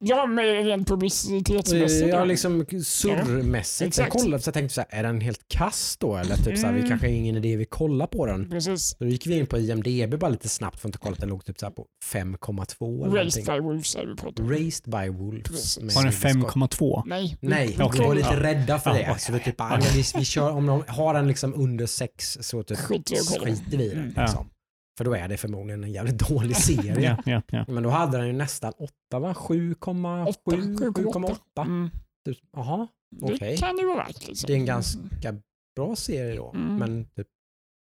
[0.00, 2.08] Ja, men rent publicitetsmässigt.
[2.08, 2.24] Ja, ja.
[2.24, 3.98] liksom surrmässigt.
[3.98, 4.22] Jag exakt.
[4.22, 6.16] kollade så jag tänkte så här, är den helt kass då?
[6.16, 6.88] Eller typ så här, vi Mm.
[6.88, 8.50] kanske har ingen idé vi kollar på den.
[8.50, 8.82] Precis.
[8.88, 11.20] Så då gick vi in på IMDB bara lite snabbt för att inte kolla att
[11.20, 13.44] den låg typ så här på 5,2 eller Raised någonting.
[13.44, 14.50] by Wolves är vi pratar om.
[14.50, 15.78] Raised by Wolves.
[15.96, 16.54] Har den Ridley Scott.
[16.54, 17.02] 5,2?
[17.06, 17.36] Nej.
[17.40, 18.42] Nej, vi var lite Ja.
[18.42, 19.18] rädda för Ja, det.
[19.20, 22.62] Så vi, typ, bara, vi, vi kör, om de har den liksom under 6 så
[22.62, 23.92] typ Skiter jag vi i det.
[23.92, 24.06] Mm.
[24.16, 24.50] Liksom.
[24.98, 27.00] För då är det förmodligen en jävligt dålig serie.
[27.00, 27.64] Ja, ja, ja.
[27.68, 29.32] Men då hade den ju nästan 8 va?
[29.32, 30.34] 7,7?
[30.44, 31.36] 7,8?
[31.64, 31.90] Mm.
[32.24, 33.56] Typ, Jaha, Det Okej.
[33.56, 34.28] kan ju vara värt.
[34.28, 34.46] Liksom.
[34.46, 35.34] det är en ganska
[35.76, 36.52] bra serie då.
[36.54, 36.76] Mm.
[36.76, 37.26] Men typ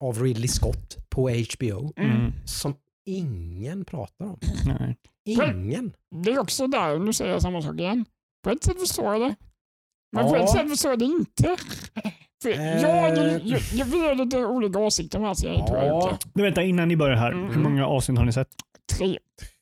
[0.05, 2.11] av Ridley Scott på HBO Mm.
[2.17, 2.33] Mm.
[2.45, 2.75] som
[3.07, 4.39] ingen pratar om.
[4.67, 4.97] Nej.
[5.25, 5.93] Ingen.
[6.25, 8.05] Det är också där, nu säger jag samma sak igen.
[8.45, 9.35] På ett sätt förstår jag det.
[10.13, 10.37] Men Ja.
[10.45, 11.57] ett sätt förstår jag det inte.
[12.43, 12.83] För Eh.
[12.83, 15.87] jag, jag, jag, vi har lite olika åsikter om den här serien tror jag.
[15.87, 16.19] Ja.
[16.35, 17.33] Vänta, innan ni börjar här.
[17.33, 17.51] Mm.
[17.55, 18.49] Hur många avsnitt har ni sett?
[18.99, 19.19] Tre,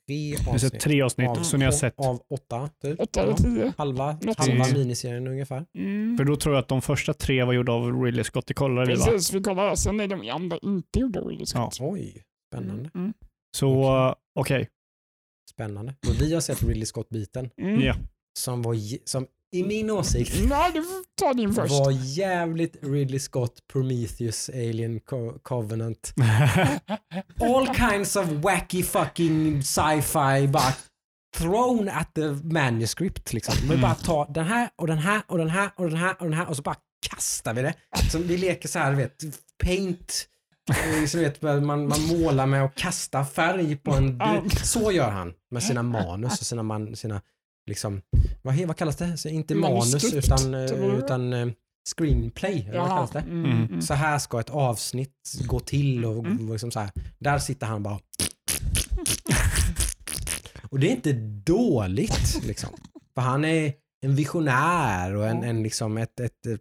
[0.07, 0.81] Tre sett avsnitt.
[0.81, 1.95] tre avsnitt, Av, så ni har sett.
[2.01, 3.01] av åtta, typ.
[3.01, 3.37] åtta eller Ja.
[3.37, 3.73] tio.
[3.79, 5.65] Halva, Något halva miniserien ungefär.
[5.79, 6.17] Mm.
[6.17, 8.47] För då tror jag att de första tre var gjorda av Ridley Scott.
[8.47, 9.05] Det kollade vi va?
[9.07, 9.75] Precis, vi kollar.
[9.75, 11.79] Sen är de andra inte gjorda av Ridley Scott.
[11.81, 12.23] Oj,
[12.55, 12.91] spännande.
[12.95, 13.13] Mm.
[13.57, 14.69] Så okej.
[15.51, 15.95] Spännande.
[16.09, 17.81] Och vi har sett Ridley Scott-biten Mm.
[17.81, 17.95] Ja.
[18.39, 18.77] som var,
[19.09, 20.85] som i min åsikt Nej, du
[21.21, 21.71] ta din först.
[21.73, 26.13] var jävligt Ridley Scott, Prometheus, Alien Co- Covenant.
[27.41, 30.73] All kinds of wacky fucking sci-fi bara
[31.37, 33.33] thrown at the manuscript.
[33.33, 33.55] Liksom.
[33.63, 33.81] Vi Mm.
[33.81, 36.33] bara tar den här och den här och den här och den här och den
[36.39, 36.77] här och så bara
[37.11, 37.75] kastar vi det.
[38.13, 39.23] Så vi leker så här, vet,
[39.65, 40.29] paint.
[40.71, 44.21] eh, Så vet, man, man målar med att kasta färg på en.
[44.65, 47.21] Så gör han med sina manus och sina, man, sina
[47.69, 48.03] liksom,
[48.43, 49.17] vad, vad kallas det?
[49.17, 51.49] Så inte manus utan, eh, utan eh,
[51.97, 52.67] screenplay.
[52.69, 53.19] Eller vad kallas det?
[53.21, 53.65] Mm, Mm.
[53.67, 53.83] mm.
[53.83, 55.15] Så här ska ett avsnitt
[55.47, 56.47] gå till och Mm.
[56.47, 56.91] och liksom så här.
[57.19, 57.99] Där sitter han bara.
[60.71, 61.13] Och det är inte
[61.53, 62.71] dåligt liksom.
[63.15, 63.73] För han är
[64.07, 66.61] en visionär och en, en liksom ett, ett, ett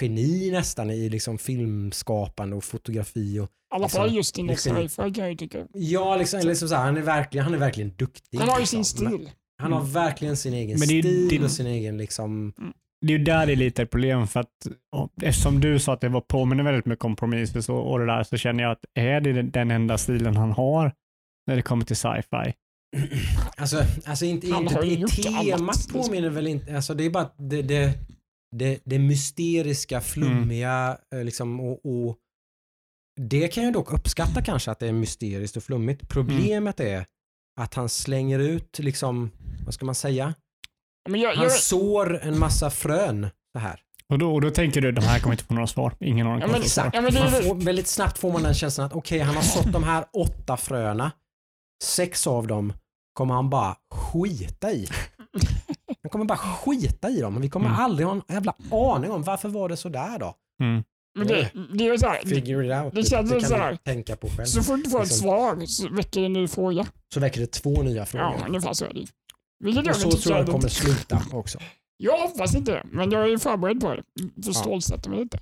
[0.00, 3.38] geni nästan i liksom filmskapande och fotografi.
[3.40, 5.66] Och, alla fall liksom, just inom liksom- sci-fi kan jag ju tycka.
[5.72, 8.38] ja, liksom, liksom så här, han, är verkligen, han är verkligen duktig.
[8.38, 8.84] Han har ju liksom.
[8.84, 9.30] sin stil.
[9.62, 12.52] Han har verkligen sin egen Men det är- stil det- och sin egen liksom...
[13.00, 15.92] Det är ju där det är lite ett problem för att och eftersom du sa
[15.92, 18.72] att det var påminner väldigt mycket om Prometheus och, och det där så känner jag
[18.72, 20.92] att är det den enda stilen han har
[21.46, 22.54] när det kommer till sci-fi?
[23.56, 26.02] Alltså, alltså inte, Han inte har ju gjort temat annat, liksom.
[26.02, 27.92] påminner väl inte, alltså det är bara att det, det,
[28.56, 32.16] det, det mysteriska, flummiga eh, liksom och, och
[33.20, 36.08] det kan jag dock uppskatta kanske att det är mysteriskt och flummigt.
[36.08, 37.06] Problemet är
[37.60, 39.30] att han slänger ut liksom,
[39.64, 40.34] vad ska man säga?
[41.08, 43.80] Men jag, Han jag, sår en massa frön så här.
[44.12, 45.92] Och då, och då tänker du, de här kommer inte få några svar.
[46.00, 46.84] Ingen aning Ja, kommer men få svar.
[46.86, 46.94] Exakt.
[46.96, 49.72] Ja, men det får, väldigt snabbt får man den känslan att okej, han har sått
[49.72, 51.12] de här åtta fröna.
[51.84, 52.72] Sex av dem
[53.12, 54.88] kommer han bara skita i.
[56.02, 57.32] Han kommer bara skita i dem.
[57.32, 57.80] Men vi kommer Mm.
[57.80, 60.34] aldrig ha en jävla aning om varför var det så där då?
[60.62, 60.84] Mm.
[61.16, 62.20] Men det, det är ju så här.
[62.24, 62.94] Figure it out.
[62.94, 63.76] Det känns det så här.
[63.76, 64.46] tänka på själv.
[64.46, 65.22] Så fort du får ett Liksom.
[65.28, 66.86] svar så väcker det en ny fråga.
[67.14, 68.34] Så väcker det två nya frågor.
[68.40, 69.06] Ja, ungefär så är det.
[69.64, 71.58] Vilket och så tror jag det kommer sluta också.
[71.96, 74.02] Jag hoppas inte det, men jag är ju förberedd på det.
[74.44, 75.38] För stålsätter mig lite.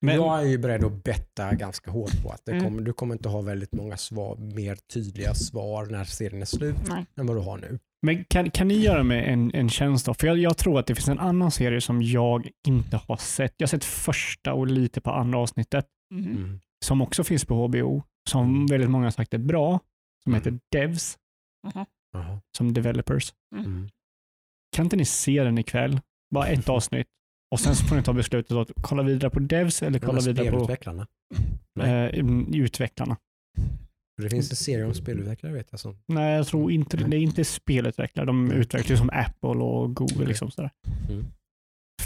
[0.00, 2.64] Men, Jag är ju beredd att betta ganska hårt på att det Mm.
[2.64, 6.76] kommer, du kommer inte ha väldigt många svar, mer tydliga svar när serien är slut
[6.88, 7.06] Nej.
[7.20, 7.78] än vad du har nu.
[8.02, 10.14] Men kan, kan ni göra mig en, en tjänst då?
[10.14, 13.54] För jag, jag tror att det finns en annan serie som jag inte har sett.
[13.56, 16.36] Jag har sett första och lite på andra avsnittet Mhm.
[16.36, 16.60] Mm.
[16.84, 19.80] som också finns på HBO, som väldigt många har sagt är bra,
[20.24, 20.60] som heter Mm.
[20.72, 21.18] Devs.
[21.66, 21.86] Aha.
[22.12, 22.40] Jaha.
[22.56, 23.32] som developers.
[23.56, 23.88] Mm.
[24.76, 26.00] Kan inte ni se den ikväll?
[26.34, 27.06] Bara ett avsnitt.
[27.50, 30.46] Och sen så får ni ta beslutet att kolla vidare på devs eller kolla vidare
[30.50, 31.06] på Spelutvecklarna.
[31.74, 31.90] Nej.
[31.90, 33.16] eh, mm, utvecklarna.
[34.22, 35.80] Det finns en serie om spelutvecklare vet jag.
[35.80, 35.96] Som.
[36.06, 37.16] Nej, jag tror inte det.
[37.16, 38.26] är inte spelutvecklare.
[38.26, 40.26] De utvecklar ju som Apple och Google.
[40.26, 40.70] Liksom sådär.
[41.08, 41.24] Mm.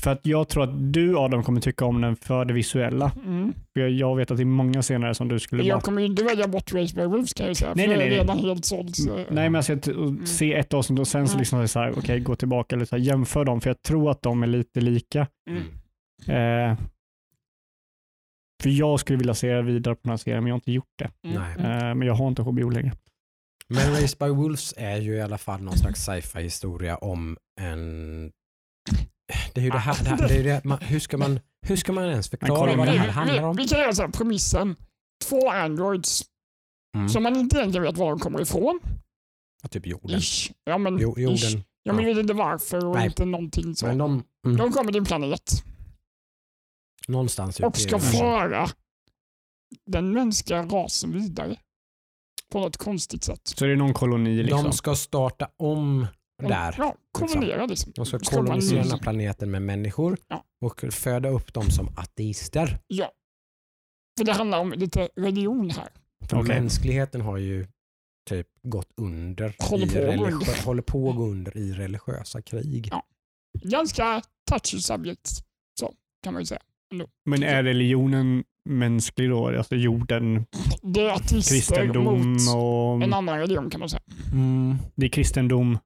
[0.03, 3.13] För att jag tror att du Adam kommer tycka om den för det visuella.
[3.27, 3.53] Mm.
[3.73, 5.69] För jag, jag vet att det är många scener som du skulle bara...
[5.69, 7.73] Jag kommer ju inte välja bort Race by Wolves kan jag säga.
[7.77, 8.21] Nej, för nej, jag är nej.
[8.21, 8.97] redan helt såld.
[8.97, 9.17] Så.
[9.17, 9.93] Nej, men jag ska t-
[10.25, 11.41] se ett avsnitt och sen så Mm.
[11.41, 14.23] liksom så här, okej, gå tillbaka eller så här, jämför dem, för jag tror att
[14.23, 15.27] de är lite lika.
[15.51, 15.63] Mm.
[16.71, 16.79] Eh,
[18.63, 20.93] för jag skulle vilja se vidare på den här serien, men jag har inte gjort
[20.99, 21.11] det.
[21.29, 21.43] Mm.
[21.43, 21.73] Nej.
[21.73, 22.93] Eh, men jag har inte HBO längre.
[23.69, 28.33] Men Race by Wolves är ju i alla fall någon slags sci-fi historia om en...
[29.55, 31.77] Det är ju det här, det här det är det, man, hur, ska man, hur
[31.77, 33.57] ska man ens förklara vad det här handlar om?
[33.57, 34.77] Vi, kan här, premissen.
[35.29, 36.23] Två androids
[36.97, 37.09] Mm.
[37.09, 38.81] som man inte egentligen vet var de kommer ifrån.
[39.71, 40.19] Typ jorden.
[40.19, 40.53] Ish.
[40.65, 41.21] Ja, men, Jo, ish.
[41.21, 41.65] jorden.
[41.83, 43.07] Ja, men vi vet inte varför och Nej.
[43.07, 43.87] inte någonting så.
[43.87, 45.65] Men de, mm, De kommer till en planet
[47.09, 48.69] någonstans och ska föra
[49.87, 51.57] den mänskliga rasen vidare.
[52.51, 53.41] På något konstigt sätt.
[53.45, 54.63] Så det är någon koloni liksom.
[54.65, 56.07] De ska starta om
[56.43, 56.75] där.
[56.79, 57.93] Ja, kolonera liksom.
[57.95, 60.45] De ska Ska kolonisera här planeten med människor Ja.
[60.61, 62.79] och föda upp dem som ateister.
[62.87, 63.13] Ja.
[64.19, 65.89] För det handlar om lite religion här.
[66.31, 66.61] För Okej.
[66.61, 67.67] mänskligheten har ju
[68.31, 70.65] typ gått under, Håller i på under.
[70.65, 72.89] håller på att gå under i religiösa krig.
[72.91, 73.03] Ja.
[73.63, 75.29] Ganska touchy subject,
[75.81, 76.63] så kan man ju säga.
[77.27, 79.49] Men är religionen mänsklig då?
[79.49, 80.47] Alltså jorden,
[80.83, 83.03] Det är kristendom mot och...
[83.03, 84.03] en annan religion kan man säga.
[84.33, 84.77] Mm.
[84.95, 85.79] Det är kristendom.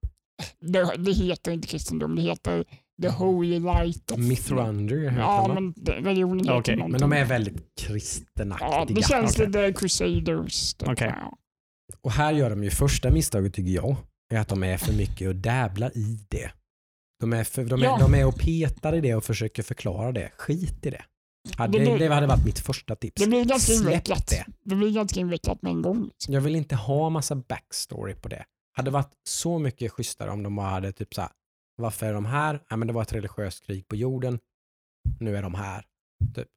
[0.60, 2.64] Det, det heter inte kristendom, det heter
[3.02, 4.18] the holy light of...
[4.18, 7.00] Mithronder heter Ja, men det, religionen heter Okej, någonting.
[7.00, 8.68] Men de är väldigt kristenaktiga.
[8.70, 9.46] Ja, det känns Okej.
[9.46, 10.74] lite crusaders.
[10.74, 10.88] typ.
[10.88, 11.14] Okej.
[11.16, 11.38] Ja.
[12.00, 13.96] Och här gör de ju första misstaget tycker jag,
[14.34, 16.50] är att de är för mycket och dabblar i det.
[17.20, 17.98] De är, för, de, är, Ja.
[18.00, 20.32] de är och petar i det och försöker förklara det.
[20.38, 21.04] Skit i det.
[21.56, 23.22] Hade, Det det, blir- hade varit mitt första tips.
[23.22, 24.26] Det blir ganska invecklat.
[24.26, 24.44] det.
[24.62, 26.04] Det blir ganska invecklat med en gång.
[26.04, 26.34] liksom.
[26.34, 28.44] Jag vill inte ha massa backstory på det.
[28.76, 31.30] Hade varit så mycket schysstare om de bara hade typ så här,
[31.76, 32.62] varför är de här?
[32.68, 34.38] Ja, men det var ett religiöst krig på jorden.
[35.20, 35.84] Nu är de här.
[36.34, 36.48] Typ.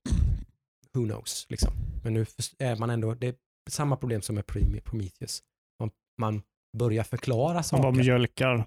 [0.93, 1.73] Who knows, liksom.
[2.03, 2.25] Men nu
[2.59, 3.35] är man ändå, det är
[3.69, 4.45] samma problem som med
[4.85, 5.41] Prometheus.
[5.79, 5.91] Man,
[6.21, 6.41] man
[6.77, 8.03] börjar förklara Som bara saker.
[8.03, 8.65] mjölkar.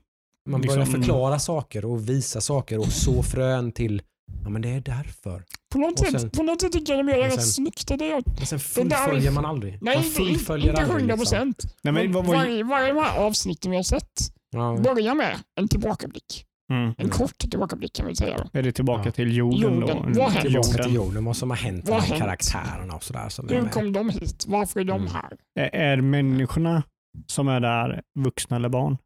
[0.50, 4.02] Man börjar liksom- förklara saker och visa saker och så frön till,
[4.44, 5.44] ja men det är därför.
[5.72, 7.88] På något, Och sätt, sen- på något sätt tycker jag de gör det sen- snyggt.
[7.88, 9.78] Det är det jag, Men sen Det fullföljer man aldrig.
[9.82, 11.00] nej, man fullföljer inte aldrig.
[11.00, 11.38] hundra Liksom.
[11.38, 11.74] procent.
[11.82, 12.34] Men vad var...
[12.64, 14.12] Varje, här avsnitten vi har sett
[14.50, 14.78] Ja.
[14.84, 16.44] börjar med en tillbakablick.
[16.72, 16.82] Mm.
[16.84, 17.10] En Mm.
[17.10, 18.36] kort tillbakablick kan vi säga.
[18.52, 18.58] Då.
[18.58, 19.10] Är det tillbaka Ja.
[19.12, 19.80] till jorden, Jorden.
[20.12, 20.20] då?
[20.20, 20.40] Vad händer?
[20.40, 22.20] Tillbaka till jorden, vad som har hänt Vad med hänt?
[22.22, 23.28] karaktärerna och sådär.
[23.28, 24.44] Som är Hur kom de hit?
[24.48, 25.12] Varför är de Mm.
[25.12, 25.36] här?
[25.60, 26.82] Är, är människorna
[27.26, 28.96] som är där vuxna eller barn?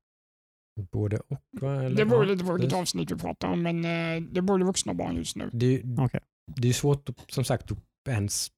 [0.92, 1.74] Både och va?
[1.84, 1.96] Eller?
[1.96, 2.72] Det beror Ja, lite precis.
[2.72, 5.50] avsnitt vi pratar om, men eh, det både vuxna barn just nu.
[5.52, 6.20] Det, Okej.
[6.56, 8.48] det är svårt att, som sagt att ens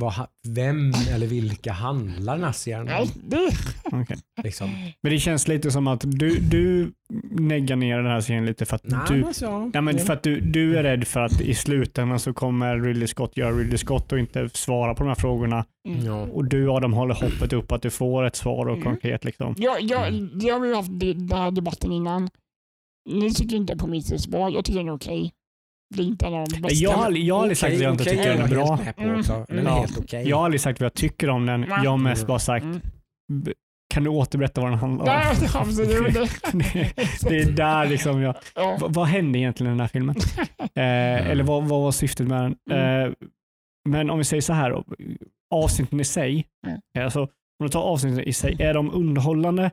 [0.00, 0.14] vad,
[0.48, 2.38] vem eller vilka handlar
[2.84, 3.08] Nej, om.
[3.24, 3.48] det,
[3.84, 4.16] Okej.
[4.42, 4.70] Liksom.
[5.02, 6.92] Men det känns lite som att du, du
[7.30, 10.02] neggar ner den här serien lite för att Nej, du men alltså, Nej, men det-
[10.04, 13.52] för att du, du är rädd för att i slutändan så kommer Ridley Scott göra
[13.52, 15.64] Ridley Scott och inte svara på de här frågorna.
[15.88, 16.12] mm.
[16.30, 18.84] Och du Adam håller hoppet upp att du får ett svar och Mm.
[18.84, 19.24] konkret.
[19.24, 19.54] Liksom.
[19.58, 20.38] Ja, ja, Mm.
[20.38, 22.28] det har vi haft det- den här debatten innan.
[23.10, 25.32] Ni tycker inte Prometheus är bra, jag tycker den är okej.
[25.94, 26.74] Det är inte en av de bästa.
[26.84, 28.78] Jag har aldrig, jag har aldrig sagt att jag inte Okej, tycker den är bra.
[28.96, 29.22] Mm.
[29.48, 29.78] Den är Ja.
[29.80, 30.28] helt okej.
[30.28, 31.66] Jag har aldrig sagt vad jag tycker om den.
[31.84, 32.80] Jag har mest bara sagt, Mm.
[33.32, 33.52] "B-
[33.94, 35.68] kan du återberätta vad den handlar om?
[36.54, 36.92] Nej,
[37.28, 38.34] det är där liksom jag...
[38.54, 38.76] Ja.
[38.80, 40.14] Vad, vad hände egentligen i den här filmen?
[40.76, 42.56] Eh, Eller vad, vad var syftet med den?
[42.70, 43.06] Mm.
[43.08, 43.12] Eh,
[43.88, 44.84] men om vi säger så här,
[45.54, 47.04] avsnitten i sig, Mm.
[47.04, 47.28] alltså, om
[47.60, 49.70] du tar avsnitten i sig, är de underhållande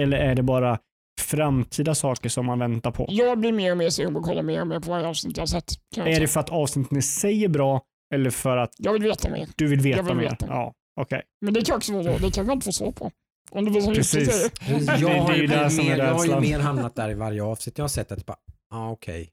[0.00, 0.78] eller är det bara
[1.20, 3.06] framtida saker som man väntar på?
[3.08, 5.36] Jag blir mer och mer sugen på att kolla mer och mer på varje avsnitt
[5.36, 5.72] jag har sett.
[5.96, 7.82] jag Är det för att avsnitten i sig är bra
[8.14, 9.48] eller för att Jag vill veta mer.
[9.56, 10.30] du vill veta Jag vill mer?
[10.30, 10.46] veta.
[10.46, 11.22] Ja, okej.
[11.40, 12.26] Men det kan också vara så.
[12.26, 13.10] Det kan jag inte få svar på.
[13.50, 14.50] Om det blir som Precis.
[14.68, 17.42] Jag Det- har, är ju är mer, jag har ju mer hamnat där i varje
[17.42, 17.78] avsnitt.
[17.78, 18.36] Jag har sett att bara,
[18.70, 19.30] ja ah, okej.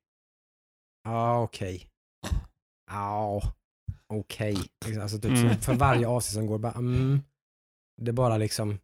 [1.03, 1.87] Ja ah, okej.
[2.91, 3.41] Ja
[4.13, 4.57] okej.
[4.85, 5.57] Liksom, Alltså typ Mm.
[5.57, 7.21] för varje avsnitt som går bara, mm,
[8.01, 8.79] det bara liksom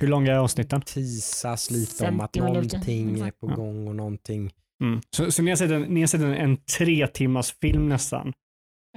[0.00, 0.80] Hur långa är avsnitten?
[0.80, 2.76] teasas lite om att 50 minuter.
[2.76, 4.52] någonting är på gång och någonting.
[4.82, 5.00] Mm.
[5.10, 8.32] Så, så ni har sett, en, ni har sett en, en tre timmars film nästan?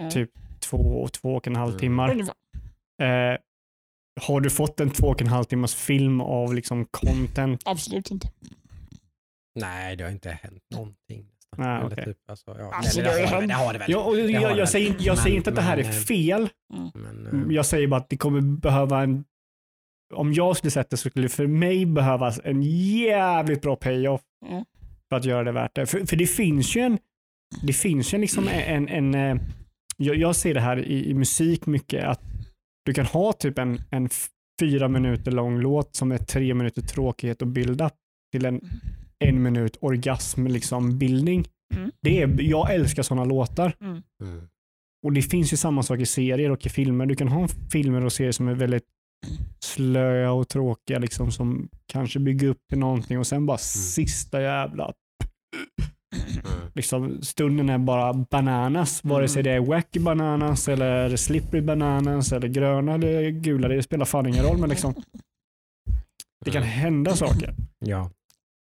[0.01, 0.11] Ja.
[0.11, 1.79] Typ två, två och en halv Mm.
[1.79, 2.09] timmar.
[3.01, 3.37] Eh,
[4.21, 7.61] har du fått en två och en halv timmars film av liksom content?
[7.65, 8.31] Absolut inte.
[9.59, 11.25] Nej, det har inte hänt någonting.
[11.57, 14.57] Nej, typ, alltså, ja, Alltså, det det, har har, ju det, det har det väl.
[14.57, 16.49] Jag, säger, jag säger Men- inte att det här men, är eh, fel.
[16.93, 19.23] Men, eh, Jag säger bara att det kommer behöva en
[20.13, 24.21] om jag skulle sett det så skulle det för mig behövas en jävligt bra payoff
[24.49, 24.65] Mm.
[25.09, 25.85] för att göra det värt det.
[25.85, 26.97] För, för det finns ju en,
[27.63, 29.41] det finns ju liksom en, en eh,
[29.97, 32.21] jag, jag ser det här i, i musik mycket, att
[32.85, 34.09] du kan ha typ en, en
[34.61, 37.93] fyra minuter lång låt som är tre minuter tråkighet och build-up
[38.31, 38.61] till en
[39.25, 41.45] en minut orgasm, liksom bildning.
[41.75, 41.91] Mm.
[42.01, 43.73] Det är, jag älskar sådana låtar.
[43.81, 44.01] Mm.
[44.23, 44.47] Mm.
[45.05, 47.05] Och det finns ju samma sak i serier och i filmer.
[47.05, 48.83] Du kan ha filmer och serier som är väldigt
[49.65, 54.93] slöa och tråkiga, liksom, som kanske bygger upp till någonting och sen bara sista jävla
[56.13, 56.71] Mm.
[56.75, 59.03] liksom, stunden är bara bananas.
[59.03, 63.67] Vare sig det är wacky bananas eller slippery bananas eller gröna eller gula.
[63.67, 64.93] Det spelar fan ingen roll, men liksom,
[66.45, 67.55] det kan hända saker.
[67.85, 68.11] Ja.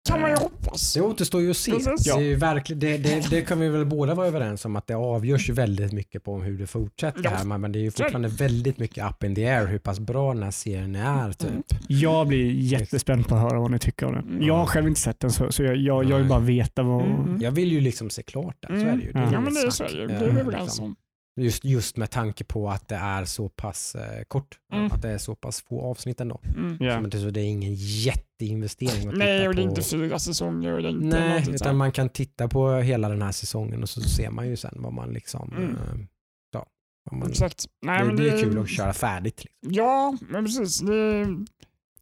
[0.08, 0.94] Kan man ju hoppas.
[0.94, 1.70] Det återstår ju att se.
[1.72, 2.04] Precis.
[2.04, 4.86] Det, är ju verkligen, det, det, det kan vi väl båda vara överens om att
[4.86, 7.30] det avgörs ju väldigt mycket på hur det fortsätter Ja.
[7.30, 7.58] här.
[7.58, 10.42] Men det är ju fortfarande väldigt mycket up in the air hur pass bra den
[10.42, 11.32] här serien är.
[11.32, 11.50] Typ.
[11.50, 11.62] Mm.
[11.86, 14.28] Jag blir jättespänd på att höra vad ni tycker om den.
[14.28, 14.42] Mm.
[14.42, 17.04] Jag har själv inte sett den så, så jag, jag, jag vill bara veta vad...
[17.04, 17.38] Mm.
[17.40, 19.12] Jag vill ju liksom se klart den, så är det ju.
[19.12, 19.34] Det är Mm.
[19.34, 19.84] Ja, men det är så.
[19.84, 20.84] Det Eh, är vi överens liksom.
[20.84, 20.96] om.
[21.38, 24.58] Just, just med tanke på att det är så pass eh, kort.
[24.72, 24.86] Mm.
[24.92, 26.40] Att det är så pass få avsnitt ändå.
[26.56, 26.76] Mm.
[26.80, 27.00] Ja.
[27.02, 29.70] Så, det, så det är ingen jätteinvestering att Nej, titta och det är på.
[29.70, 30.72] inte fyra säsonger.
[30.72, 33.88] Och det är inte Nej, utan man kan titta på hela den här säsongen och
[33.88, 35.52] så ser man ju sen vad man liksom...
[35.56, 35.70] Mm.
[35.70, 36.06] eh,
[36.52, 36.66] ja,
[37.10, 37.64] vad man, Exakt.
[37.82, 39.44] Nej, det, men det är kul att köra färdigt.
[39.44, 39.72] Liksom.
[39.72, 40.80] Ja, men precis.
[40.80, 41.26] Det,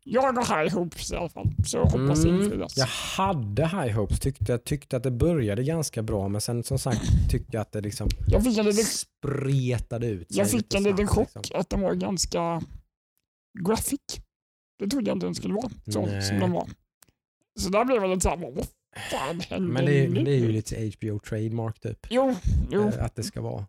[0.09, 1.51] jag och High Hopes i alla fall.
[1.66, 2.77] Så jag hoppas Mm, infrias.
[2.77, 6.78] jag hade high hopes, tyckte, jag tyckte att det började ganska bra men sen som
[6.78, 7.01] sagt
[7.31, 10.83] tyckte jag att det liksom Jag fick en liten, spretade ut sig jag fick en
[10.83, 11.61] liten chock liksom.
[11.61, 12.62] att den var ganska
[13.66, 14.01] graphic.
[14.78, 16.23] Det trodde jag inte den skulle vara så Nej.
[16.23, 16.69] som den var.
[17.61, 18.66] Så där blev jag lite såhär, vad
[19.11, 20.24] fan händer Men det, är- nu?
[20.24, 22.07] det är ju lite HBO trademark typ.
[22.11, 22.35] Jo,
[22.70, 22.83] jo.
[22.89, 23.66] eh, Att det ska vara.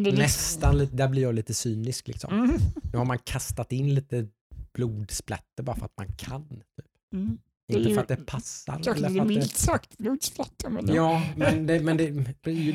[0.00, 2.34] Nästan lite, där blir jag lite cynisk liksom.
[2.34, 2.56] Mm.
[2.92, 4.28] Nu har man kastat in lite
[4.74, 6.48] blodsplatter bara för att man kan.
[6.48, 6.86] Typ.
[7.14, 7.38] Mm.
[7.68, 8.72] Det är Inte ju för att det passar.
[8.72, 10.70] Kanske eller för att det, milt sagt blodsplatter.
[10.70, 12.10] Men Ja, men, det, men det,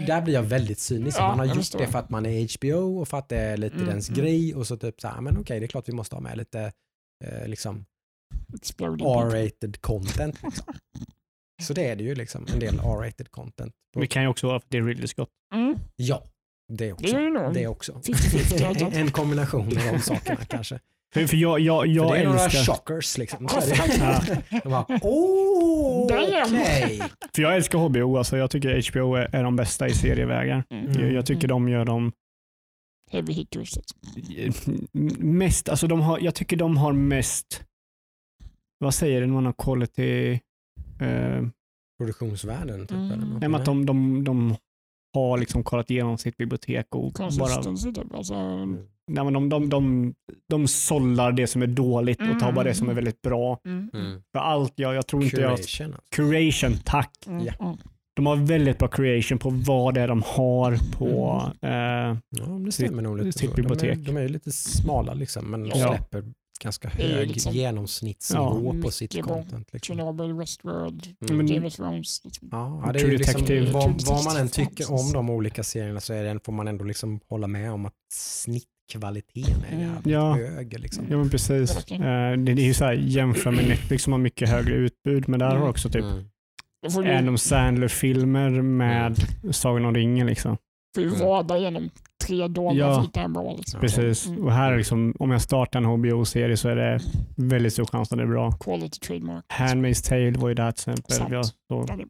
[0.06, 1.18] där blir jag väldigt cynisk.
[1.18, 3.38] Ja, man har jag gjort det för att man är HBO och för att det
[3.38, 4.22] är lite Mm, dens mm.
[4.22, 6.38] grej och så typ så här, men okej, det är klart vi måste ha med
[6.38, 6.72] lite
[7.26, 7.86] eh, liksom.
[8.80, 10.44] R-rated content.
[10.44, 10.74] Liksom.
[11.62, 13.74] Så det är det ju liksom, en del R-rated content.
[13.94, 15.30] Det kan ju också vara för att det är Ridley Scott.
[15.54, 15.80] Mm.
[15.96, 16.24] ja,
[16.68, 17.16] det Det också.
[17.16, 17.54] är ju nog.
[17.54, 17.94] Det också.
[17.94, 18.86] 50-50 alltså.
[18.86, 20.80] en kombination av de sakerna kanske.
[21.14, 23.19] För, för jag, jag, jag För det är några älskar...
[23.19, 23.48] liksom.
[23.48, 24.44] Så är det.
[24.64, 27.02] De bara, oh, okej.
[27.36, 28.18] För jag älskar HBO.
[28.18, 30.64] Alltså jag tycker HBO är, är de bästa i serievägar.
[30.69, 31.02] Mm.
[31.02, 32.11] Jag, jag tycker de gör dem
[33.11, 33.77] Heavy hitters.
[35.18, 37.64] mest, alltså de har, jag tycker de har mest,
[38.77, 40.31] vad säger det när man har quality,
[41.02, 41.48] eh,
[41.98, 42.91] Produktionsvärden typ.
[42.91, 43.11] Mm.
[43.11, 43.40] eller något.
[43.40, 44.56] nej, men att de, de, de
[45.14, 48.14] har liksom kollat igenom sitt bibliotek och bara, typ.
[48.14, 48.36] Alltså,
[49.10, 50.14] nej, men de, de, de,
[50.49, 53.60] de sållar det som är dåligt och tar bara det som är väldigt bra.
[53.65, 53.90] mm.
[53.94, 54.22] Mm.
[54.31, 55.57] För allt, jag, jag tror inte jag...
[55.57, 56.02] Curation alltså.
[56.15, 57.11] Curation, tack.
[57.27, 57.45] Mm.
[57.45, 57.53] Ja.
[57.65, 57.77] Mm.
[58.15, 62.72] De har väldigt bra curation på vad det är de har på eh, Ja, det
[62.72, 63.56] stämmer nog lite sitt så.
[63.56, 63.98] De är, bibliotek.
[63.99, 65.88] de är lite smala liksom, men de Ja.
[65.90, 66.23] släpper
[66.64, 69.73] ganska hög liksom- genomsnittsnivå Ja, på sitt content.
[69.73, 69.95] Liksom.
[69.98, 71.48] Chernobyl, Westworld, Mm.
[71.48, 72.22] Game of Thrones.
[72.26, 72.49] Liksom.
[72.52, 73.72] Ja, ja, det är True ju liksom, Detective.
[73.72, 76.86] vad, vad man än tycker om de olika serierna så är det, får man ändå
[76.86, 77.94] liksom hålla med om att
[78.90, 79.90] snittkvaliteten är Mm.
[79.90, 80.34] jävligt Ja.
[80.36, 80.80] hög.
[80.80, 81.06] Liksom.
[81.10, 81.91] Ja men precis.
[81.91, 81.99] Eh,
[82.38, 85.48] det, är ju så här, jämför med Netflix som har mycket högre utbud, men där
[85.48, 85.70] har Mm.
[85.70, 87.18] också typ Mm.
[87.18, 89.16] Adam Sandler-filmer med
[89.52, 90.28] Sagan om ringen.
[90.28, 90.57] Liksom.
[90.95, 91.20] får du Mm.
[91.20, 91.90] vada igenom
[92.28, 92.94] tre dagar Ja.
[92.94, 93.56] för att hitta en bra.
[93.57, 93.80] Liksom.
[93.82, 94.28] Precis.
[94.28, 94.44] Mm.
[94.44, 96.99] Och här är liksom, om jag startar en HBO-serie så är det
[97.36, 98.52] väldigt stor chans att det är bra.
[98.52, 99.45] Quality trademark.
[99.53, 101.34] Handmaid's Tale var ju där till exempel.
[101.34, 102.06] Jag, så, Ja, det är bra.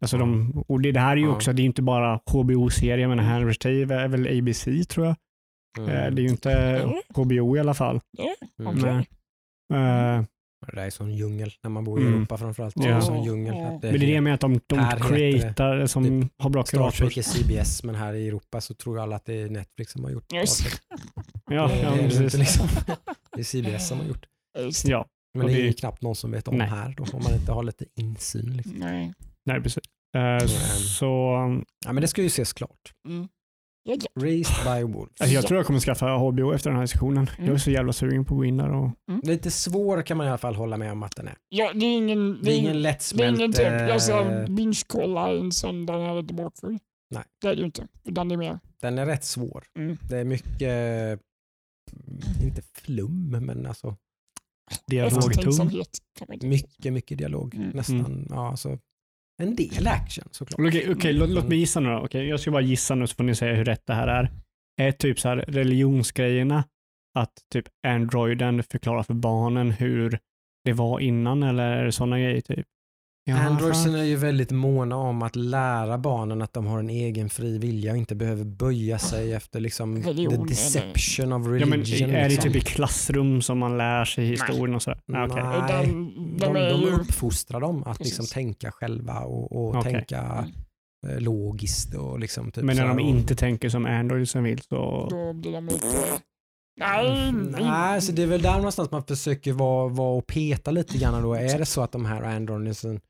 [0.00, 1.32] alltså de, och det, det här är ju Ja.
[1.34, 5.16] också, det är inte bara HBO-serier, men Handmaid's Tale är väl ABC tror jag.
[5.78, 5.90] Mm.
[5.90, 6.94] Eh, Det är ju inte Mm.
[7.14, 8.00] HBO i alla fall.
[8.58, 8.76] Mm.
[8.78, 9.06] Okej.
[9.70, 10.16] Nej.
[10.18, 10.24] Eh,
[10.66, 12.14] Det där är sån djungel när man bor i Mm.
[12.14, 12.74] Europa framförallt.
[12.76, 12.82] Ja.
[12.82, 13.54] Det är sån djungel.
[13.54, 16.64] Att Men det är det med att de, de det- creatar som det- har bra
[16.64, 19.92] Star Trek är CBS men här i Europa så tror alla att det är Netflix
[19.92, 20.48] som har gjort Trek.
[21.50, 22.20] Ja, det, ja är det precis.
[22.20, 22.68] inte liksom.
[23.36, 24.26] det är CBS som har gjort.
[24.84, 25.06] Ja,
[25.38, 26.68] Men det är det- ju knappt någon som vet om Nej.
[26.68, 28.56] här då om man inte har lite insyn.
[28.56, 28.72] Liksom.
[28.76, 29.12] Nej.
[29.46, 29.82] nej precis.
[30.16, 30.46] Eh,
[30.98, 31.06] så
[31.86, 32.92] Ja, men det ska ju ses klart.
[33.08, 33.28] Mm.
[34.20, 35.20] Raised by Wolves.
[35.20, 37.26] alltså jag tror jag kommer skaffa HBO efter den här diskussionen.
[37.36, 37.58] Jag är Mm.
[37.58, 38.90] så jävla sugen på att gå in där och
[39.22, 41.34] Lite svår kan man i alla fall hålla med om att den är.
[41.48, 42.42] Ja, det är ingen...
[42.42, 43.38] Det är ingen det är lättsmält...
[43.38, 46.78] ingen typ, jag ska eh, binge-kolla en söndag när jag är tillbaka full.
[47.10, 47.22] Nej.
[47.40, 47.88] Det är det ju inte.
[48.04, 48.58] Utan det är mer...
[48.80, 49.64] Den är rätt svår.
[49.78, 49.96] Mm.
[50.08, 51.18] Det är mycket, mm,
[52.42, 53.96] inte flum, men alltså
[54.86, 55.82] dialogtung.
[56.42, 57.54] Mycket, mycket dialog.
[57.54, 57.68] Mm.
[57.68, 58.78] Nästan, ja alltså.
[59.42, 60.68] En del action såklart.
[60.68, 61.98] Okej, okej, låt, låt mig gissa nu då.
[61.98, 64.30] Okej, jag ska bara gissa nu så får ni säga hur rätt det här är.
[64.80, 66.64] Är typ så här religionsgrejerna
[67.18, 70.18] att typ Androiden förklarar för barnen hur
[70.64, 72.66] det var innan eller är det sådana grejer typ?
[73.24, 77.30] Ja, Androidsen är ju väldigt måna om att lära barnen att de har en egen
[77.30, 82.10] fri vilja och inte behöver böja sig efter liksom Religion the deception of Ja, religion.
[82.10, 82.52] men är det liksom.
[82.52, 85.00] typ i klassrum som man lär sig historien och sådär?
[85.12, 85.26] Ah.
[85.26, 85.86] Nej.
[85.86, 86.90] De, de, de, de ju...
[86.90, 89.92] uppfostrar dem att liksom tänka själva och, och Okej.
[89.92, 90.48] tänka
[91.08, 95.06] eh, logiskt och liksom typ Men när de inte tänker som Androidsen vill så...
[95.10, 95.68] Då blir de.
[96.80, 100.98] Nej, Nej, så det är väl där någonstans man försöker vara, vara och peta lite
[100.98, 101.34] grann då.
[101.34, 103.00] Är det så att de här Androidsen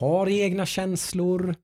[0.00, 1.54] har egna känslor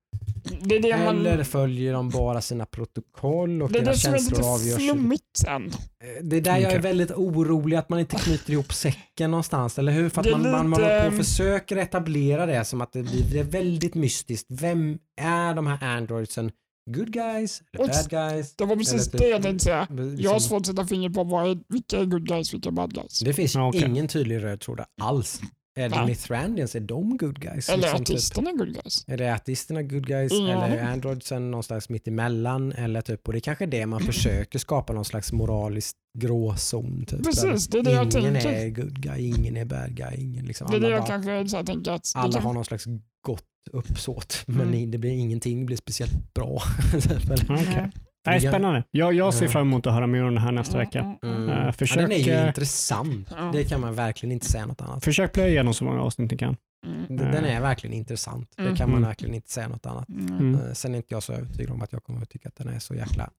[0.61, 1.27] det är det man...
[1.27, 4.48] eller följer de bara sina protokoll och Det är det deras som är känslor lite
[4.51, 4.77] avgörs?
[4.90, 5.66] flummigt sen.
[5.66, 9.78] Eh, Det är där jag är väldigt orolig att man inte knyter ihop säcken någonstans,
[9.78, 10.09] eller hur?
[10.09, 12.81] För att Det är man, man, man lite, håller på och försöker etablera det som
[12.81, 14.47] att det blir det är väldigt mystiskt.
[14.51, 16.51] Vem är de här Androidsen?
[16.90, 18.56] Good guys eller bad guys?
[18.56, 19.86] Det var precis Eller det jag tänkte säga.
[19.90, 22.69] Liksom, Jag har svårt att sätta fingret på vad är, vilka är good guys, vilka
[22.69, 23.20] är bad guys.
[23.20, 23.85] det finns okej.
[23.85, 25.40] ingen tydlig röd tråd alls.
[25.77, 26.07] Är det Nej.
[26.07, 27.69] Mithrandians, är de good guys?
[27.69, 29.05] Eller Liksom, typ, artisterna är good guys.
[29.07, 33.39] är det artisterna good guys Ingen eller androidsen någonstans mitt emellan eller typ, och det
[33.39, 37.05] är kanske är det man försöker skapa någon slags moralisk gråzon.
[37.07, 38.53] Typ, Precis, det är det jag ingen tänker.
[38.53, 40.67] är good guy, ingen är bad guy, ingen liksom.
[40.71, 42.13] Det är det alla jag bara- kanske så här tänker att...
[42.15, 42.85] alla kan, har någon slags
[43.27, 44.91] gott uppsåt men Mm.
[44.91, 46.63] det blir ingenting blir speciellt bra.
[46.93, 47.31] Typ?
[47.51, 47.91] Okej.
[48.27, 48.85] Nej, spännande.
[48.91, 49.51] Jag, jag ser Ja.
[49.51, 51.17] fram emot att höra mer om det här nästa vecka.
[51.23, 51.49] Mm.
[51.49, 53.29] Eh, Ja, försök, den är ju eh, intressant.
[53.37, 53.51] Ja.
[53.53, 55.05] Det kan man verkligen inte säga något annat.
[55.05, 56.57] Försök plöja igenom så många avsnitt ni kan.
[56.87, 57.17] Mm.
[57.17, 58.51] Den den är verkligen intressant.
[58.57, 58.77] Det Mm.
[58.77, 59.09] kan man Mm.
[59.09, 60.09] verkligen inte säga något annat.
[60.09, 60.39] Mm.
[60.39, 60.55] Mm.
[60.55, 62.69] Eh, Sen är inte jag så övertygad om att jag kommer att tycka att den
[62.69, 63.31] är så jäkla...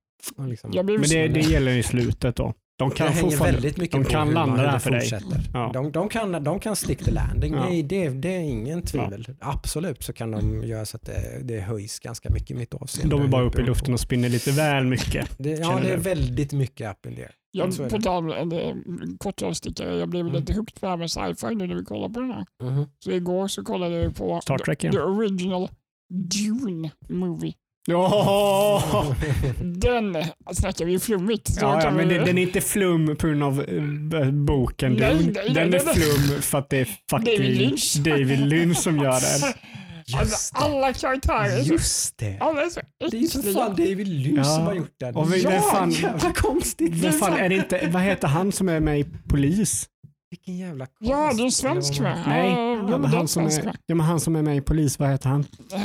[0.48, 2.54] Liksom, Men det, det gäller i slutet då.
[2.78, 3.54] De det kan hänger fortfarande...
[3.56, 5.02] väldigt mycket de på kan hur, landa man, hur där det för dig.
[5.02, 5.42] fortsätter.
[5.54, 5.70] Ja.
[5.74, 7.68] De, de, kan, de kan stick the landing, Ja.
[7.70, 9.28] det, det, det är ingen tvivel.
[9.40, 13.16] Absolut så kan de göra så att det, det höjs ganska mycket i mitt avseende.
[13.16, 15.30] De är bara uppe i luften och spinner lite väl mycket.
[15.38, 16.04] Det, ja, det är du?
[16.04, 17.32] väldigt mycket up in there.
[17.52, 20.36] Jag, på tal om kort avstickare, jag blev Mm.
[20.40, 22.46] lite hooked på det här med sci-fi nu när vi kollar på den här.
[22.64, 22.86] Mhm.
[23.00, 25.70] Så igår så kollade vi på Star Trek the, the original
[26.14, 27.54] Dune movie.
[27.88, 29.16] Ja,
[29.62, 30.18] Den
[30.54, 31.54] snackar vi flummigt.
[31.54, 34.94] Så ja, ja men vi- den är inte flum på grund av eh, boken.
[34.94, 37.96] Nej, nej, nej, den är flum för att det är fucking David Lynch.
[37.98, 39.54] David Lynch som gör den.
[40.08, 40.60] Just Alltså, det.
[40.66, 42.38] alla karaktärer Just det.
[42.40, 42.80] alla är så
[43.12, 44.44] Det är ju för fan David Lynch Ja.
[44.44, 45.16] som har gjort den.
[45.16, 47.04] Och vi- ja, vem fan- jävla konstigt.
[47.04, 49.88] Vad fan, är det inte, vad heter han som är med i Polis?
[50.30, 51.12] Vilken jävla konst.
[51.12, 52.24] Ja, det är en svensk med.
[52.28, 52.50] Nej,
[52.90, 53.78] Ja, han, som är, med.
[53.86, 55.46] ja, men han som är med i Polis, vad heter han?
[55.74, 55.82] Äh,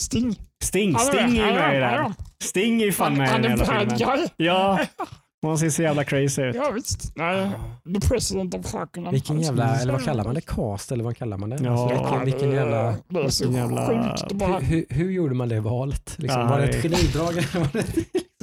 [0.00, 0.36] Sting.
[0.62, 0.98] Sting.
[0.98, 2.14] Sting är ju med i den.
[2.42, 3.98] Sting är ju fan med i den hela filmen.
[3.98, 4.28] guy.
[4.36, 4.80] Ja,
[5.46, 6.54] han ser så jävla crazy ut.
[6.56, 7.12] Ja, visst.
[7.16, 7.50] Nej,
[7.94, 9.12] the president of Harkonnen.
[9.12, 10.40] Vilken jävla, så- eller vad kallar man det?
[10.40, 11.58] Cast eller vad kallar man det?
[11.62, 11.70] Ja.
[11.70, 12.94] Alltså, vilken, vilken jävla...
[13.08, 14.32] Det är så vilken jävla- sjukt.
[14.42, 16.14] Hur, hur, hur gjorde man det valet?
[16.18, 17.38] Liksom, Ja, var det ett genidrag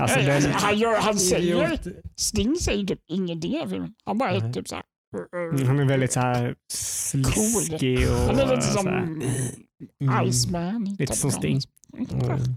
[0.02, 1.80] Alltså den, han, gör, han säger?
[2.16, 3.94] Sting säger typ ingenting i den här filmen.
[4.06, 4.84] Han bara är typ såhär.
[5.54, 10.28] Mm, han är väldigt så här sliskig och Han är lite så som här.
[10.28, 10.86] Iceman.
[11.00, 11.32] Lite Top som.
[11.32, 11.60] Sting.
[11.98, 12.56] Mm.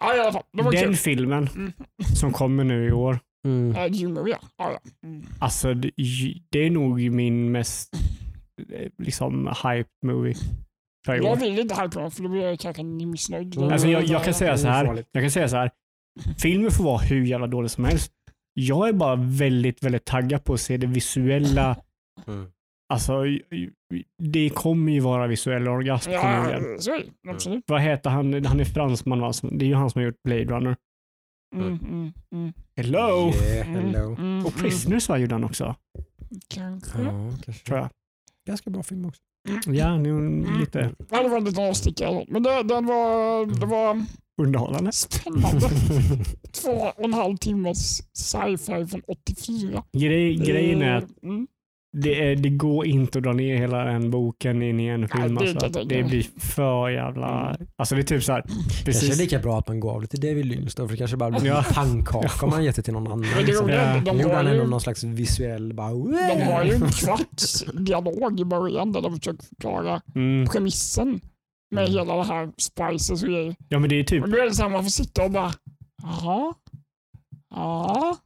[0.00, 0.42] Ja, i alla fall.
[0.52, 0.96] Det var Den kul.
[0.96, 1.72] filmen Mm.
[2.16, 3.74] som kommer nu i år, Mm.
[4.56, 4.78] Ja.
[5.04, 5.26] Mm.
[5.38, 5.90] alltså det,
[6.50, 7.94] det är nog min mest
[8.72, 10.34] eh, liksom hype movie
[11.06, 11.26] för i år.
[11.26, 13.56] Jag vill inte hypa den för då blir jag kanske missnöjd.
[13.56, 13.68] Mm.
[13.72, 15.04] Alltså jag, jag kan säga så här.
[15.12, 15.70] Jag kan säga så här.
[16.38, 18.12] Filmen får vara hur jävla dålig som helst.
[18.54, 21.76] Jag är bara väldigt, väldigt taggad på att se det visuella.
[22.26, 22.46] Mm.
[22.88, 23.22] Alltså,
[24.22, 26.10] det kommer ju vara visuell orgasm.
[26.10, 26.60] Ja.
[27.28, 27.64] Absolut.
[27.66, 28.44] Vad heter han?
[28.44, 29.32] Han är fransman va?
[29.42, 30.76] Det är ju han som har gjort Blade Runner.
[31.56, 33.32] Mm, mm, mm, Hello!
[33.34, 34.14] Yeah, mm, hello.
[34.18, 35.76] mm, Och Prisoners va, gjorde han också, mm.
[36.48, 37.02] Kanske.
[37.02, 37.64] Ja, kanske.
[37.66, 37.88] tror jag.
[38.46, 39.20] Ganska bra film också.
[39.66, 42.24] Ja, nu lite Ja, det var en liten avstickare.
[42.28, 44.04] Men det, den var, det var
[44.42, 44.92] underhållande.
[44.92, 45.60] spännande.
[46.62, 49.82] Två och en halv timmes sci-fi från 84.
[49.92, 51.46] Grej, grejen är att Mm.
[52.02, 55.34] Det, är, det går inte att dra ner hela den boken in i en film.
[55.34, 55.68] det- Alltså.
[55.68, 57.56] det- Det blir för jävla...
[57.76, 58.40] Alltså det är typ så här.
[58.42, 59.18] Kanske är Precis.
[59.18, 61.30] lika bra att man går av det till David Lynch då, för det kanske bara
[61.30, 61.58] blir Ja.
[61.68, 63.20] en pannkaka om man gett det till någon annan.
[63.20, 63.68] Men Liksom.
[63.68, 64.00] Ja.
[64.04, 65.90] de gjorde har han ändå ju, någon slags visuell bara...
[65.92, 70.46] de har ju en kvarts dialog i början där de försöker förklara Mm.
[70.46, 71.20] premissen
[71.70, 71.92] med Mm.
[71.98, 73.54] hela det här spices och grejer.
[73.68, 74.22] Ja men det är typ...
[74.22, 75.52] Och då är det så här, man får sitta och bara,
[76.02, 76.54] jaha,
[77.54, 78.16] ja.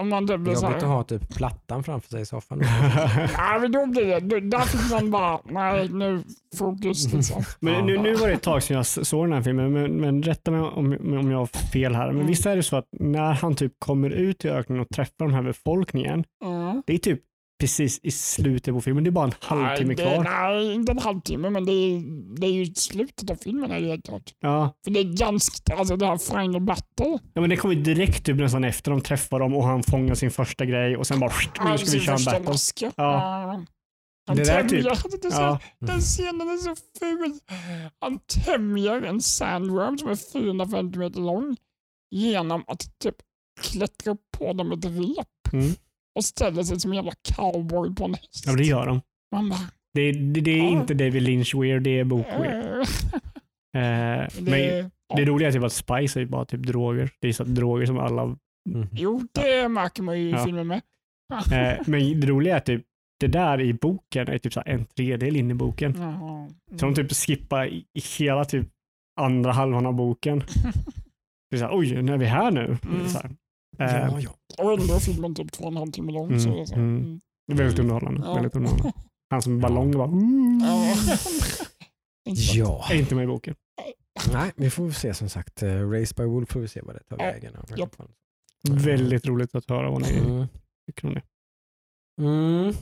[0.00, 2.60] Om man typ blir så Jobbigt att ha typ plattan framför sig i soffan.
[3.36, 6.22] ja men då blir det, då, där fick man bara, nej nu
[6.58, 7.42] fokus liksom.
[7.60, 10.22] Men nu, nu var det ett tag sedan jag såg den här filmen, men, men
[10.22, 12.06] rätta mig om, om jag har fel här.
[12.06, 12.26] Men Mm.
[12.26, 15.34] visst är det så att när han typ kommer ut i öknen och träffar den
[15.34, 16.82] här befolkningen, Mm.
[16.86, 17.20] det är typ
[17.60, 19.04] precis i slutet på filmen.
[19.04, 20.24] Det är bara en halvtimme nej, det, kvar.
[20.24, 22.00] Nej, inte en halvtimme, men det är,
[22.40, 24.34] det är ju slutet av filmen helt klart.
[24.40, 24.74] Ja.
[24.84, 27.18] För det är ganska, alltså det här final battle.
[27.34, 30.14] ja, men det kommer ju direkt typ nästan efter de träffar dem och han fångar
[30.14, 31.32] sin första grej och sen bara
[31.70, 32.44] nu ska vi köra en battle.
[32.48, 33.64] mask, ja.
[34.26, 35.58] Han Det där tämjer, typ- det är så, Ja.
[35.78, 37.38] Den scenen är så ful.
[38.00, 41.56] Han tämjer en sandworm som är 450 meter lång
[42.10, 43.14] genom att typ
[43.60, 45.70] klättra på dem med ett rep Mm.
[46.16, 48.44] Och ställer sig som en jävla cowboy på en häst.
[48.46, 49.00] Ja, det gör de.
[49.32, 49.60] Man bara,
[49.94, 50.68] Det, det, det är Ja.
[50.80, 52.64] inte David Lynch weird, det är bok weird.
[52.80, 52.82] äh,
[53.76, 57.10] Eh, men det, det roliga är typ att Spice är bara typ droger.
[57.20, 58.22] Det är så droger som alla...
[58.22, 58.88] Mm.
[58.92, 60.44] jo, det märker man ju i Ja.
[60.44, 60.80] filmen med.
[61.32, 62.82] Eh, men det roliga är typ
[63.20, 65.94] det där i boken är typ så en tredjedel in i boken.
[65.98, 66.48] Jaha.
[66.76, 68.66] Så de typ skippar i i hela typ
[69.20, 70.38] andra halvan av boken.
[71.50, 72.76] Det är så här, Oj, nu är vi här nu.
[72.84, 73.08] Mm.
[73.08, 73.30] Så här.
[73.80, 74.30] Eh, Ja, ja.
[74.64, 76.26] Och ändå är filmen typ två och en halv timme lång.
[76.28, 76.74] Mm, Så det är så.
[76.74, 76.96] mm.
[76.96, 77.20] Mm.
[77.46, 78.22] det är väldigt underhållande.
[78.24, 78.34] Ja.
[78.34, 78.92] Väldigt underhållande.
[79.30, 80.10] Han som ballong bara...
[80.66, 80.90] Ja.
[82.28, 82.56] Inte sant.
[82.56, 82.84] ja.
[82.90, 83.54] Är inte med i boken.
[84.32, 85.62] Nej, vi får se som sagt.
[85.62, 87.24] Uh, Race by Wolf får vi se vad det tar Ja.
[87.32, 87.52] vägen.
[87.76, 87.96] Japp.
[88.70, 90.46] Väldigt roligt att höra vad ni Mm.
[90.86, 91.22] tycker om det.
[92.22, 92.74] Mm.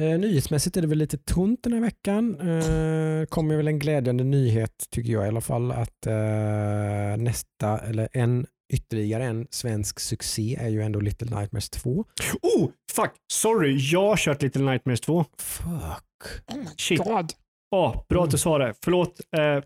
[0.00, 2.34] Eh, nyhetsmässigt är det väl lite tunt den här veckan.
[2.40, 8.08] Eh, kommer väl en glädjande nyhet tycker jag i alla fall att eh, nästa, eller
[8.12, 12.04] en ytterligare en svensk succé är ju ändå Little Nightmares 2.
[12.42, 13.10] Oh, fuck!
[13.32, 15.24] Sorry, jag har kört Little Nightmares 2.
[15.38, 15.66] Fuck.
[16.52, 16.98] Oh my Shit.
[16.98, 17.32] god.
[17.70, 18.74] Ja, bra att du sa det.
[18.84, 19.20] Förlåt.
[19.36, 19.64] Eh,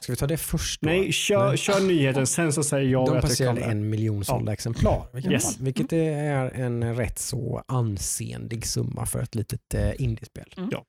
[0.00, 0.86] Ska vi ta det först då?
[0.86, 1.56] nej, kör, Nej.
[1.56, 3.62] kör nyheten, sen så säger jag vad De jag tycker om det.
[3.62, 5.06] en miljon sålda exemplar.
[5.12, 5.60] Vilket, Yes.
[5.60, 10.54] vilket är en rätt så ansenlig summa för ett litet eh, indiespel.
[10.56, 10.68] Mm.
[10.72, 10.84] Ja.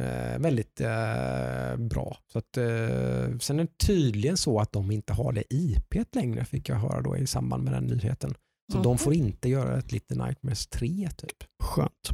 [0.00, 2.16] Eh, väldigt eh, bra.
[2.32, 6.44] Så att, eh, sen är det tydligen så att de inte har det IP längre
[6.44, 8.34] fick jag höra då i samband med den nyheten.
[8.72, 8.84] Så Mhm.
[8.84, 11.36] de får inte göra ett Little Nightmares 3 typ.
[11.62, 12.08] Skönt.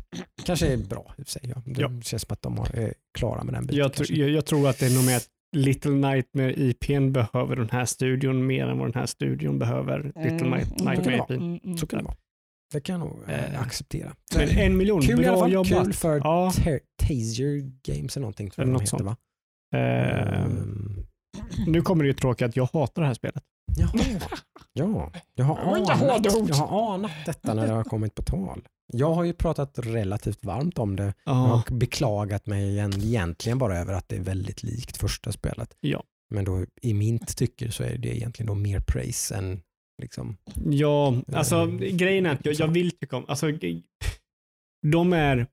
[0.45, 1.43] Kanske är bra i och för sig.
[1.55, 1.63] Ja.
[1.67, 1.89] Det Ja.
[2.03, 3.79] känns som att de är klara med den biten.
[3.79, 5.27] Jag, tr- jag, jag tror att det är nog med att
[5.57, 10.31] Little Nightmare IPn behöver den här studion mer än vad den här studion behöver Little
[10.31, 11.25] Mm, Night, mm, Nightmare mm.
[11.25, 11.33] IPn.
[11.33, 11.79] Mm, mm.
[11.79, 12.17] Så kan det vara.
[12.73, 14.15] Det kan jag nog eh, Eh, acceptera.
[14.37, 15.53] Men en miljon, Kul i alla bra fall.
[15.53, 15.85] jobbat.
[15.85, 19.03] Kul för Ja, Ta- Taser Games eller någonting tror Eller något heter sånt.
[19.03, 19.17] va?
[19.75, 21.07] eh, Ehm,
[21.67, 23.43] nu kommer det ju tråkigt att jag hatar det här spelet.
[23.79, 23.91] Jaha.
[24.73, 28.69] Ja, jag har, anat, jag har anat detta när det har kommit på tal.
[28.93, 31.55] Jag har ju pratat relativt varmt om det Ja.
[31.55, 35.77] och beklagat mig igen, egentligen bara över att det är väldigt likt första spelet.
[35.81, 36.03] Ja.
[36.31, 39.61] Men då i mitt tycke så är det egentligen då mer praise än
[39.99, 40.37] liksom...
[40.71, 43.47] Ja, alltså Eh, grejen är att jag, jag vill tycka om, alltså
[44.87, 45.47] de är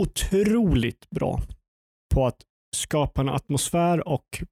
[0.00, 1.40] otroligt bra
[2.14, 2.42] på att
[2.76, 4.42] skapa en atmosfär och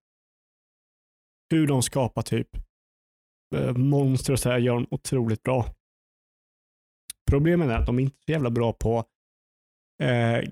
[1.50, 2.48] hur de skapar typ
[3.54, 5.74] eh, monster och så här gör de otroligt bra.
[7.30, 9.04] Problemet är att de är inte är så jävla bra på
[10.02, 10.50] eh,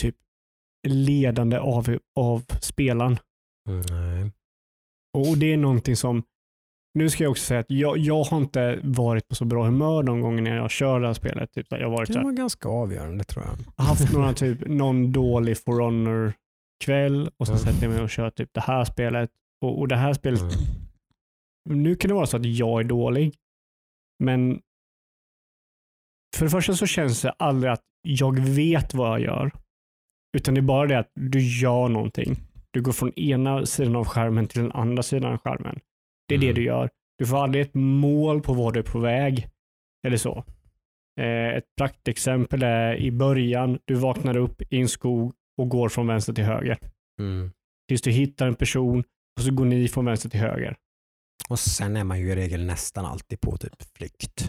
[0.00, 0.16] typ
[0.88, 3.18] ledande av, av spelaren.
[3.90, 4.30] Nej.
[5.18, 6.22] Och det är någonting som,
[6.94, 10.02] nu ska jag också säga att jag, jag har inte varit på så bra humör
[10.02, 11.52] de gånger när jag kör det här spelet.
[11.52, 13.84] Typ, jag har varit Det kan vara ganska avgörande tror jag.
[13.84, 16.32] haft några, typ, någon dålig For Honor
[16.84, 17.64] kväll och så Mm.
[17.64, 19.30] sätter jag mig och kör typ det här spelet.
[19.64, 21.82] Och, och det här spelet, Mm.
[21.82, 23.34] nu kan det vara så att jag är dålig,
[24.24, 24.60] men
[26.36, 29.50] för det första så känns det aldrig att jag vet vad jag gör.
[30.36, 32.36] Utan det är bara det att du gör någonting.
[32.72, 35.80] Du går från ena sidan av skärmen till den andra sidan av skärmen.
[36.28, 36.54] Det är det Mm.
[36.54, 36.90] du gör.
[37.18, 39.48] Du får aldrig ett mål på var du är på väg.
[40.06, 40.44] Eller så.
[41.20, 46.06] Eh, ett praktexempel är i början, du vaknar upp i en skog och går från
[46.06, 46.78] vänster till höger.
[47.20, 47.50] Mm.
[47.88, 49.04] Tills du hittar en person
[49.38, 50.76] och så går ni från vänster till höger.
[51.48, 54.48] Och sen är man ju i regel nästan alltid på typ flykt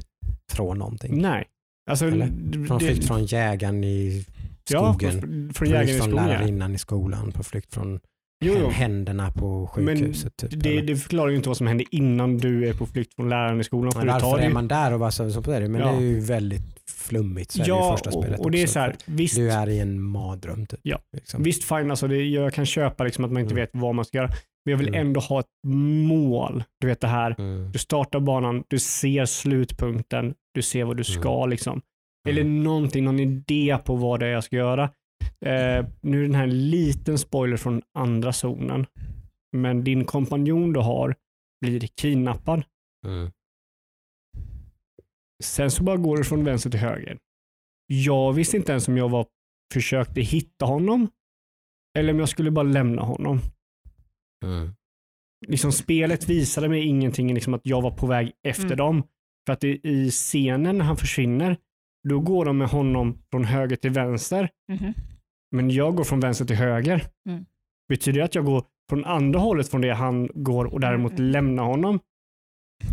[0.51, 1.21] från någonting.
[1.21, 1.47] Nej.
[1.89, 2.27] Alltså, Eller?
[2.67, 4.25] Från det- flykt från jägaren i
[4.69, 5.21] ja, skogen.
[5.21, 6.15] från, på från jägaren i skogen.
[6.17, 6.25] ja.
[6.27, 7.31] lärarinnan i skolan.
[7.31, 7.99] På flykt från
[8.43, 8.67] Jo, jo.
[8.69, 10.37] händerna på sjukhuset.
[10.37, 13.29] typ, Det, det förklarar ju inte vad som händer innan du är på flykt från
[13.29, 13.91] läraren i skolan.
[13.91, 15.67] För varför är ju- man där och så på det?
[15.69, 15.87] Men Ja.
[15.91, 17.51] det är ju väldigt flummigt.
[17.51, 19.69] Så är det Ja, första spelet och, och det är så här, visst, Du är
[19.69, 20.79] i en mardröm typ.
[20.83, 20.99] Ja.
[21.17, 21.43] Liksom.
[21.43, 23.61] visst fine, alltså det, jag kan köpa liksom att man inte Mm.
[23.61, 24.27] vet vad man ska göra.
[24.65, 25.07] Men jag vill Mm.
[25.07, 25.45] ändå ha ett
[26.07, 26.63] mål.
[26.81, 27.71] Du vet det här, Mm.
[27.71, 31.81] du startar banan, du ser slutpunkten, du ser vad du ska liksom.
[32.29, 34.83] Eller någonting, någon idé på vad det är jag ska göra.
[35.45, 38.85] Eh, nu är den här en liten spoiler från andra zonen.
[39.57, 41.15] Men din kompanjon du har
[41.61, 42.63] blir kidnappad.
[43.07, 43.31] Mm.
[45.43, 47.17] Sen så bara går du från vänster till höger.
[47.87, 49.25] Jag visste inte ens om jag var
[49.73, 51.07] försökte hitta honom
[51.99, 53.39] eller om jag skulle bara lämna honom.
[54.45, 54.73] Mm.
[55.47, 58.77] Liksom spelet visade mig ingenting liksom att jag var på väg efter Mm.
[58.77, 59.03] dem.
[59.45, 61.57] För att i, i scenen när han försvinner,
[62.09, 64.49] då går de med honom från höger till vänster.
[64.71, 64.93] Mhm.
[65.55, 67.05] Men jag går från vänster till höger.
[67.29, 67.45] Mm.
[67.89, 71.31] Betyder det att jag går från andra hållet från det han går och däremot Mm.
[71.31, 71.99] lämnar honom?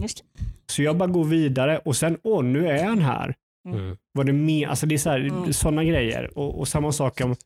[0.03, 0.25] Just.
[0.71, 3.35] Så jag bara går vidare och sen, åh, nu är han här.
[3.69, 3.97] Mm.
[4.13, 5.53] Var det mer, alltså det är så här, Mm.
[5.53, 6.39] sådana grejer.
[6.39, 7.37] Och, och samma sak om,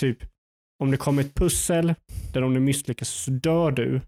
[0.00, 0.18] typ,
[0.82, 1.94] om det kommer ett pussel
[2.32, 4.00] där om du misslyckas så dör du,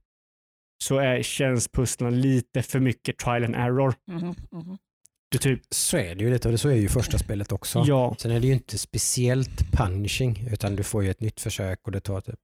[0.84, 3.94] så är, känns pusslen lite för mycket trial and error.
[4.10, 4.78] Mhm, mhm.
[5.28, 7.84] Du typ, Så är det ju lite och så är ju första spelet också.
[7.86, 11.80] ja, Sen är det ju inte speciellt punishing utan du får ju ett nytt försök
[11.86, 12.38] och det tar typ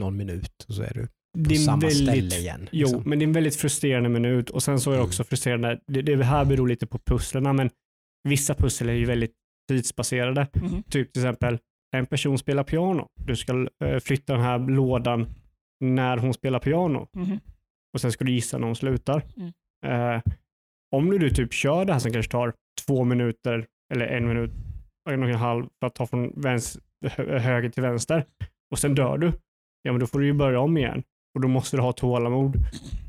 [0.00, 1.10] någon minut och så är du på
[1.48, 2.68] det samma ställe väldigt, igen.
[2.72, 3.02] jo, liksom.
[3.06, 5.06] men det är en väldigt frustrerande minut och sen så är det Mm.
[5.08, 7.70] också frustrerande, det, det här beror lite på pusslerna, men
[8.28, 9.32] vissa pussel är ju väldigt
[9.68, 10.46] tidsbaserade.
[10.54, 10.82] Mhm.
[10.82, 11.58] Typ till exempel,
[11.96, 13.08] en person spelar piano.
[13.14, 15.26] Du ska eh, flytta den här lådan
[15.80, 17.40] när hon spelar piano Mhm.
[17.94, 19.22] och sen ska du gissa när hon slutar.
[19.36, 19.52] Mm.
[20.94, 22.52] Om du, du typ kör det här som kanske tar
[22.86, 24.50] två minuter eller en minut,
[25.10, 28.24] en och en halv för att ta från vänster, hö- höger till vänster
[28.70, 29.32] och sen dör du,
[29.82, 31.02] ja men då får du ju börja om igen
[31.34, 32.56] och då måste du ha tålamod.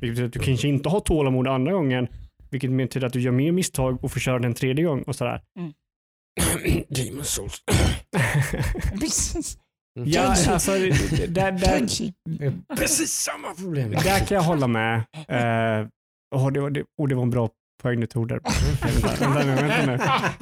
[0.02, 2.07] Vilket betyder att du kanske inte har tålamod andra gången,
[2.52, 5.41] vilket betyder att du gör mer misstag och får köra den tredje gång och sådär.
[6.90, 7.64] Demon Souls.
[8.99, 9.57] Precis.
[10.06, 13.91] Ja, alltså, det- där, där, Precis samma problem.
[13.91, 15.03] Där kan jag hålla med.
[15.30, 18.40] Uh, oh, det, var, det, oh, det var en bra poäng du tog där.
[18.82, 19.98] vänta, vänta nu, vänta nu.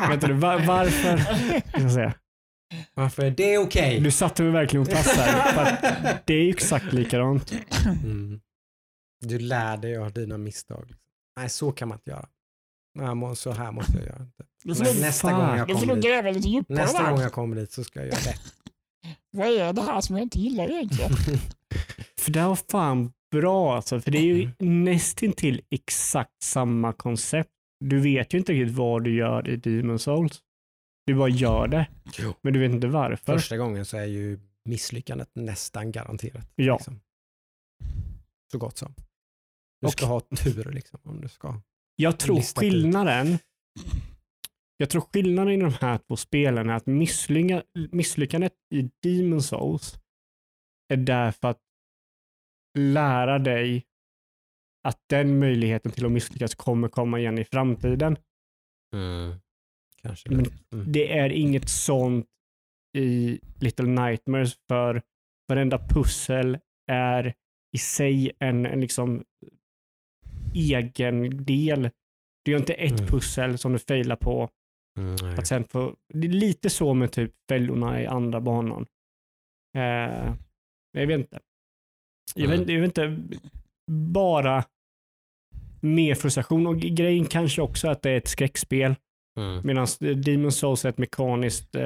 [0.07, 0.33] Vänta nu.
[0.33, 1.09] Var, varför?
[1.73, 2.13] Jag ska säga.
[2.93, 3.99] Varför är det okej?
[3.99, 6.19] Du satte mig verkligen på plats här.
[6.25, 7.53] Det är ju exakt likadant.
[7.85, 8.41] Mm.
[9.21, 10.93] Du lär dig av dina misstag.
[11.39, 12.27] Nej, så kan man inte göra.
[12.95, 14.27] Nej, så här måste jag göra.
[14.65, 15.39] Men nästa fan.
[15.39, 18.17] gång jag kommer dit, lite djupare nästa gång jag kommer dit så ska jag göra
[18.17, 18.41] rätt.
[19.31, 21.11] Vad är det här som jag inte gillar egentligen?
[22.17, 24.01] För det var fan bra alltså.
[24.01, 27.49] För det är ju nästintill exakt samma koncept.
[27.79, 30.41] Du vet ju inte riktigt vad du gör i Demon Souls.
[31.05, 31.87] Du bara gör det.
[32.19, 32.33] Jo.
[32.41, 33.33] Men du vet inte varför.
[33.33, 36.51] Första gången så är ju misslyckandet nästan garanterat.
[36.55, 36.73] Ja.
[36.73, 36.99] Liksom.
[38.51, 38.95] Så gott som.
[39.81, 40.99] Du ska ha tur liksom.
[41.03, 41.61] Om du ska.
[41.95, 42.53] Jag tror ut.
[42.57, 43.37] skillnaden
[44.77, 49.99] jag tror skillnaden i de här två spelen är att misslycka, misslyckandet i Demon Souls
[50.93, 51.59] är därför att
[52.79, 53.85] lära dig
[54.87, 58.17] att den möjligheten till att misslyckas kommer komma igen i framtiden.
[60.01, 60.75] Kanske Men det.
[60.75, 60.91] Mm.
[60.91, 62.27] Det är inget sånt
[62.97, 65.01] i Little Nightmares för
[65.47, 66.57] varenda pussel
[66.91, 67.33] är
[67.75, 69.23] i sig en, en liksom
[70.55, 71.89] egen del.
[72.45, 73.07] Du gör inte ett Mm.
[73.07, 74.49] pussel som du failar på
[74.99, 78.85] Mm, att sen få, det är lite så med typ fällorna i andra banan.
[79.77, 80.35] Eh,
[80.91, 81.39] jag vet inte.
[82.35, 82.69] Jag vet, Mm.
[82.75, 83.17] jag vet inte,
[83.91, 84.63] bara
[85.81, 88.95] mer frustration och grejen kanske också att det är ett skräckspel
[89.39, 89.61] Mm.
[89.63, 89.87] medan
[90.25, 91.83] Demon Souls är ett mekaniskt eh,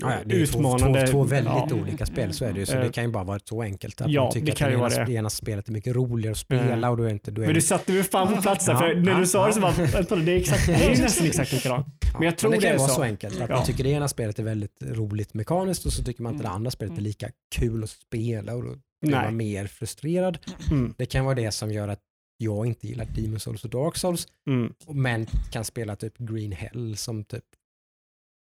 [0.00, 1.00] Ja, ja, det är utmanande.
[1.00, 1.76] Två, två, två väldigt ja.
[1.82, 2.66] olika spel, så är det ju.
[2.66, 4.58] Så Eh, det kan ju bara vara så enkelt att ja, man tycker det att
[4.58, 5.04] kan det ju ena, det.
[5.04, 7.30] det ena spelet är mycket roligare att spela och då är inte...
[7.30, 9.18] Då är Men det, du satte mig fan på plats där, Ja, för när ja,
[9.18, 11.86] du sa det så var det är exakt, det är ju nästan exakt likadant.
[12.14, 12.94] men jag tror det kan det är vara så.
[12.94, 13.56] så enkelt att Ja.
[13.56, 16.48] man tycker det ena spelet är väldigt roligt mekaniskt och så tycker man inte det
[16.48, 16.56] Mm.
[16.56, 18.74] andra spelet är lika kul att spela och då
[19.10, 19.32] Nej.
[19.32, 20.38] mer frustrerad.
[20.70, 22.00] Mm, Det kan vara det som gör att
[22.36, 26.96] jag inte gillar Demon Souls och Dark Souls mm, men kan spela typ Green Hell
[26.96, 27.44] som typ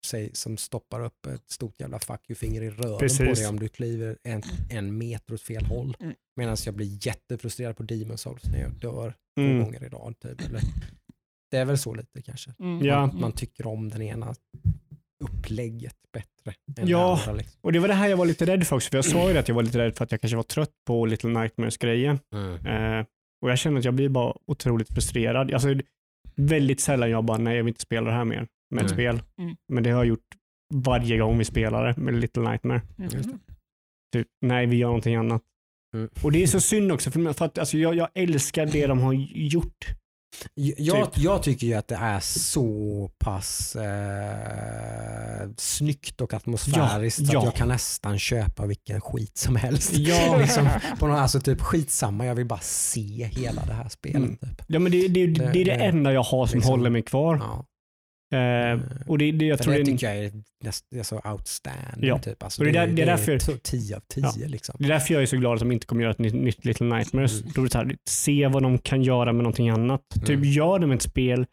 [0.05, 3.39] säg, som stoppar upp ett stort jävla fuck you-finger i röven på Precis.
[3.39, 5.97] dig om du kliver en, en meter åt fel håll.
[5.99, 6.15] Mm.
[6.35, 9.63] Medan jag blir jättefrustrerad på Demon Souls när jag dör två mm.
[9.63, 10.19] gånger i rad.
[10.19, 10.41] Typ.
[10.41, 10.61] Eller,
[11.51, 12.53] det är väl så lite kanske.
[12.59, 12.85] Mm.
[12.85, 13.05] Ja.
[13.07, 14.35] Man, man tycker om den ena
[15.21, 17.19] upplägget bättre än Ja.
[17.19, 17.33] andra.
[17.33, 17.59] Liksom.
[17.61, 19.37] Och det var det här jag var lite rädd för också, för jag sa ju
[19.37, 22.19] att jag var lite rädd för att jag kanske var trött på Little Nightmares-grejen.
[22.35, 22.65] Mm.
[22.65, 23.05] Eh,
[23.41, 25.53] och jag känner att jag blir bara otroligt frustrerad.
[25.53, 25.75] Alltså,
[26.35, 28.93] väldigt sällan jag bara, nej jag vill inte spela det här mer med ett Mm.
[28.93, 29.21] spel.
[29.37, 29.55] Mm.
[29.73, 30.35] Men det har jag gjort
[30.73, 32.81] varje gång vi spelar det med Little Nightmare.
[32.97, 33.09] Mm.
[34.13, 35.41] Typ, nej vi gör någonting annat.
[35.95, 36.09] Mm.
[36.23, 38.99] Och det är så synd också, för, för att alltså, jag, jag älskar det de
[38.99, 39.85] har gjort.
[40.55, 41.23] Jag, Typ.
[41.23, 47.39] jag tycker ju att det är så pass eh, snyggt och atmosfäriskt Ja, ja.
[47.39, 49.91] att jag kan nästan köpa vilken skit som helst.
[49.93, 50.37] Ja.
[50.41, 54.15] liksom, på något, alltså typ skitsamma, jag vill bara se hela det här spelet.
[54.17, 54.37] Mm.
[54.37, 54.61] Typ.
[54.67, 57.03] Ja, men det, det, det, är det det- enda jag har som liksom- håller mig
[57.03, 57.35] kvar.
[57.37, 57.65] Ja.
[58.31, 60.31] Eh, och det, det, jag tror det det, är- tycker jag är,
[60.91, 62.09] det är så outstanding.
[62.09, 62.19] Ja.
[62.19, 62.43] Typ.
[62.43, 64.47] Alltså, Och det är där- det är därför- to- 10 av 10 Ja.
[64.47, 64.75] liksom.
[64.79, 66.65] det är därför jag är så glad att de inte kommer göra ett nytt, nytt
[66.65, 67.41] Little Nightmares.
[67.41, 67.51] Mm.
[67.55, 70.01] Då är det här, se vad de kan göra med någonting annat.
[70.19, 70.43] Typ Mm.
[70.43, 71.45] gör de ett spel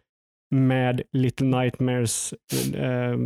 [0.55, 2.35] med Little Nightmares
[2.75, 3.17] eh,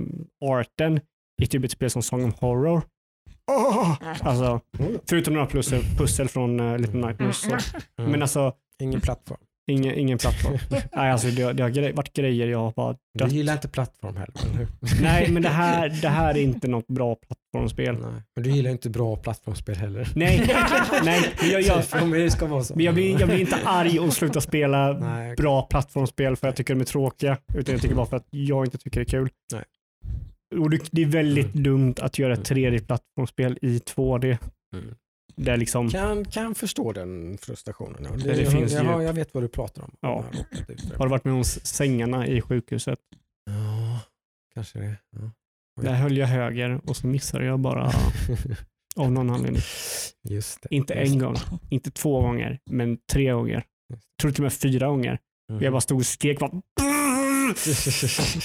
[0.45, 1.01] arten
[1.43, 2.83] i typ ett spel som Song of Horror.
[3.51, 3.95] Åh!
[4.21, 4.61] Alltså,
[5.09, 7.45] förutom några pussel, pussel från eh, Little Nightmares.
[7.99, 8.11] Mm.
[8.11, 8.53] Men alltså,
[8.83, 9.39] Ingen plattform.
[9.71, 10.59] Ingen, ingen plattform.
[10.93, 13.33] Nej, alltså det, det har gre- varit grejer jag har bara Du dött.
[13.33, 14.69] gillar inte plattform heller, eller hur?
[15.03, 17.95] Nej, men det här, det här är inte något bra plattformsspel.
[17.95, 18.23] Nej.
[18.37, 20.09] Men du gillar inte bra plattformsspel heller.
[20.15, 20.39] Nej,
[21.05, 22.75] nej men jag, jag, Om det ska vara så.
[22.77, 26.53] men jag, blir, jag blir inte arg och slutar spela Nej, bra plattformsspel för att
[26.53, 29.05] jag tycker de är tråkiga, utan jag tycker bara för att jag inte tycker det
[29.05, 29.29] är kul.
[29.53, 29.65] Nej.
[30.61, 34.39] Och det, det är väldigt dumt att göra ett 3D-plattformsspel i 2D.
[34.75, 34.95] Mm.
[35.37, 38.05] Där liksom, Kan, kan förstå den frustrationen.
[38.05, 38.11] Ja.
[38.11, 39.91] Det, Det jag, finns jag, har- jag vet vad du pratar om.
[40.01, 40.25] Ja.
[40.91, 42.99] Jag har du varit med om sängarna i sjukhuset?
[43.47, 44.01] Ja,
[44.55, 44.97] kanske det.
[45.17, 45.31] Ja.
[45.83, 47.91] Där höll jag höger och så missade jag bara
[48.97, 49.63] av någon anledning.
[50.29, 50.75] Just det.
[50.75, 51.37] Inte en gång,
[51.71, 53.65] inte två gånger, men tre gånger.
[53.89, 55.19] Jag tror till och med fyra gånger.
[55.51, 55.63] Mm.
[55.65, 56.51] Jag bara stod och skrek bara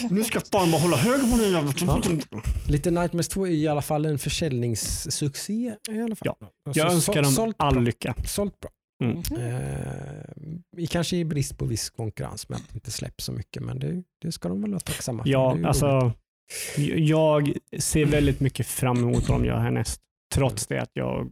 [0.09, 2.01] Nu ska fan bara hålla höger på den jävla...
[2.67, 5.75] Lite Nightmares 2 är i alla fall en försäljningssuccé.
[5.91, 6.35] I alla fall.
[6.73, 7.81] Jag Så- önskar dem all bra.
[7.83, 8.15] lycka.
[8.25, 8.69] Sålt bra.
[9.03, 9.17] Mm.
[10.77, 13.79] Eh, kanske i brist på viss konkurrens med att det inte släpps så mycket, men
[13.79, 15.29] det, det ska de väl vara tacksamma för.
[15.29, 15.65] Ja, roligt.
[15.65, 16.11] alltså
[16.95, 20.01] jag ser väldigt mycket fram emot vad de gör härnäst.
[20.33, 21.31] Trots det att jag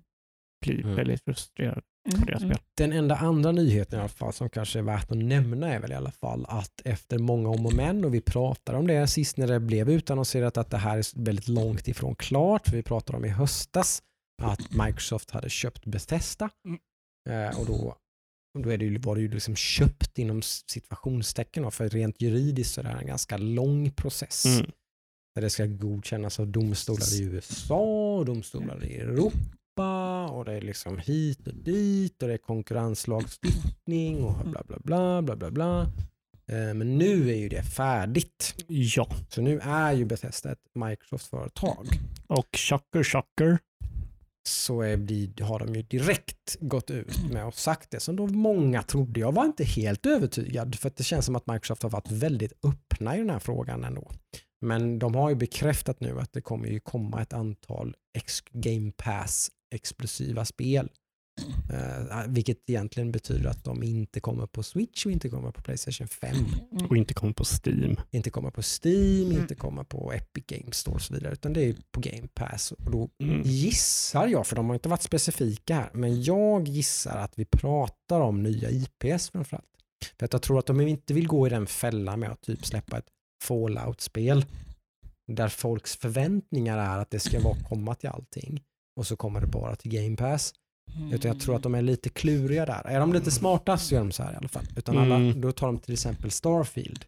[0.66, 0.96] blir Mm.
[0.96, 1.84] väldigt frustrerad
[2.14, 2.58] Mm, deras spel.
[2.78, 5.92] Den enda andra nyheten i alla fall som kanske är värt att nämna är väl
[5.92, 9.38] i alla fall att efter många om och men och vi pratade om det sist
[9.38, 13.18] när det blev utannonserat att det här är väldigt långt ifrån klart för vi pratade
[13.18, 14.02] om i höstas
[14.44, 16.80] att Microsoft hade köpt Bethesda Mm.
[17.50, 17.96] eh, och då,
[18.64, 22.82] då är det ju, var det ju liksom köpt inom situationstecken för rent juridiskt så
[22.82, 24.72] är det här en ganska lång process Mm.
[25.36, 29.38] där det ska godkännas av domstolar i USA och domstolar i Europa
[29.84, 35.22] och det är liksom hit och dit och det är konkurrenslagstiftning och bla bla bla
[35.22, 35.82] bla bla bla.
[36.48, 38.56] Eh, Men nu är ju det färdigt.
[38.68, 41.88] Ja, Så nu är ju Bethesda ett Microsoft-företag.
[42.28, 43.60] och chocker chocker.
[44.48, 48.84] Så är, har de ju direkt gått ut med och sagt det som då många
[48.84, 49.20] trodde.
[49.20, 52.54] Jag var inte helt övertygad för att det känns som att Microsoft har varit väldigt
[52.66, 54.12] öppna i den här frågan ändå.
[54.62, 58.92] Men de har ju bekräftat nu att det kommer ju komma ett antal ex Game
[58.92, 60.90] Pass exklusiva spel.
[61.74, 66.08] Eh, vilket egentligen betyder att de inte kommer på Switch och inte kommer på Playstation
[66.08, 66.36] 5.
[66.90, 67.96] Och inte kom på Steam.
[68.12, 69.42] Inte kommer på Steam, Mm.
[69.42, 71.34] inte kommer på Epic Games Store och så vidare.
[71.34, 72.72] Utan det är på Game Pass.
[72.72, 73.42] Och då Mm.
[73.42, 78.20] gissar jag, för de har inte varit specifika här, men jag gissar att vi pratar
[78.22, 79.66] om nya IPs framförallt.
[80.20, 82.66] För att jag tror att de inte vill gå i den fällan med att typ
[82.66, 83.08] släppa ett
[83.44, 84.46] Fallout-spel
[85.28, 88.64] där folks förväntningar är att det ska vara komma till allting
[89.00, 90.54] och så kommer det bara till Game Pass.
[91.12, 92.88] Utan jag tror att de är lite kluriga där.
[92.88, 94.66] Är de lite smarta så gör de så här i alla fall.
[94.78, 95.42] Utan alla, Mm.
[95.42, 97.06] då tar de till exempel Starfield.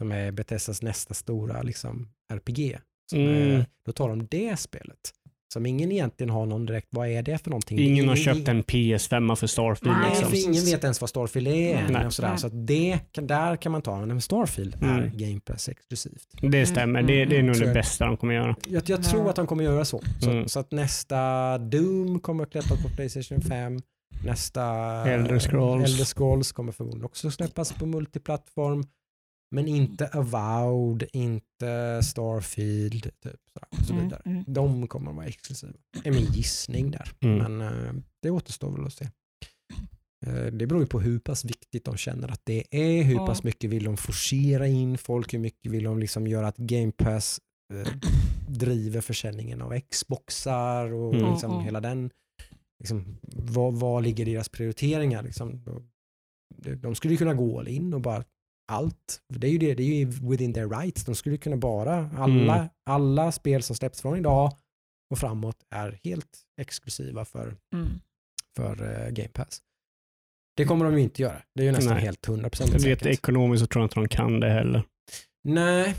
[0.00, 2.78] Som är Bethesdas nästa stora liksom, RPG.
[3.12, 3.28] Mm.
[3.28, 5.14] är, då tar de det spelet.
[5.54, 7.78] Som ingen egentligen har någon direkt, vad är det för någonting?
[7.78, 9.96] Ingen har Det är- köpt en PS5 för Starfield.
[9.98, 10.30] Nej, liksom.
[10.30, 11.92] för ingen vet ens vad Starfield är än.
[11.92, 12.06] Nej.
[12.06, 12.36] Och sådär.
[12.36, 15.10] Så att det, kan- där kan man ta, men Starfield är Mm.
[15.16, 16.28] Game Pass exklusivt.
[16.42, 17.02] Det stämmer.
[17.02, 18.56] Det, det är nog Så- det bästa de kommer göra.
[18.68, 19.02] Jag, jag Ja.
[19.02, 20.00] tror att de kommer göra så.
[20.20, 20.48] Så, Mm.
[20.48, 23.80] så att nästa Doom kommer att släppas på Playstation 5.
[24.24, 24.62] Nästa
[25.10, 25.84] Elder Scrolls.
[25.90, 28.84] Elder Scrolls kommer förmodligen också släppas på multiplattform.
[29.54, 34.22] Men inte Avowed, inte Starfield typ, så, och så Mm, vidare.
[34.24, 34.44] mm.
[34.46, 35.72] De kommer att vara exklusiva.
[36.04, 37.10] är min gissning där.
[37.20, 37.38] Mm.
[37.56, 39.04] Men eh, det återstår väl att se.
[40.26, 43.02] Eh, det beror ju på hur pass viktigt de känner att det är.
[43.02, 43.26] Hur Ja.
[43.26, 45.34] pass mycket vill de forcera in folk?
[45.34, 47.40] Hur mycket vill de liksom göra att Game Pass
[47.74, 47.92] eh,
[48.48, 51.30] driver försäljningen av Xboxar och Mm.
[51.30, 52.10] liksom hela den.
[52.78, 55.22] Liksom, vad, vad ligger deras prioriteringar?
[55.22, 55.62] Liksom,
[56.82, 58.24] de skulle ju kunna gå all in och bara
[58.72, 59.20] allt.
[59.34, 61.04] Det är ju det, det är ju within their rights.
[61.04, 62.68] De skulle kunna bara, alla, Mm.
[62.86, 64.52] alla spel som släpps från idag
[65.10, 67.88] och framåt är helt exklusiva för, Mm.
[68.56, 69.62] för eh, Game Pass.
[70.56, 71.42] Det kommer de ju inte göra.
[71.54, 72.02] Det är ju nästan Nej.
[72.04, 73.06] helt 100% Jag vet säkert.
[73.06, 74.82] ekonomiskt så tror jag inte de kan det heller.
[75.44, 75.94] Nej,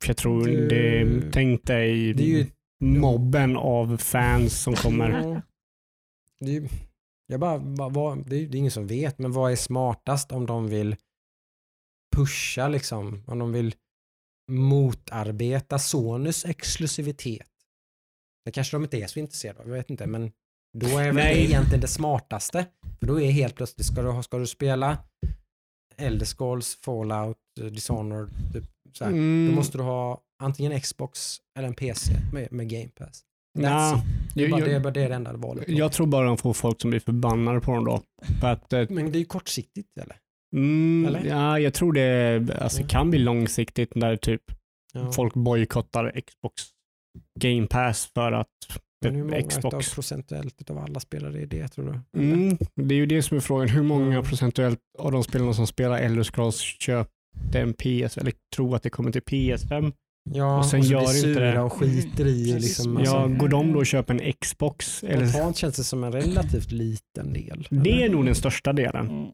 [0.00, 2.46] För jag tror Du- det, tänk dig det är ju
[2.84, 5.42] mobben av fans som kommer.
[6.40, 6.68] Det är, ju-
[7.26, 10.32] jag bara, vad, vad, det, är, det är ingen som vet, men vad är smartast
[10.32, 10.96] om de vill
[12.14, 13.74] pusha, liksom, om de vill
[14.52, 17.46] motarbeta Sonys exklusivitet?
[18.44, 20.32] Det kanske de inte är så intresserade av, jag vet inte, men
[20.78, 22.66] då är väl det egentligen det smartaste.
[23.00, 24.98] För då är helt plötsligt, ska du, ska du spela
[25.96, 31.38] Elder Scrolls, Fallout, eh, Dishonored, typ, så här, Mm, då måste du ha antingen Xbox
[31.58, 33.24] eller en PC med, med Game Pass.
[33.58, 33.62] It.
[34.34, 35.64] Det är, bara, jag, det, är bara det det enda valet.
[35.68, 38.02] jag tror bara de får folk som blir förbannade på dem då.
[38.40, 40.16] För att, eh, Men det är ju kortsiktigt eller?
[40.54, 41.24] Mm, Eller?
[41.24, 42.88] ja, jag tror det alltså, Mm.
[42.88, 44.42] kan bli långsiktigt när typ
[44.92, 45.12] Ja.
[45.12, 46.62] folk bojkottar Xbox
[47.40, 48.46] Game Pass för att
[49.04, 49.56] Men hur många Xbox.
[49.88, 52.20] utav procentuellt utav alla spelare är det tror du?
[52.20, 53.68] Mm, det är ju det som är frågan.
[53.68, 54.24] Hur många Mm.
[54.24, 58.90] procentuellt av de spelarna som spelar Elder Scrolls köpte en PS eller tror att det
[58.90, 59.92] kommer till PS5?
[60.30, 61.60] Ja, Och sen så gör blir inte sura det.
[61.60, 62.96] och skiter i liksom.
[62.96, 63.12] Precis.
[63.12, 65.04] Ja, Alltså, går de då och köper en Xbox?
[65.04, 65.26] Eller?
[65.26, 67.66] Spontant känns det som en relativt liten del.
[67.70, 69.28] Det är nog den största delen.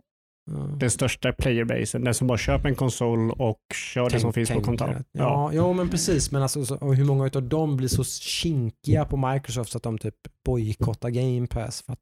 [0.51, 0.79] Mm.
[0.79, 2.05] Den största playerbasen.
[2.05, 5.51] Den som bara köper en konsol och kör det Tänk- som finns på att- Ja,
[5.55, 6.31] ja, men precis.
[6.33, 9.99] Men alltså, så, hur många av dem blir så kinkiga på Microsoft så att de
[9.99, 10.15] typ
[10.47, 11.83] bojkottar Game Pass?
[11.83, 12.01] För att,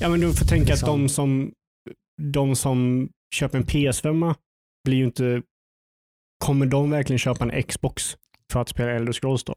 [0.00, 1.02] Ja, men du får tänka att Liksom.
[1.02, 1.52] de som,
[2.22, 4.34] de som köper en PS5
[4.84, 5.42] blir ju inte...
[6.44, 8.16] Kommer de verkligen köpa en Xbox
[8.52, 9.54] för att spela Elder Scrolls då?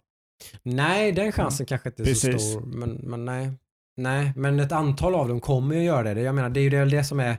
[0.64, 2.34] nej, den chansen kanske inte är Precis.
[2.34, 2.62] så stor.
[2.62, 3.52] Men, men nej.
[3.98, 4.34] nej.
[4.36, 6.22] Men ett antal av dem kommer ju göra det.
[6.22, 7.38] Jag menar, det är ju det, det som är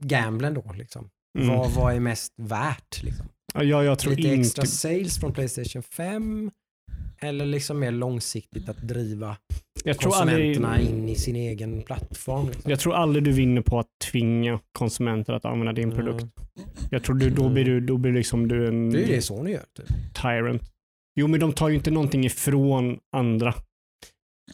[0.00, 0.72] gamblen då.
[0.72, 1.10] Liksom.
[1.38, 1.56] Mm.
[1.56, 3.02] Vad, vad är mest värt?
[3.02, 3.26] Liksom?
[3.54, 4.72] Ja, jag, tror Lite extra inte...
[4.72, 6.50] sales från Playstation 5?
[7.20, 9.36] Eller liksom mer långsiktigt att driva
[9.84, 12.46] Jag tror, aldrig, konsumenterna in i sin egen plattform?
[12.46, 12.70] Liksom.
[12.70, 16.26] jag tror aldrig du vinner på att tvinga konsumenter att använda din produkt.
[16.90, 19.22] Jag tror du, då blir du, då blir liksom du en Det är ju det
[19.22, 19.64] Sony gör.
[19.76, 19.86] Typ.
[20.22, 20.62] tyrant.
[21.20, 23.54] Jo, men de tar ju inte någonting ifrån andra.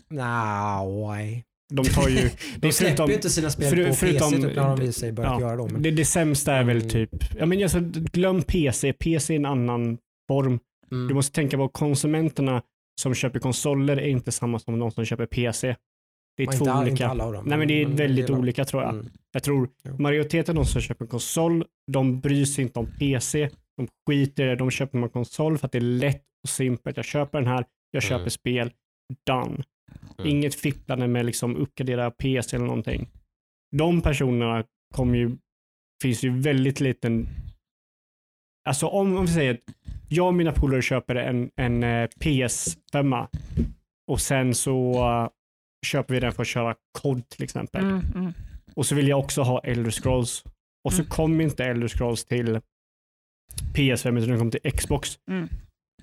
[0.09, 1.45] Nej.
[1.73, 2.31] De tar ju...
[2.57, 4.93] De släpper förutom- ju inte sina spel föru- på förutom- PC typ, när de i
[4.93, 5.69] sig börjat ja, göra dem.
[5.73, 6.89] Men, Det, det sämsta är väl Mm.
[6.89, 7.81] typ, ja men alltså,
[8.13, 10.59] glöm PC, PC är en annan form.
[10.93, 11.09] mm.
[11.09, 12.63] Du måste tänka på konsumenterna
[13.01, 15.77] som köper konsoler är inte samma som de som köper PC.
[16.37, 17.11] Det är Och två inte, olika.
[17.13, 17.45] Inte dem.
[17.47, 18.95] Nej men det är väldigt det olika tror jag.
[18.95, 19.07] Mm.
[19.33, 19.97] Jag tror Jo.
[19.99, 23.49] majoriteten av de som köper konsol, de bryr sig inte om PC.
[23.77, 24.57] De skiter i det.
[24.57, 26.97] De köper en konsol för att det är lätt och simpelt.
[26.97, 28.31] Jag köper den här, jag köper Mm.
[28.31, 28.71] spel,
[29.27, 29.63] done.
[30.19, 30.31] Mm.
[30.31, 33.09] Inget fipplande med liksom uppgradera PC eller någonting.
[33.77, 34.65] De personerna
[34.95, 35.37] kommer ju,
[36.03, 37.29] finns ju väldigt liten,
[38.69, 39.61] alltså om, om vi säger att
[40.09, 43.27] jag och mina polare köper en, en eh, PS5
[44.07, 45.29] och sen så eh,
[45.87, 47.85] köper vi den för att köra kod till exempel.
[47.85, 48.33] Mm, mm.
[48.75, 50.45] Och så vill jag också ha Elder Scrolls.
[50.85, 51.11] Och så Mm.
[51.11, 52.61] kommer inte Elder Scrolls till
[53.75, 55.19] PS5 utan den kommer till Xbox.
[55.31, 55.49] Mm.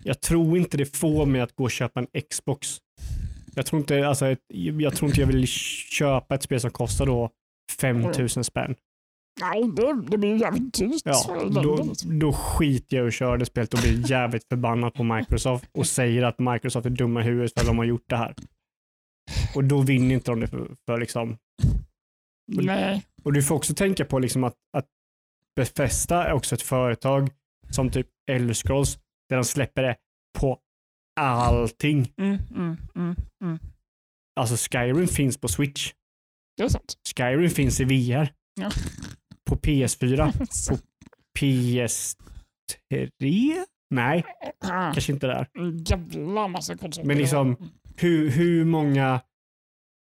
[0.04, 2.78] Jag tror inte det får mig att gå och köpa en Xbox.
[3.56, 4.36] Jag tror inte, alltså,
[4.80, 7.30] jag, tror inte jag vill köpa ett spel som kostar då
[7.80, 8.76] 5000 spänn.
[9.42, 11.02] Nej, det, det blir jävligt dyrt.
[11.06, 15.70] Ja, då, då skiter jag att köra det spelet och blir jävligt förbannad på Microsoft
[15.72, 18.36] och säger att Microsoft är dumma i huvudet för att de har gjort det här.
[19.56, 21.38] Och då vinner inte de det för, för liksom.
[22.48, 24.86] Nej, Och du får också tänka på liksom att, att
[25.56, 27.30] Bethesda är också ett företag
[27.70, 29.00] som typ Elder Scrolls
[29.30, 29.96] där de släpper det
[30.40, 30.60] på
[31.20, 32.14] allting.
[32.18, 33.60] mm, mm, mm, mm.
[34.40, 35.94] Alltså Skyrim finns på Switch.
[36.58, 36.96] det är sant.
[37.18, 38.34] Skyrim finns i VR.
[38.62, 38.72] Ja.
[39.46, 40.34] På PS4.
[41.40, 42.16] PS3?
[43.90, 44.24] Nej,
[44.94, 45.48] kanske inte där.
[45.86, 47.08] jävla massa konsoler.
[47.08, 49.22] Men liksom- Hur, hur många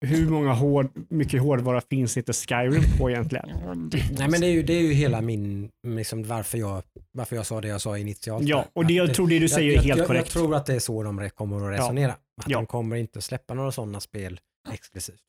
[0.02, 3.48] hur många hård, mycket hårdvara finns inte Skyrim på egentligen?
[3.48, 6.82] Ja, det- Nej men det är ju, det är ju hela min, liksom, varför, jag,
[7.12, 8.48] varför jag sa det jag sa initialt.
[8.48, 10.26] Ja, och det, Att jag tror det du säger jag, är helt jag, korrekt.
[10.26, 12.12] Jag tror att det är så de kommer att resonera.
[12.12, 12.56] Att Ja.
[12.58, 14.40] de kommer inte att släppa några sådana spel
[14.72, 15.20] exklusivt.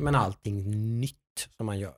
[0.00, 0.70] Men allting
[1.00, 1.16] nytt
[1.56, 1.94] som man gör.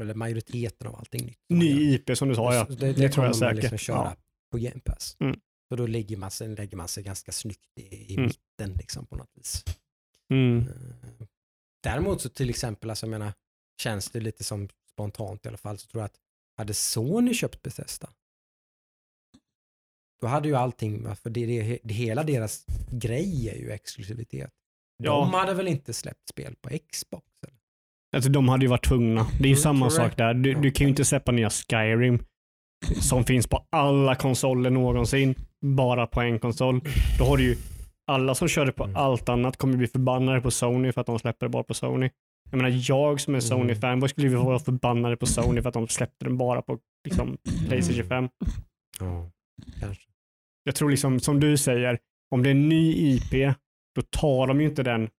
[0.00, 1.38] Eller majoriteten av allting nytt.
[1.48, 2.64] Ny IP som du sa ja.
[2.68, 3.56] Det, det, det tror jag säkert.
[3.56, 4.16] liksom köra Ja.
[4.52, 5.16] på Game Pass.
[5.20, 5.36] Mm.
[5.68, 8.26] Så då lägger man sig, lägger man sig ganska snyggt i, i Mm.
[8.26, 9.64] mitten liksom, på något vis.
[10.32, 10.64] Mm.
[11.82, 13.32] Däremot så till exempel, alltså, jag menar,
[13.82, 16.16] känns det lite som spontant i alla fall, så tror jag att
[16.56, 18.10] hade Sony köpt Bethesda,
[20.20, 24.50] då hade ju allting, för det, det, det, hela deras grej är ju exklusivitet.
[25.02, 25.10] Ja.
[25.12, 27.26] De hade väl inte släppt spel på Xbox?
[27.42, 27.56] Eller?
[28.16, 29.26] Alltså de hade ju varit tvungna.
[29.38, 29.96] Det är ju Mm, samma correct.
[29.96, 30.34] sak där.
[30.34, 32.24] Du, du kan ju inte släppa nya Skyrim
[33.00, 36.80] som finns på alla konsoler någonsin, bara på en konsol.
[37.18, 37.56] Då har du ju
[38.06, 38.96] alla som körde på Mm.
[38.96, 42.10] allt annat kommer bli förbannade på Sony för att de släpper det bara på Sony.
[42.50, 43.68] Jag menar, jag som är Mm.
[43.68, 47.36] Sony-fanboy skulle ju vara förbannade på Sony för att de släppte den bara på liksom,
[47.68, 48.28] Playstation 5.
[49.00, 49.30] Ja,
[49.80, 50.04] kanske.
[50.64, 51.98] Jag tror liksom, som du säger,
[52.30, 53.54] om det är en ny IP,
[53.94, 55.10] då tar de ju inte den,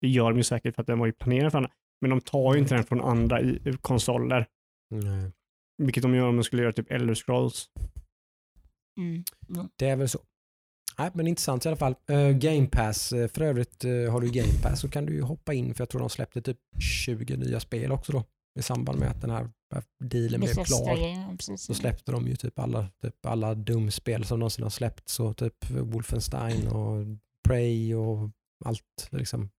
[0.00, 2.20] det gör de ju säkert för att den var ju planerad för andra, men de
[2.20, 4.46] tar ju inte den från andra i, konsoler.
[4.90, 5.32] Nej.
[5.82, 7.70] Vilket de gör om de skulle göra typ Elder Scrolls.
[8.98, 9.24] Mm.
[9.76, 10.18] Det är väl så.
[10.98, 11.94] Nej, men intressant i alla fall.
[12.08, 15.22] Eh, Game Pass, eh, för övrigt eh, har du Game Pass så kan du ju
[15.22, 18.24] hoppa in för jag tror de släppte typ 20 nya spel också då
[18.58, 19.48] i samband med att den här
[20.04, 20.96] dealen blev klar.
[20.96, 21.36] ja.
[21.56, 25.70] Så släppte de ju typ alla, typ alla dumspel som någonsin har släppts så typ
[25.70, 27.06] Wolfenstein och
[27.48, 28.30] Prey och
[28.64, 29.50] allt liksom.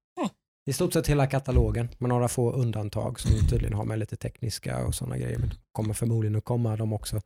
[0.65, 0.69] Mm.
[0.69, 4.85] I stort sett hela katalogen med några få undantag som tydligen har med lite tekniska
[4.85, 5.38] och sådana grejer.
[5.38, 7.22] Men kommer förmodligen att komma de också.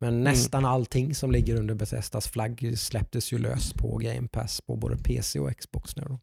[0.00, 4.76] Men nästan allting som ligger under Bethesdas flagg släpptes ju lös på Game Pass på
[4.76, 6.18] både PC och Xbox nu då.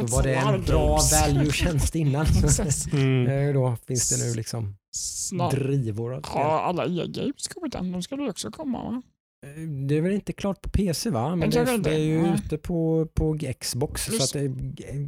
[0.00, 2.62] Var det en bra value-tjänst innan så
[2.96, 3.26] Mm.
[3.48, 6.44] eh, då finns det nu liksom Snart drivor spela.
[6.44, 7.92] alla e-games kommit än.
[7.92, 9.02] De ska ju också komma va?
[9.44, 11.36] Eh, Det är väl inte klart på PC va?
[11.36, 12.34] Men det, det är ju Nej.
[12.46, 14.04] ute på, på Xbox.
[14.04, 14.44] Så att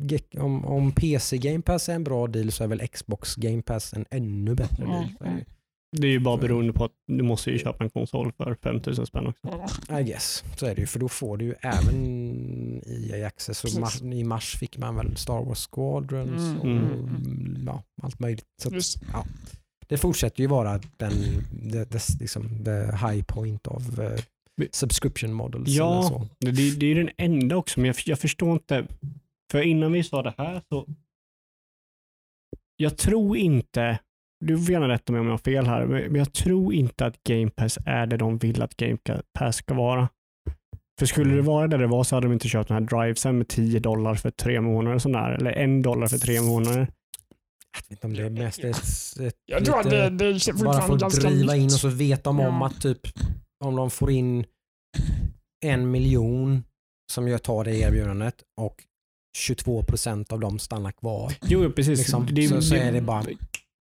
[0.00, 3.62] det, om, om PC Game Pass är en bra deal så är väl Xbox Game
[3.62, 5.08] Pass en ännu bättre Ja, deal.
[5.20, 5.26] ja.
[5.96, 9.06] Det är ju bara beroende på att du måste ju köpa en konsol för 5000
[9.06, 9.60] spänn också.
[9.88, 10.00] Ja.
[10.00, 10.86] I guess, så är det ju.
[10.86, 13.64] För då får du ju även EA Access.
[13.64, 18.20] Och mars, I mars fick man väl Star Wars Squadrons Mm, och mm, ja, allt
[18.20, 18.44] möjligt.
[18.62, 18.98] Så att, Just,
[19.88, 21.12] det fortsätter ju vara den,
[21.50, 23.82] det, det, liksom, the high point of
[24.56, 25.68] Men- subscription models.
[25.68, 26.26] Ja.
[26.38, 28.86] Det, det, är den enda också, men jag, jag förstår inte.
[29.52, 30.86] För innan vi sa det här så...
[32.76, 33.98] Jag tror inte,
[34.44, 37.22] du får gärna rätta mig om jag har fel här, men jag tror inte att
[37.22, 38.98] Game Pass är det de vill att Game
[39.38, 40.08] Pass ska vara.
[40.98, 43.38] För skulle det vara det det var så hade de inte köpt den här drivesen
[43.38, 46.88] med 10 dollar för tre månader sån där, eller en dollar för tre månader.
[47.76, 50.30] Jag vet inte om det är mest ett, ett jag tror att det, det är
[50.32, 52.66] bara för fortfarande att ganska driva in och så vet de om Ja.
[52.66, 53.00] att typ
[53.64, 54.44] om de får in
[55.66, 56.64] en miljon
[57.12, 58.74] som jag tar det erbjudandet och
[59.38, 61.32] 22 procent av dem stannar kvar.
[61.46, 61.98] Jo, precis.
[61.98, 63.24] Liksom, så- så är det bara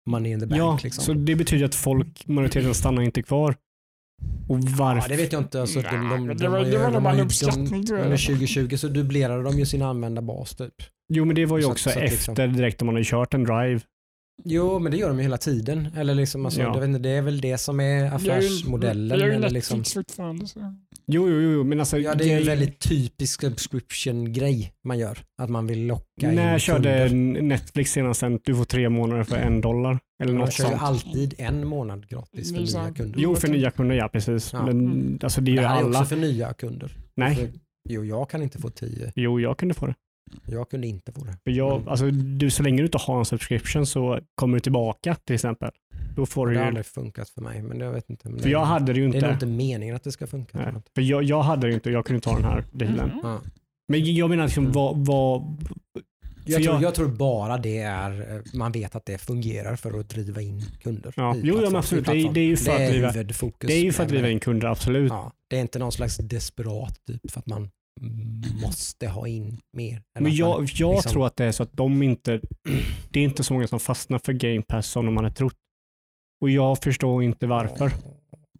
[0.09, 0.59] Money in the bank.
[0.59, 1.03] Ja, liksom.
[1.03, 3.55] så det betyder att folk, majoriteten stannar inte kvar.
[4.49, 5.09] Och varför?
[5.11, 5.61] Ja, det vet jag inte.
[5.61, 8.05] Alltså, de, de, de, de, det det de bara har en ju- uppskattning, tror jag.
[8.05, 10.73] Under 2020 så dubblerade de ju sin användarbas typ.
[11.13, 12.95] Jo, men det var ju Så att- också så att liksom- efter direkt om man
[12.95, 13.79] har kört en drive.
[14.45, 15.87] Jo, men det gör de ju hela tiden.
[15.97, 16.67] Eller liksom, alltså, Ja.
[16.73, 19.07] jag vet inte, det är väl det som är affärsmodellen.
[19.19, 20.47] Det är ju eller Netflix liksom, fortfarande.
[20.47, 20.59] Så.
[21.07, 21.97] Jo, jo, jo, men alltså.
[21.99, 25.17] ja, det är ju en väldigt typisk subscription-grej man gör.
[25.41, 27.41] Att man vill locka När in körde kunder.
[27.41, 29.99] Netflix senast sen du får tre månader för en dollar?
[30.23, 30.81] Eller något kör ju sånt.
[30.81, 33.19] alltid en månad gratis för nya kunder.
[33.19, 34.53] Jo, för nya kunder, ja precis.
[34.53, 34.65] Ja.
[34.65, 35.99] Men alltså det är ju det här är alla.
[35.99, 36.91] också för nya kunder.
[37.15, 37.47] Nej, För,
[37.89, 39.11] jo, jag kan inte få 10.
[39.15, 39.95] jo, jag kunde få det.
[40.45, 41.51] Jag kunde inte få det.
[41.51, 45.33] Jag, alltså, du, så länge du inte har en subscription så kommer du tillbaka till
[45.33, 45.71] exempel.
[46.15, 46.67] Då får Det har ju...
[46.67, 47.61] aldrig funkat för mig.
[47.61, 48.29] Men jag vet inte.
[48.29, 49.45] Men För jag hade det ju det är nog inte.
[49.45, 50.57] inte meningen att det ska funka.
[50.57, 50.69] Nej.
[50.75, 50.91] inte.
[50.95, 53.11] För jag, jag hade det inte och jag kunde ta den här dealen.
[53.23, 53.37] Mm.
[53.87, 54.73] Men jag menar liksom Mm.
[54.73, 55.41] vad, vad,
[56.45, 59.75] Jag, För tror, jag- jag tror bara det är, eh, man vet att det fungerar
[59.75, 61.13] för att driva in kunder.
[61.17, 61.35] Ja.
[61.43, 62.05] Jo, ja, absolut.
[62.05, 63.11] Det är- det är ju för att det är driva-
[63.59, 65.09] det är ju för att driva in kunder, absolut.
[65.11, 67.69] Ja, det är inte någon slags desperat typ för att man
[68.61, 70.01] måste ha in mer.
[70.19, 72.41] Men jag, man, jag liksom- tror att det är så att de inte,
[73.09, 75.55] det är inte så många som fastnar för Game Pass som de hade trott.
[76.41, 77.91] Och jag förstår inte varför.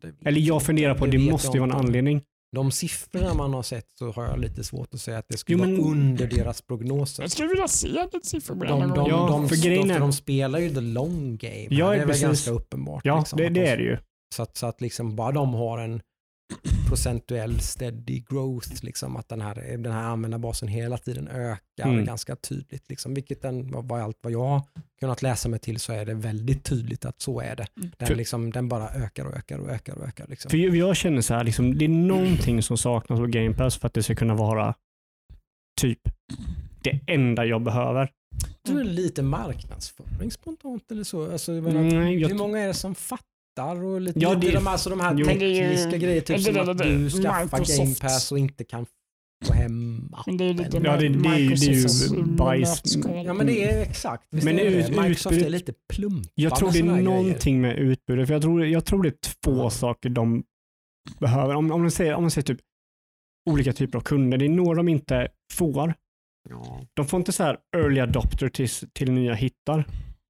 [0.01, 2.21] Det vet Eller jag funderar på, det, vet måste ju vara en anledning.
[2.55, 5.57] De siffrorna man har sett så har jag lite svårt att säga att det skulle
[5.59, 7.23] Jo, men- vara under deras prognoser.
[7.23, 7.87] Jag skulle vilja se
[8.23, 10.81] siffror på De, den de, de, Ja, de, för de, för de spelar ju the
[10.81, 11.67] long game.
[11.69, 12.23] Ja, det är väl precis.
[12.23, 13.01] ganska uppenbart.
[13.05, 13.97] Ja, liksom, det, det de- är det ju.
[14.35, 16.01] Så att, så att liksom bara de har en
[16.89, 22.05] procentuell steady growth, liksom, att den här, den här användarbasen hela tiden ökar Mm.
[22.05, 22.89] ganska tydligt.
[22.89, 24.61] Liksom, vilket den, vad, vad allt vad jag har
[24.99, 27.67] kunnat läsa mig till så är det väldigt tydligt att så är det.
[27.77, 27.91] Mm.
[27.97, 30.27] Den, För- liksom, den bara ökar och ökar och ökar och ökar.
[30.27, 30.49] Liksom.
[30.51, 33.77] För jag, jag känner så här, liksom, det är någonting som saknas på Game Pass
[33.77, 34.75] för att det ska kunna vara
[35.81, 35.99] typ
[36.83, 38.11] det enda jag behöver.
[38.45, 41.31] Jag tror det är lite marknadsföring spontant eller så.
[41.31, 43.27] Alltså, jag menar, Nej, jag, hur många är det som fattar?
[43.61, 45.25] Och lite, Ja, lite det- de, alltså de här Jo.
[45.25, 47.77] Tekniska grejer, typ som att du skaffar Microsoft.
[47.79, 48.85] Game Pass och inte kan
[49.45, 50.37] få hem appen.
[50.37, 52.81] Det är lite Ja, det- det är ju- det är ju bajs.
[53.25, 54.27] Ja men det är exakt.
[54.31, 54.89] Visst Men är det ut-.
[54.89, 58.27] Microsoft utbudet- är lite plumpa jag tror det är någonting med utbudet.
[58.27, 59.69] För jag, tror, jag tror det är två Ja.
[59.69, 60.43] saker de
[61.19, 61.55] behöver.
[61.55, 62.59] Om, om, man säger, om man säger typ
[63.49, 65.73] olika typer av kunder, det är några de inte får.
[65.83, 65.95] grejer.
[66.49, 66.81] Ja.
[66.93, 69.85] De får inte så här early adopter till, till nya hittar.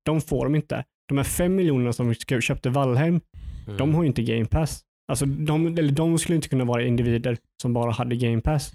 [0.05, 0.85] De får de inte.
[1.09, 3.21] De här fem miljonerna som köpte Valheim,
[3.67, 3.77] Mm.
[3.77, 4.81] de har ju inte Game Pass.
[5.07, 8.73] Alltså de, eller de skulle inte kunna vara individer som bara hade Game Pass.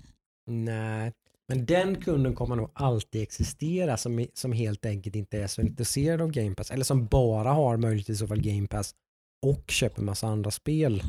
[0.50, 1.12] Nej,
[1.48, 6.20] men den kunden kommer nog alltid existera som, som helt enkelt inte är så intresserad
[6.22, 6.70] av Game Pass.
[6.70, 8.94] Eller som bara har möjligtvis i så fall Game Pass
[9.46, 11.02] och köper massa andra spel.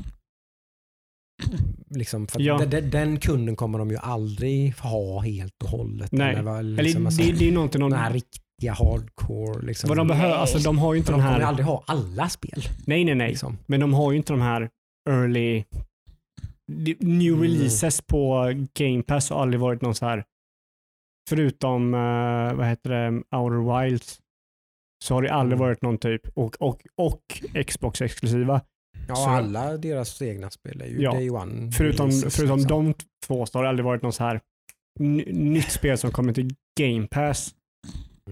[1.89, 2.57] Liksom, Ja.
[2.57, 6.11] den, den- den kunden kommer de ju aldrig ha helt och hållet.
[6.11, 6.35] Nej.
[6.35, 8.11] Eller, liksom, alltså, det, det är någonting de, den här
[8.59, 9.65] riktiga hardcore.
[9.65, 9.87] Liksom.
[9.87, 10.35] vad de behöver.
[10.35, 12.61] Alltså de har ju inte de de kommer ju här, aldrig ha alla spel.
[12.85, 13.57] nej nej nej, Liksom.
[13.65, 14.69] men de har ju inte de här
[15.09, 15.63] early
[16.67, 17.41] de- new Mm.
[17.43, 20.23] releases på Game Pass har aldrig varit någon så här
[21.29, 24.19] förutom, eh, vad heter det, Outer Wilds
[25.05, 25.67] så har det aldrig Mm.
[25.67, 27.21] varit någon typ och, och, och
[27.67, 28.61] Xbox exklusiva.
[29.07, 31.71] Ja, Så- alla deras egna spel är ju Ja, Day One.
[31.71, 32.85] Förutom, releases, förutom liksom.
[32.85, 32.93] de
[33.27, 34.41] två så har det aldrig varit någon så här
[35.27, 37.55] nytt spel som kommer till Game Pass.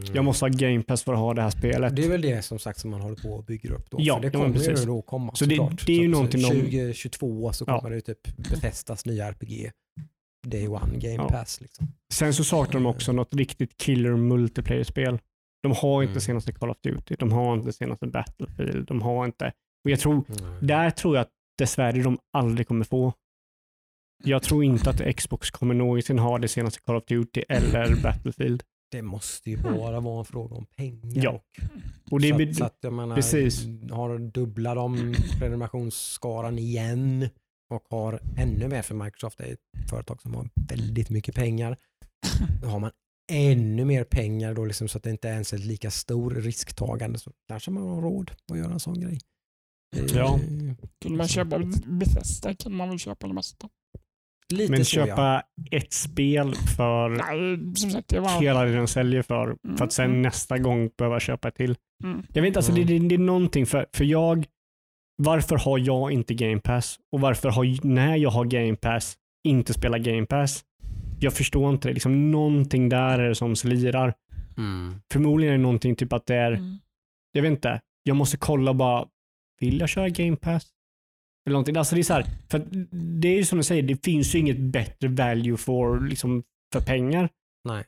[0.01, 0.15] Mm.
[0.15, 1.95] Jag måste ha Game Pass för att ha det här spelet.
[1.95, 3.97] Det är väl det som sagt som man håller på och bygger upp då.
[4.01, 4.85] Ja, för det ja, kommer ju precis.
[4.85, 7.77] då komma Så det- det är ju Så- någonting så de- 2022 så Ja.
[7.77, 9.71] kommer det ju typ Bethesdas nya RPG.
[10.47, 11.29] day one game Ja.
[11.29, 11.61] pass.
[11.61, 11.87] Liksom.
[12.13, 15.19] Sen så saknar de också något riktigt killer multiplayer-spel.
[15.63, 16.21] De har inte Mm.
[16.21, 19.45] senaste Call of Duty, de har inte senaste Battlefield, de har inte...
[19.85, 20.67] Och jag tror, Mm.
[20.67, 23.13] där tror jag att dessvärre de aldrig kommer få.
[24.23, 28.63] Jag tror inte att Xbox kommer någonsin ha det senaste Call of Duty eller Battlefield.
[28.91, 31.23] Det måste ju bara vara en fråga om pengar.
[31.23, 31.41] Ja.
[32.11, 33.65] Och det så, är, att, så att jag menar, precis.
[33.91, 37.29] har dubbla de prenumerationsskaran igen
[37.69, 41.77] och har ännu mer för Microsoft är ett företag som har väldigt mycket pengar.
[42.61, 42.91] Då har man
[43.31, 47.19] ännu mer pengar då liksom så att det inte ens är ett lika stor risktagande
[47.19, 49.19] så kanske man har råd att göra en sån grej.
[50.13, 50.39] Ja.
[51.01, 53.69] Kunde man köpa Bethesda kan man väl köpa det mesta.
[54.53, 58.41] Lite men köpa ett spel för Nej, som sagt, det var...
[58.41, 60.21] hela det den säljer för, för att sen Mm.
[60.21, 61.75] nästa gång behöva köpa till.
[62.03, 62.23] Mm.
[62.33, 62.87] Jag vet inte, alltså, Mm.
[62.87, 64.45] det, det, det är någonting för, för jag,
[65.17, 66.99] varför har jag inte Game Pass?
[67.11, 69.17] Och varför har, när jag har Game Pass,
[69.47, 70.63] inte spelar Game Pass?
[71.19, 71.93] Jag förstår inte det.
[71.93, 74.13] Liksom, någonting där är det som slirar.
[74.57, 74.95] Mm.
[75.13, 76.77] Förmodligen är det någonting typ att det är, Mm.
[77.31, 79.05] jag vet inte, jag måste kolla bara,
[79.59, 80.67] vill jag köra Game Pass?
[81.47, 81.75] Eller någonting.
[81.77, 82.67] Alltså det är så här, för
[83.21, 86.43] det är ju som du säger, det finns ju inget bättre value for, liksom,
[86.73, 87.29] för pengar
[87.69, 87.83] Nej.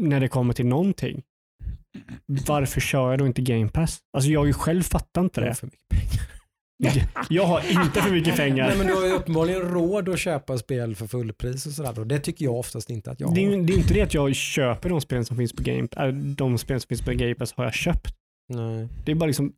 [0.00, 1.22] när det kommer till någonting.
[2.46, 3.98] Varför kör jag då inte Game Pass?
[4.16, 7.16] Alltså jag har ju själv fattat inte Det för mycket pengar.
[7.30, 8.68] Jag har inte för mycket pengar.
[8.68, 12.00] Nej, men du har ju uppenbarligen råd att köpa spel för fullpris och sådär.
[12.00, 13.62] Och det tycker jag oftast inte att jag Det är, har.
[13.66, 16.58] det är inte det att jag köper de spelen som finns på Game äh, De
[16.58, 18.14] spelen som finns på Game Pass har jag köpt.
[18.48, 18.88] Nej.
[19.04, 19.52] Det är bara liksom,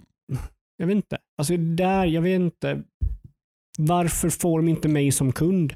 [0.76, 1.18] jag vet inte.
[1.38, 2.82] Alltså där, jag vet inte.
[3.80, 5.74] Varför får de inte mig som kund?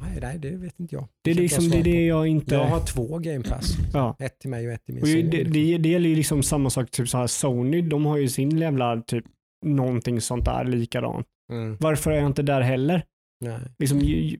[0.00, 1.08] Nej, nej, det vet inte jag.
[1.24, 2.06] Det är liksom det, jag är svara det på.
[2.06, 2.54] jag inte...
[2.54, 3.72] Jag har två game pass.
[3.92, 4.16] ja.
[4.18, 5.16] Ett till mig och ett till min Och son.
[5.30, 5.52] det, liksom.
[5.52, 8.58] det, det gäller ju liksom samma sak, typ så här Sony, de har ju sin
[8.58, 9.24] jävla typ
[9.66, 11.26] någonting sånt där likadant.
[11.52, 11.76] Mm.
[11.80, 13.04] Varför är jag inte där heller?
[13.40, 13.58] Nej.
[13.78, 14.38] Liksom, ju- ju-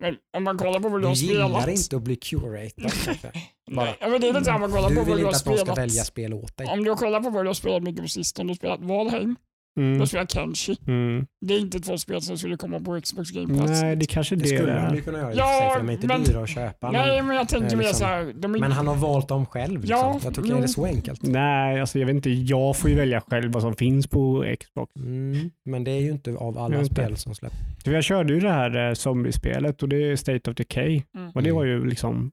[0.00, 1.68] Men om man kollar på vad du Du har gillar spelat.
[1.78, 2.90] inte att bli curated.
[3.70, 4.68] Nej, men det är lite samma.
[4.68, 6.66] Kolla Du på vad vill du inte att någon ska välja spel åt dig.
[6.66, 8.44] Om du kollar på vad du har spelat mycket på sistone.
[8.46, 9.36] Du har spelat Valheim,
[9.80, 10.76] mm, har spelat Kenshi.
[10.86, 11.26] mm.
[11.46, 13.82] Det är inte två spel som skulle komma på Xbox Game Pass.
[13.82, 14.94] Nej, det kanske Det det, skulle han är.
[14.94, 16.90] ju kunna göra Ja, för de är inte men- dyra att köpa.
[16.90, 18.32] Nej, Men, men jag tänker eh, mer liksom- så här.
[18.36, 19.80] De är, men han har valt dem själv.
[19.80, 19.98] Liksom.
[19.98, 21.22] Ja, jag tycker det är så enkelt.
[21.22, 22.30] Nej, alltså jag vet inte.
[22.30, 24.96] Jag får ju välja själv vad som finns på Xbox.
[24.96, 25.50] Mm.
[25.64, 26.94] Men det är ju inte av alla Jag inte.
[26.94, 27.56] spel som släpps.
[27.84, 31.02] För jag körde ju det här eh, zombiespelet och det är State of Decay.
[31.16, 31.30] Mm.
[31.34, 32.30] Och det var ju liksom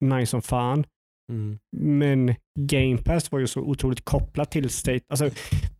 [0.00, 0.84] nice som fan.
[1.32, 1.58] Mm.
[1.76, 5.00] Men Game Pass var ju så otroligt kopplat till State.
[5.08, 5.30] Alltså,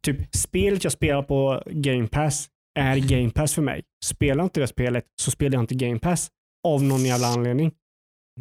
[0.01, 2.49] typ spelet jag spelar på Game Pass
[2.79, 3.83] är Game Pass för mig.
[4.05, 6.29] Spelar inte det spelet så spelar jag inte Game Pass.
[6.67, 7.73] Av någon jävla anledning.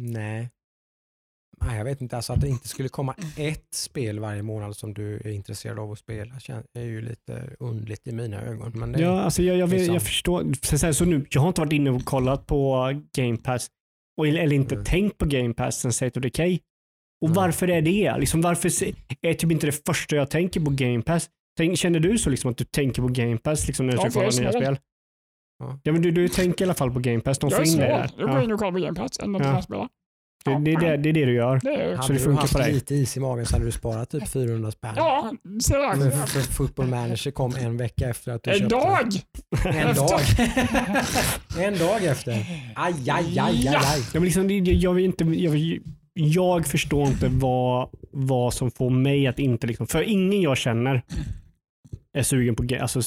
[0.00, 0.48] Nej.
[1.60, 2.16] Nej, jag vet inte.
[2.16, 5.92] Alltså att det inte skulle komma ett spel varje månad som du är intresserad av
[5.92, 6.34] att spela
[6.74, 8.72] är ju lite underligt i mina ögon.
[8.74, 9.94] Men det, Ja, alltså jag, jag, liksom.
[9.94, 10.52] jag förstår.
[10.62, 13.66] Så, så, här, så nu, jag har inte varit inne och kollat på Game Pass.
[14.18, 14.84] Och, eller inte Mm.
[14.84, 16.58] tänkt på Game Pass sen State of Decay.
[17.20, 17.36] Och Mm.
[17.36, 18.16] varför är det?
[18.18, 18.68] Liksom, varför
[19.22, 21.28] är typ inte det första jag tänker på Game Pass?
[21.56, 24.10] Tänk, känner du så liksom att du tänker på Game Pass liksom, när du Ja,
[24.10, 24.78] ska jag kolla nya spel?
[25.58, 25.80] Ja.
[25.82, 27.38] Ja, men du, du tänker i alla fall på Game Pass.
[27.38, 28.18] De jag får är in det snål.
[28.18, 28.26] där.
[28.26, 29.18] Jag går in och kollar på Game Pass.
[29.24, 29.62] Inte Ja.
[29.62, 29.88] spela.
[30.44, 31.60] Det, det, är det, det är det du gör.
[31.62, 32.72] Det är, hade det du funkar haft för dig.
[32.72, 34.92] lite is i magen så hade du sparat typ 400 spänn.
[34.96, 35.32] ja,
[35.62, 36.12] ser Men jag.
[36.28, 39.06] för, för Football Manager kom en vecka efter att du En köpte dag!
[39.64, 40.20] En dag.
[41.58, 42.32] en dag efter.
[42.32, 43.78] Aj, aj, aj, aj, Ja.
[43.84, 44.00] aj.
[44.00, 45.50] Ja, men liksom, jag, vill inte, jag,
[46.20, 49.66] jag förstår inte vad, vad som får mig att inte...
[49.66, 51.02] Liksom, för ingen jag känner
[52.12, 52.62] är sugen på...
[52.62, 53.00] ga- Alltså,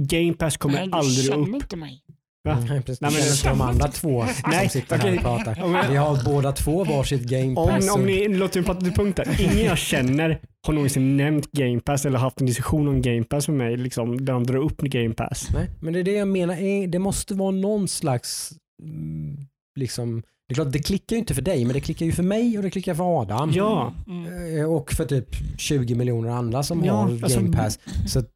[0.00, 1.62] Game Pass kommer Nej, aldrig känner upp.
[1.62, 2.02] inte mig.
[2.44, 2.60] Va?
[2.68, 3.00] Nej, precis.
[3.00, 5.88] Nej, men det- de andra två Nej, som sitter här och pratar.
[5.90, 7.90] Vi har båda två varsitt game Om, pass.
[7.94, 9.36] om och- ni låter mig prata till punkter.
[9.40, 13.48] Ingen jag känner har någonsin nämnt Game Pass eller haft en diskussion om Game Pass
[13.48, 15.48] med mig liksom, där de drar upp Game Pass.
[15.54, 16.54] Nej, men det är det jag menar.
[16.54, 18.52] är- Det måste vara någon slags
[18.82, 19.36] mm,
[19.78, 22.22] liksom det är klart, det klickar ju inte för dig, men det klickar ju för
[22.22, 23.52] mig och det klickar för Adam.
[23.54, 24.58] Ja, Mm.
[24.58, 25.28] Eh, Och för typ
[25.58, 27.78] 20 miljoner andra som Ja, har alltså- Game Pass.
[28.06, 28.28] Så att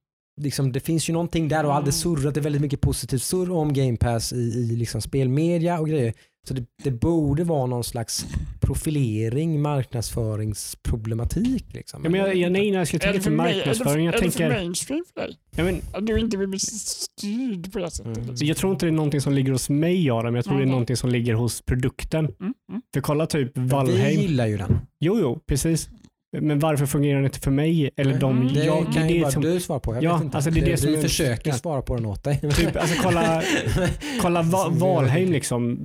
[0.43, 2.35] liksom, det finns ju någonting där och alldeles surrat.
[2.35, 6.13] Det är väldigt mycket positivt surr om Game Pass i, i liksom spelmedia och grejer.
[6.49, 8.27] Så det, det borde vara någon slags
[8.61, 11.65] profilering, marknadsföringsproblematik.
[11.75, 12.01] Liksom.
[12.05, 13.85] ja men jag, jag, nej, när jag ska Är tänka det marknadsföring.
[13.85, 14.51] för, Jag är det för tänker...
[14.63, 15.37] mainstream för dig?
[15.57, 18.17] Ja, men, Att du inte vill bli styrd på det sättet?
[18.17, 18.29] Mm.
[18.29, 18.47] liksom?
[18.49, 20.35] jag tror inte det är någonting som ligger hos mig, Adam.
[20.35, 22.25] Jag tror det är någonting som ligger hos produkten.
[22.25, 22.35] Mm,
[22.71, 22.83] mm.
[22.95, 24.21] För kolla typ Vi Valheim.
[24.21, 24.79] gillar ju den.
[25.01, 25.89] Jo, jo, precis.
[26.39, 27.91] Men varför fungerar den inte för mig?
[27.97, 28.55] Eller de Mm.
[28.55, 29.95] Det jag, kan ju det bara som, du svara på.
[29.95, 30.37] Jag Ja, vet inte.
[30.37, 31.57] alltså det är det som vi är- försöker ja.
[31.57, 32.41] svara på den åt dig.
[32.57, 33.43] typ, alltså kolla,
[34.21, 35.77] kolla Va- Valheim liksom.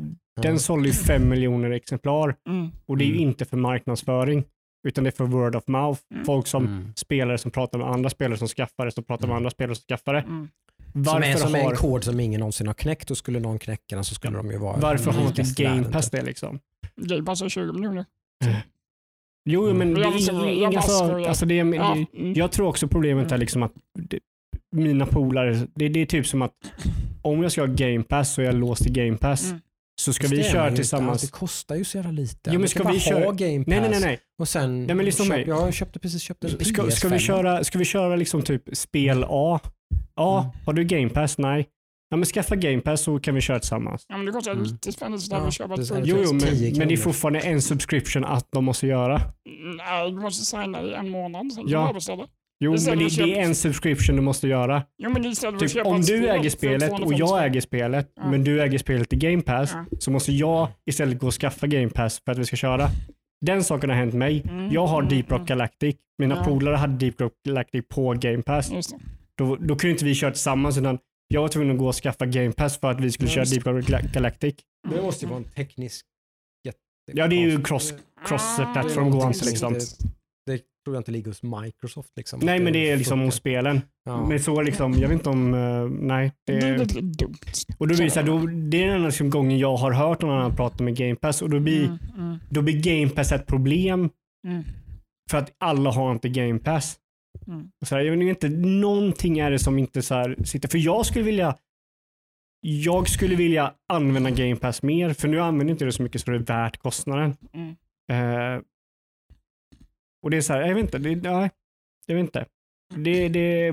[0.41, 0.59] Den Ja.
[0.59, 2.71] sålde ju fem miljoner exemplar Mm.
[2.85, 3.27] och det är ju Mm.
[3.29, 4.43] inte för marknadsföring
[4.87, 6.01] utan det är för word of mouth.
[6.13, 6.25] Mm.
[6.25, 6.93] Folk som Mm.
[6.95, 9.37] spelare som pratar med andra spelare som skaffar det, som pratar med Mm.
[9.37, 10.19] andra spelare som skaffar det.
[10.19, 10.47] Mm.
[10.93, 13.39] Som är, Varför som är en har, kod som ingen någonsin har knäckt och skulle
[13.39, 16.19] någon knäcka den så skulle de ju vara varför har inte Game Pass typ.
[16.19, 16.59] det liksom?
[16.95, 18.05] Game Pass är 20 miljoner.
[19.45, 19.77] Jo, Mm.
[19.77, 21.07] men det Jag är måste- ing- jag ingen måste som...
[21.09, 21.27] skoja.
[21.29, 22.33] Alltså det är, Ja, det, mm.
[22.33, 24.19] jag tror också problemet är liksom att det,
[24.75, 26.51] mina polare, det, det är typ som att
[27.21, 29.45] om jag ska ha Game Pass är jag låst i Game Pass.
[29.49, 29.61] Mm.
[30.01, 31.09] Så ska vi det är köra inte tillsammans.
[31.11, 31.21] alls.
[31.21, 32.49] Det kostar ju så jävla lite.
[32.53, 33.99] Jo, men ska vi bara köra- ha Game Pass Nej, nej, nej.
[34.01, 34.19] nej.
[34.39, 34.83] och sen...
[34.85, 35.43] Nej, men på köp, mig.
[35.47, 36.89] Jag har köpt, precis köpt en Ska, PS5.
[36.89, 39.59] ska, vi köra, ska vi köra liksom typ spel A?
[40.15, 40.51] Ja, Mm.
[40.65, 41.37] har du Game Pass?
[41.37, 41.65] Nej.
[42.09, 44.05] Ja, men skaffa Game Pass så kan vi köra tillsammans.
[44.09, 44.63] Ja, men det kostar Mm.
[44.63, 47.61] 90 spänn istället Ja, att köpa Jo, jo men, 10 men det är fortfarande en
[47.61, 49.21] subscription att de måste göra.
[49.77, 51.51] Nej, du måste signa i en månad.
[51.53, 51.91] Sen Ja.
[51.93, 52.27] beställa.
[52.59, 54.83] Jo, Det är men det, istället det är en subscription du måste göra.
[55.03, 58.11] Jo, men istället Typ, köpa om du spel äger spelet och 250 jag äger spelet,
[58.15, 58.29] Ja.
[58.29, 59.85] men du äger spelet i Game Pass, Ja.
[59.99, 62.87] så måste jag istället gå och skaffa Game Pass för att vi ska köra.
[63.45, 64.43] Den saken har hänt mig.
[64.49, 65.47] Mm, Jag har Deep Rock.
[65.47, 65.95] Galactic.
[66.17, 66.43] Mina Ja.
[66.43, 68.71] polare hade Deep Rock Galactic på Game Pass.
[68.71, 68.97] Just det.
[69.37, 70.99] Då, då kunde inte vi köra tillsammans utan
[71.35, 74.13] jag var tvungen att gå och skaffa Game Pass för att vi skulle köra Deep
[74.13, 74.55] Galactic.
[74.89, 76.05] Det måste ju vara en teknisk...
[76.67, 76.79] jätte-
[77.13, 79.73] Ja, det är ju cross, Ah, det någonting inte som liksom.
[79.73, 79.85] inte-
[80.45, 82.09] Det tror jag inte ligger hos Microsoft.
[82.15, 82.39] Liksom.
[82.43, 83.81] Nej, men det är liksom hos spelen.
[84.05, 84.27] Ja.
[84.27, 86.31] Men så liksom, jag vet inte om, eh, nej.
[86.45, 86.77] Det Det är
[87.77, 89.91] och då blir det, så här, då, det är den enda liksom gången jag har
[89.91, 93.09] hört någon annan prata med Game Pass och då blir, Mm, mm, då blir Game
[93.09, 94.09] Pass ett problem
[94.47, 94.63] mm,
[95.31, 96.97] för att alla har inte Game Pass.
[97.47, 97.71] Mm.
[97.85, 100.69] Så här, jag vet inte, någonting är det som inte så här sitter.
[100.69, 101.57] För jag skulle vilja
[102.67, 106.31] jag skulle vilja använda Game Pass mer, för nu använder inte det så mycket så
[106.31, 107.37] det är värt kostnaden.
[107.53, 107.75] Mm.
[108.11, 108.61] Eh,
[110.23, 111.49] och det är så här, jag vet inte, det, nej,
[112.05, 112.45] jag vet inte.
[112.95, 113.71] Det, det,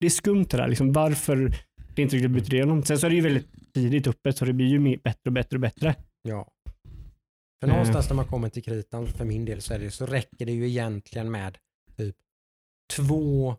[0.00, 1.54] det är skumt det där, liksom, varför
[1.94, 2.82] det inte riktigt byter igenom.
[2.82, 5.32] Sen så är det ju väldigt tidigt uppe, så det blir ju mer, bättre och
[5.32, 5.94] bättre och bättre.
[6.22, 6.48] Ja.
[7.60, 7.72] För Eh.
[7.72, 10.52] någonstans när man kommer till kritan, för min del, så, är det, så räcker det
[10.52, 11.58] ju egentligen med
[11.96, 12.16] typ
[12.90, 13.56] två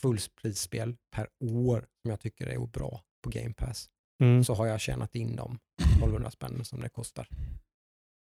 [0.00, 3.88] fullprisspel per år som jag tycker är bra på Game Pass.
[4.22, 4.44] Mm.
[4.44, 7.28] Så har jag tjänat in de 1200 spänn som det kostar.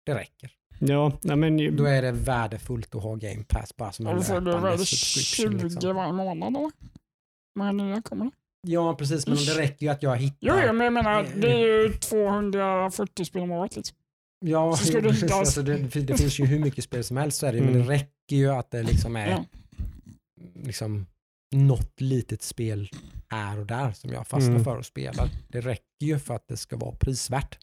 [0.05, 0.51] Det räcker.
[0.79, 4.25] Ja, nej, men, Då är det värdefullt att ha Game Pass bara som en Och
[4.25, 5.59] så är det löpande subscription.
[5.59, 5.95] 20 Liksom.
[5.95, 6.71] varje månad eller?
[7.55, 8.31] Men nya kommer det.
[8.67, 9.27] Ja, precis.
[9.27, 10.37] Men det räcker ju att jag hittar...
[10.47, 13.75] Jo, jo, men jag menar, det är ju 240 spel om året.
[13.75, 13.97] Liksom.
[14.45, 15.31] Ja, jo, precis.
[15.31, 17.73] alltså, det, det finns ju hur mycket spel som helst så är det, ju, men
[17.75, 17.87] Mm.
[17.87, 19.45] det räcker ju att det liksom är Ja.
[20.63, 21.05] Liksom
[21.55, 22.89] något litet spel
[23.29, 24.63] här och där som jag fastnar Mm.
[24.63, 25.29] för och spelar.
[25.47, 27.57] Det räcker ju för att det ska vara prisvärt.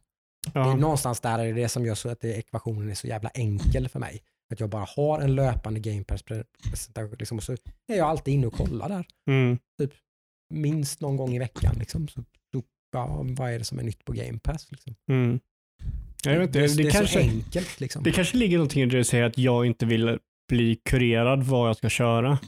[0.52, 0.76] Det är ja.
[0.76, 3.88] någonstans där är det det som gör så att det, ekvationen är så jävla enkel
[3.88, 4.22] för mig.
[4.52, 7.52] Att jag bara har en löpande Game presentation liksom, och så
[7.88, 9.06] är jag alltid inne och kollar där.
[9.30, 9.58] Mm.
[10.54, 11.76] Minst någon gång i veckan.
[11.78, 12.08] Liksom.
[12.08, 12.62] Så, så,
[12.92, 14.70] ja, vad är det som är nytt på Game Pass?
[14.70, 14.94] Liksom?
[15.10, 15.40] Mm.
[16.24, 17.80] Jag vet inte, det, det, det är kanske, så enkelt.
[17.80, 18.02] Liksom.
[18.02, 21.68] det kanske ligger någonting i det du säger att jag inte vill bli kurerad vad
[21.68, 22.38] jag ska köra.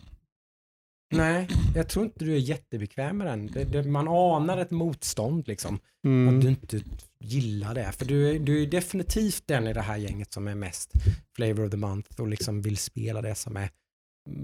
[1.13, 3.47] Nej, jag tror inte du är jättebekväm med den.
[3.47, 5.79] Det, det, man anar ett motstånd liksom.
[6.05, 6.35] Mm.
[6.37, 6.81] Att du inte
[7.19, 7.93] gillar det.
[7.93, 10.93] För du är, du är definitivt den i det här gänget som är mest
[11.37, 13.71] flavor of the month och liksom vill spela det som är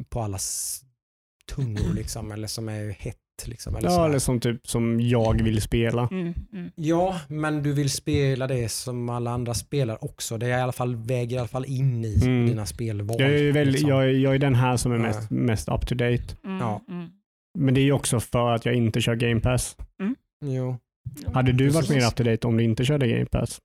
[0.09, 0.81] på allas
[1.53, 2.33] tungor liksom.
[2.33, 3.77] Eller som är hett liksom.
[3.77, 4.09] Eller Ja, sådär.
[4.09, 6.09] eller som typ som jag vill spela.
[6.11, 6.71] Mm, mm.
[6.75, 10.39] ja, men du vill spela det som alla andra spelar också.
[10.39, 12.47] Det är i alla fall, väger i alla fall in i Mm.
[12.47, 13.17] dina spelval.
[13.21, 13.89] Jag är, väl, liksom.
[13.91, 16.25] jag, jag är den här som är mest, mest up to date.
[16.45, 16.83] Mm, Ja.
[16.89, 17.09] mm.
[17.59, 19.77] Men det är ju också för att jag inte kör Game Pass.
[20.45, 20.77] Jo,
[21.35, 23.61] Hade du varit mer up to date om du inte körde Game Pass?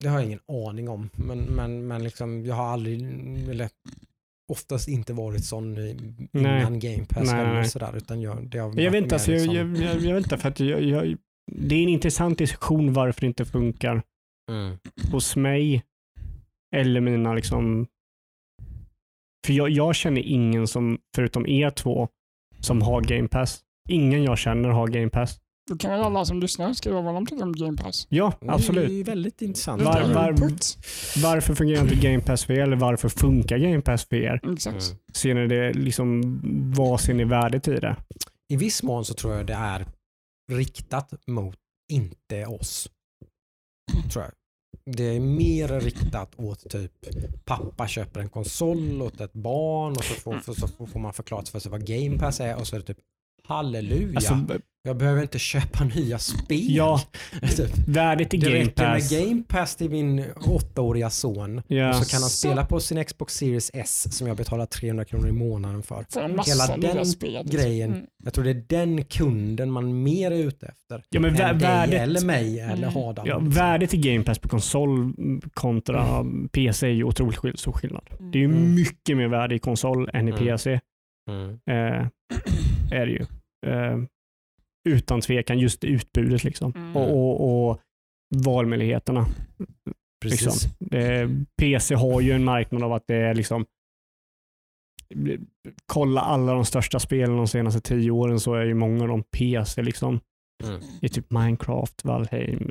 [0.00, 1.10] det har jag ingen aning om.
[1.16, 3.02] Men, men, men liksom, jag har aldrig,
[3.50, 3.68] eller
[4.52, 5.78] oftast inte varit sån
[6.32, 7.96] innan Game Pass Nej, heller sådär.
[7.96, 10.48] Utan jag, det har Jag vet inte, alltså, liksom- jag, jag, jag vet inte för
[10.48, 11.16] att jag, jag,
[11.52, 14.02] det är en intressant diskussion varför det inte funkar
[14.50, 14.78] Mm.
[15.12, 15.82] hos mig
[16.76, 17.86] eller mina liksom...
[19.46, 22.08] För jag, jag känner ingen som, förutom er två,
[22.60, 23.60] som har Game Pass.
[23.88, 25.40] Ingen jag känner har Game Pass.
[25.70, 28.06] Då kan alla som lyssnar skriva vad de tycker om Game Pass.
[28.10, 29.08] Ja, Det är absolut.
[29.08, 29.82] väldigt intressant.
[29.82, 30.32] Var- var-.
[31.22, 32.60] Varför fungerar inte Game Pass för er?
[32.62, 34.40] Eller varför funkar Game Pass för er?
[34.52, 34.84] Exakt.
[34.84, 34.98] Mm.
[35.14, 36.22] Ser ni det, liksom,
[36.76, 37.96] vad ser ni värdet i det?
[38.52, 39.86] I viss mån så tror jag det är
[40.52, 41.56] riktat mot
[41.92, 42.90] inte oss.
[44.12, 44.32] Tror jag.
[44.96, 46.92] Det är mer riktat åt typ
[47.44, 51.58] pappa köper en konsol åt ett barn och så får, så får man förklarat för
[51.58, 52.98] sig vad Game Pass är och så är det typ
[53.44, 54.16] halleluja.
[54.16, 54.34] Alltså,
[54.86, 56.66] jag behöver inte köpa nya spel.
[56.68, 57.00] Ja.
[57.56, 57.88] typ.
[57.88, 59.10] värdet i Det Game räcker Pass.
[59.12, 61.88] med Game Pass till min åttaåriga son Ja.
[61.88, 65.28] och så kan han spela på sin Xbox Series S som jag betalar 300 kronor
[65.28, 66.04] i månaden för.
[66.10, 67.32] För en massa Hela nya den spel.
[67.44, 67.60] liksom.
[67.60, 67.92] grejen.
[67.92, 68.06] Mm.
[68.24, 71.02] Jag tror det är den kunden man mer är ute efter.
[71.10, 72.96] Ja, men än dig värdet, eller mig eller Mm.
[72.96, 73.26] Adam.
[73.26, 75.14] ja, värdet i Game Pass på konsol
[75.54, 78.04] kontra PC är ju otroligt skill- stor skillnad.
[78.32, 78.74] Det är ju Mm.
[78.74, 80.44] mycket mer värde i konsol än i Mm.
[80.44, 80.80] PC.
[81.30, 81.50] Mm.
[81.50, 82.06] Eh,
[82.98, 83.26] är det ju.
[83.66, 83.98] Eh,
[84.84, 86.72] utan tvekan just utbudet liksom.
[86.76, 86.96] Mm.
[86.96, 87.80] och, och, och
[88.34, 89.26] valmöjligheterna.
[90.22, 90.42] Precis.
[90.42, 90.70] Liksom.
[90.78, 93.66] Det, PC har ju en marknad av att det är liksom
[95.86, 99.22] kolla alla de största spelen de senaste tio åren så är ju många av dem
[99.22, 99.82] PC.
[99.82, 100.20] Liksom.
[100.64, 100.80] Mm.
[101.00, 102.70] Det är typ Minecraft, Valheim,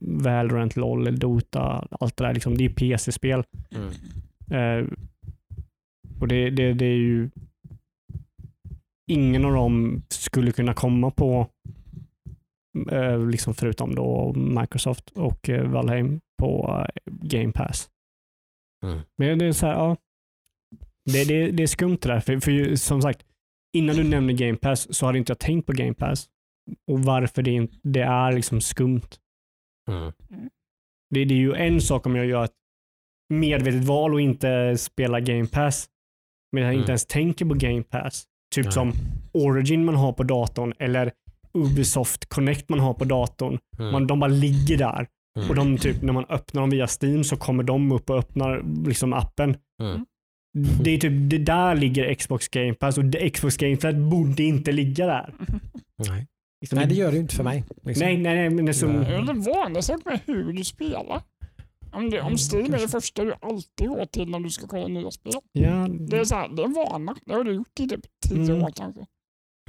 [0.00, 2.34] Valorant, LOL, Dota, allt det där.
[2.34, 2.58] Liksom.
[2.58, 3.44] Det är PC-spel.
[3.74, 3.88] Mm.
[4.50, 4.88] Eh,
[6.20, 7.30] och det, det, det är ju
[9.12, 11.48] ingen av dem skulle kunna komma på,
[12.90, 17.90] eh, liksom förutom då Microsoft och eh, Valheim på eh, Game Pass.
[18.84, 19.00] Mm.
[19.18, 19.96] Men det är så här, ja.
[21.12, 22.20] Det, det, det är skumt det där.
[22.20, 23.26] För, för som sagt,
[23.76, 26.28] innan du nämnde Game Pass så hade inte jag tänkt på Game Pass.
[26.90, 29.08] Och varför det, det är liksom skumt.
[29.90, 30.12] Mm.
[31.10, 32.54] Det, det är ju en sak om jag gör ett
[33.34, 35.88] medvetet val och inte spelar Game Pass.
[36.52, 36.80] Men jag Mm.
[36.80, 38.26] inte ens tänker på Game Pass.
[38.52, 38.72] Typ Nej.
[38.72, 38.92] som
[39.32, 41.12] Origin man har på datorn eller
[41.54, 43.58] Ubisoft Connect man har på datorn.
[43.78, 43.92] Mm.
[43.92, 45.06] Man, de bara ligger där.
[45.38, 45.50] Mm.
[45.50, 48.62] Och de typ, när man öppnar dem via Steam så kommer de upp och öppnar
[48.86, 49.56] liksom appen.
[49.82, 50.06] Mm.
[50.82, 54.42] Det är typ, det där ligger Xbox Game Pass och det- Xbox Game Pass borde
[54.42, 55.34] inte ligga där.
[56.08, 56.26] Nej.
[56.60, 57.64] Liksom, Nej, det gör det ju inte för mig.
[57.82, 58.06] Liksom.
[58.06, 58.92] nej, nej, nej, men det är som.
[58.92, 61.22] Det en vanlig sak med hur du spelar.
[61.92, 64.88] Om, det, om Steam är det första du alltid går till när du ska kolla
[64.88, 65.32] nya spel.
[65.52, 67.16] ja, Det är, så här, det är en vana.
[67.26, 68.62] Det har du gjort i typ tio Mm.
[68.62, 69.06] år kanske.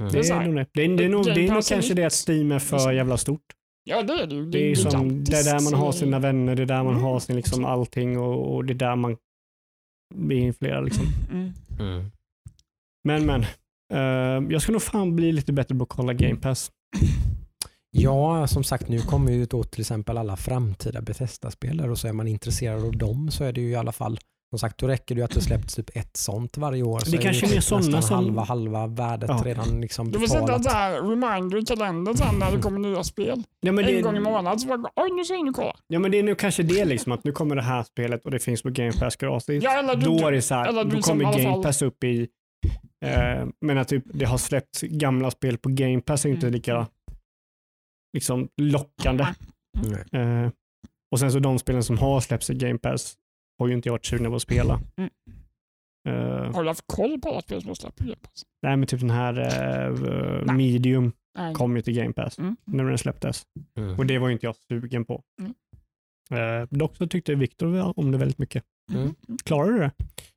[0.00, 0.12] Mm.
[0.12, 0.46] det är så är här.
[0.46, 0.66] nog det.
[0.74, 2.92] Det är, det är nog, det är nog är kanske det att Steam är för
[2.92, 3.44] jävla stort.
[3.84, 4.50] Ja det är det ju.
[4.50, 7.02] Det är, som, det är där man har sina vänner, det är där man Mm,
[7.04, 9.16] har sin liksom allting och, och det är där man
[10.14, 10.84] blir influerad.
[10.84, 11.06] Liksom.
[11.30, 11.52] Mm.
[11.80, 12.10] Mm.
[13.04, 13.42] Men men,
[13.92, 16.70] eh, jag ska nog fan bli lite bättre på att kolla Game Pass.
[17.96, 22.08] Ja, som sagt nu kommer ju då till exempel alla framtida Bethesda-spel där och så
[22.08, 24.18] är man intresserad av dem så är det ju i alla fall
[24.50, 26.98] som sagt, då räcker det ju att det släpps typ ett sånt varje år.
[26.98, 29.42] Så Det är kanske är mer typ sådana nästan som- halva, halva värdet Ja.
[29.44, 30.62] redan liksom Du får sätta betalat.
[30.62, 33.42] där reminder i kalendern sen när det kommer nya spel.
[33.60, 35.54] Ja, men en det, gång i månaden så bara, oj nu ska jag in och
[35.54, 35.76] kolla.
[35.88, 38.30] ja, men det är nog kanske det liksom, att nu kommer det här spelet och
[38.30, 39.62] det finns på Game Pass gratis.
[39.64, 41.62] Ja, eller du- då är det så här, eller då du i kommer Game fall-
[41.62, 42.28] Pass upp i,
[43.04, 46.54] eh, men att typ, det har släppts gamla spel på Game Pass är inte Mm.
[46.54, 46.86] lika
[48.14, 49.26] liksom, lockande.
[49.82, 50.22] Nej.
[50.22, 50.50] Eh,
[51.12, 53.14] och sen så de spelen som har släppts i Game Pass
[53.58, 54.80] har ju inte jag varit sugna på att spela.
[54.96, 55.10] Mm.
[56.08, 58.44] Eh, Har du haft koll på alla spel som har släppt på Game Pass?
[58.62, 59.38] nej men typ den här
[60.48, 60.54] eh.
[60.54, 61.54] Medium Nej.
[61.54, 62.56] kom ju till Game Pass Mm.
[62.64, 63.42] när den släpptes.
[63.78, 63.98] Mm.
[63.98, 65.22] Och det var ju inte jag sugen på.
[65.40, 65.54] Mm.
[66.62, 68.64] Eh, dock så tyckte Viktor om det väldigt mycket.
[68.92, 69.14] Mm.
[69.44, 69.90] Klarar du det?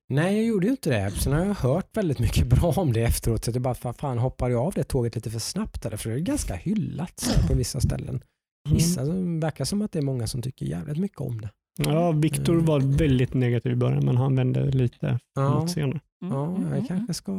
[0.10, 1.12] Nej, jag gjorde ju inte det.
[1.12, 3.46] Sen har jag hört väldigt mycket bra om det efteråt.
[3.46, 5.98] Så jag bara, fan, fan hoppade jag av det tåget lite för snabbt där?
[5.98, 8.24] För det är ganska hyllat så på vissa ställen.
[8.70, 11.50] Vissa som verkar som att det är många som tycker jävligt mycket om det.
[11.80, 12.66] Ja, Viktor Mm.
[12.66, 16.00] var väldigt negativ i början men han vände lite Ja, mot senare.
[16.24, 17.32] Mm, ja mm, jag mm, kanske ska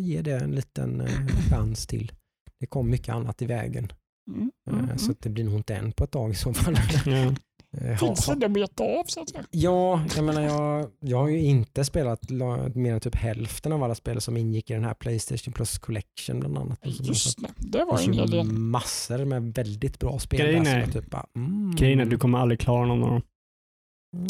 [0.00, 2.12] ge det en liten eh, chans till.
[2.60, 3.92] Det kom mycket annat i vägen.
[4.30, 4.98] mm, Eh, mm, mm.
[4.98, 6.74] Så att det blir nog inte en på ett tag i så fall.
[7.06, 7.34] Ja.
[7.80, 9.44] Eh, Finns det att beta av så att säga?
[9.50, 13.82] Ja, jag menar jag, jag har ju inte spelat la- mer än typ hälften av
[13.82, 16.78] alla spel som ingick i den här Playstation Plus Collection bland annat.
[16.82, 18.46] Just det, det var en hel del.
[18.46, 22.18] massor med väldigt bra spel Grejen där som är- typ bara, mm, Grejen är du
[22.18, 23.22] kommer aldrig klara någon av dem.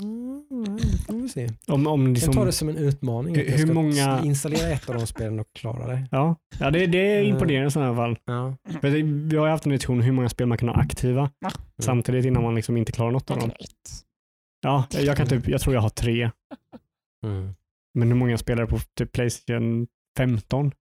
[0.01, 0.36] Mm,
[1.07, 1.51] får vi se.
[1.67, 3.35] Om, om Jag liksom, tar det som en utmaning.
[3.37, 6.09] Hur- jag ska många- installera ett av de spelen och klara det.
[6.11, 7.29] ja, ja det, det är Eh.
[7.29, 8.19] imponerande i sådana fall.
[8.25, 8.57] Ja.
[8.83, 11.51] Det, vi har ju haft en diskussion hur många spel man kan ha aktiva Ja.
[11.83, 13.57] samtidigt innan man liksom inte klarar något av Jag dem.
[14.63, 16.31] Ja, jag, kan typ, jag tror jag har tre.
[17.27, 17.55] Mm.
[17.95, 19.87] Men hur många spelare på typ Playstation
[20.19, 20.73] 15?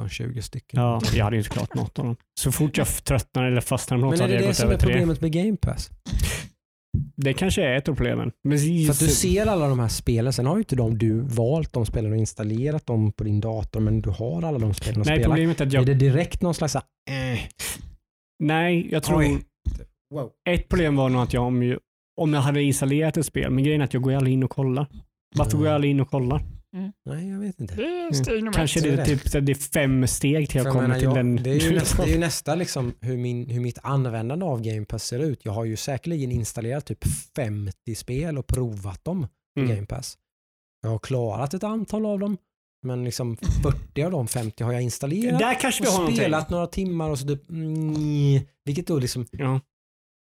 [0.00, 0.80] 15-20 stycken.
[0.80, 2.16] Ja, jag hade inte klarat något av dem.
[2.40, 4.48] Så fort jag tröttnar eller fastnar på något Men så är hade det jag det
[4.48, 4.92] gått som över är till det.
[4.94, 5.90] problemet med Game Pass?
[7.16, 8.32] Det kanske är ett av problemen.
[8.44, 11.20] Men För att du ser alla de här spelen, sen har ju inte de, du
[11.20, 15.00] valt de spelen och installerat dem på din dator, men du har alla de spelen
[15.00, 15.28] att Nej, spela.
[15.34, 15.86] problemet är att Är jag...
[15.86, 16.80] det direkt någon slags eh,
[18.42, 19.24] Nej, jag tror...
[20.14, 20.30] Wow.
[20.48, 21.78] Ett problem var nog att jag om, ju-
[22.20, 24.50] om jag hade installerat ett spel, men grejen är att jag går aldrig in och
[24.50, 24.86] kollar.
[25.36, 25.58] Varför Mm.
[25.60, 26.40] går jag aldrig in och kollar?
[27.06, 27.74] Nej, jag vet inte.
[27.74, 28.84] Det är steg nummer Kanske ett.
[28.84, 31.36] det är, typ, det är fem steg till jag kommer menar, till jag, den.
[31.36, 34.62] det, är ju nästa, det är ju nästa liksom hur, min, hur mitt användande av
[34.62, 35.44] Game Pass ser ut.
[35.44, 37.04] Jag har ju säkerligen installerat typ
[37.36, 39.22] 50 spel och provat dem
[39.54, 39.74] på Mm.
[39.74, 40.18] Game Pass.
[40.82, 42.36] Jag har klarat ett antal av dem,
[42.86, 46.16] men liksom 40 av de 50 har jag installerat Där kanske vi har och någonting.
[46.16, 49.60] spelat några timmar och så typ, mm, vilket då liksom Ja.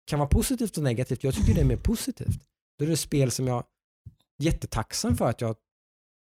[0.10, 1.24] kan vara positivt och negativt.
[1.24, 2.42] Jag tycker det är mer positivt.
[2.80, 3.64] Då är det spel som jag
[4.44, 5.56] jättetacksam för att jag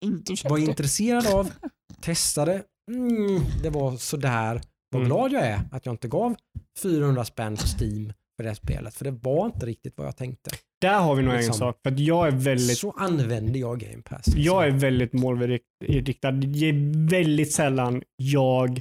[0.04, 1.50] Inte var intresserad av,
[2.00, 2.62] testade,
[2.92, 4.60] mm, det var sådär.
[4.90, 5.08] Vad Mm.
[5.08, 6.34] glad jag är att jag inte gav
[6.82, 10.50] 400 spänn på Steam för det spelet, för det var inte riktigt vad jag tänkte.
[10.80, 11.54] Där har vi nog en Liksom.
[11.54, 11.78] sak.
[11.82, 14.26] För att jag är väldigt Så använder jag Game Pass.
[14.26, 14.42] liksom.
[14.42, 16.30] Jag är väldigt målinriktad.
[16.30, 18.80] Det är väldigt sällan jag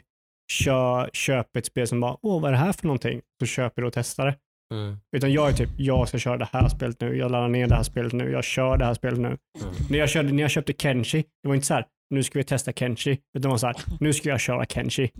[0.51, 3.21] kör, köper ett spel som bara, åh vad är det här för någonting?
[3.39, 4.35] Så köper jag och testar det.
[4.73, 4.97] Mm.
[5.15, 7.75] Utan jag är typ, jag ska köra det här spelet nu, jag laddar ner det
[7.75, 9.27] här spelet nu, jag kör det här spelet nu.
[9.27, 9.73] Mm.
[9.89, 12.43] När, jag körde, när jag köpte Kenshi, det var inte så här, nu ska vi
[12.43, 15.11] testa Kenshi, utan det var så här, nu ska jag köra Kenshi.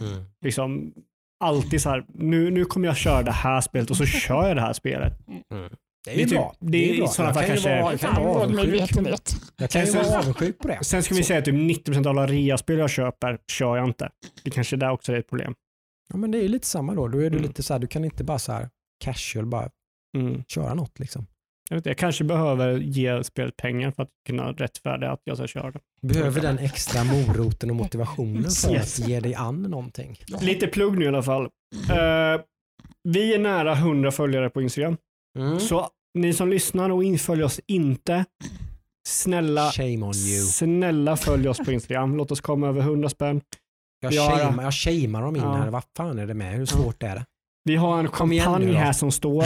[0.00, 0.24] Mm.
[0.44, 0.92] Liksom,
[1.44, 4.56] alltid så här, nu, nu kommer jag köra det här spelet och så kör jag
[4.56, 5.12] det här spelet.
[5.52, 5.70] Mm.
[6.04, 6.54] Det är Det är ju typ- bra.
[6.60, 7.06] det är bra.
[7.08, 8.56] sådana Jag fall kan ju kanske- vara- Jag kan ju Fan, vara avundsjuk.
[8.66, 9.36] målmedvetenhet.
[9.56, 10.78] Jag kan ju Sen- vara avundsjuk på det.
[10.84, 11.26] Sen ska vi Så.
[11.26, 14.10] säga att typ 90% av alla rea-spel jag köper, kör jag inte.
[14.44, 15.54] Det kanske där också är ett problem.
[16.12, 17.08] Ja, men det är ju lite samma då.
[17.08, 17.42] Då är du Mm.
[17.42, 18.68] lite så här, du kan inte bara så här
[19.00, 19.70] casual bara
[20.16, 20.44] Mm.
[20.48, 21.26] köra något liksom.
[21.70, 25.36] Jag, vet, inte, jag kanske behöver ge spelet pengar för att kunna rättfärdiga att jag
[25.36, 25.80] ska köra det.
[26.02, 29.00] Behöver den extra moroten och motivationen för Yes.
[29.00, 30.16] att ge dig an någonting.
[30.40, 31.42] Lite plugg nu i alla fall.
[31.90, 32.40] Eh,
[33.08, 34.96] vi är nära 100 följare på Instagram.
[35.38, 35.60] Mm.
[35.60, 38.24] Så ni som lyssnar och inföljer oss inte,
[39.08, 39.72] snälla,
[40.52, 42.16] snälla följ oss på Instagram.
[42.16, 43.40] Låt oss komma över 100 spänn.
[44.00, 45.52] Jag Ja, shamear, jag shamear dem in Ja.
[45.54, 45.70] här.
[45.70, 46.54] Vad fan är det med?
[46.54, 47.24] Hur svårt är det?
[47.64, 49.44] Vi har en kampanj här som står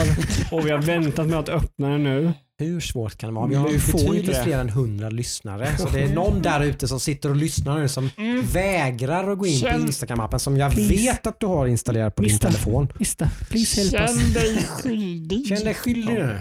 [0.51, 2.33] och vi har väntat med att öppna den nu.
[2.59, 3.47] Hur svårt kan det vara?
[3.47, 5.77] Vi har ju inte betydligt fler än 100 lyssnare.
[5.77, 8.41] Så det är någon där ute som sitter och lyssnar nu som Mm.
[8.45, 10.93] vägrar att gå in på Känn- Instagram-appen som jag Please.
[10.95, 12.47] vet att du har installerat på din Mista.
[12.47, 12.87] telefon.
[12.99, 14.21] Mista, please help us.
[14.21, 15.47] Känn dig skyldig.
[15.47, 16.39] Känn dig skyldig nu.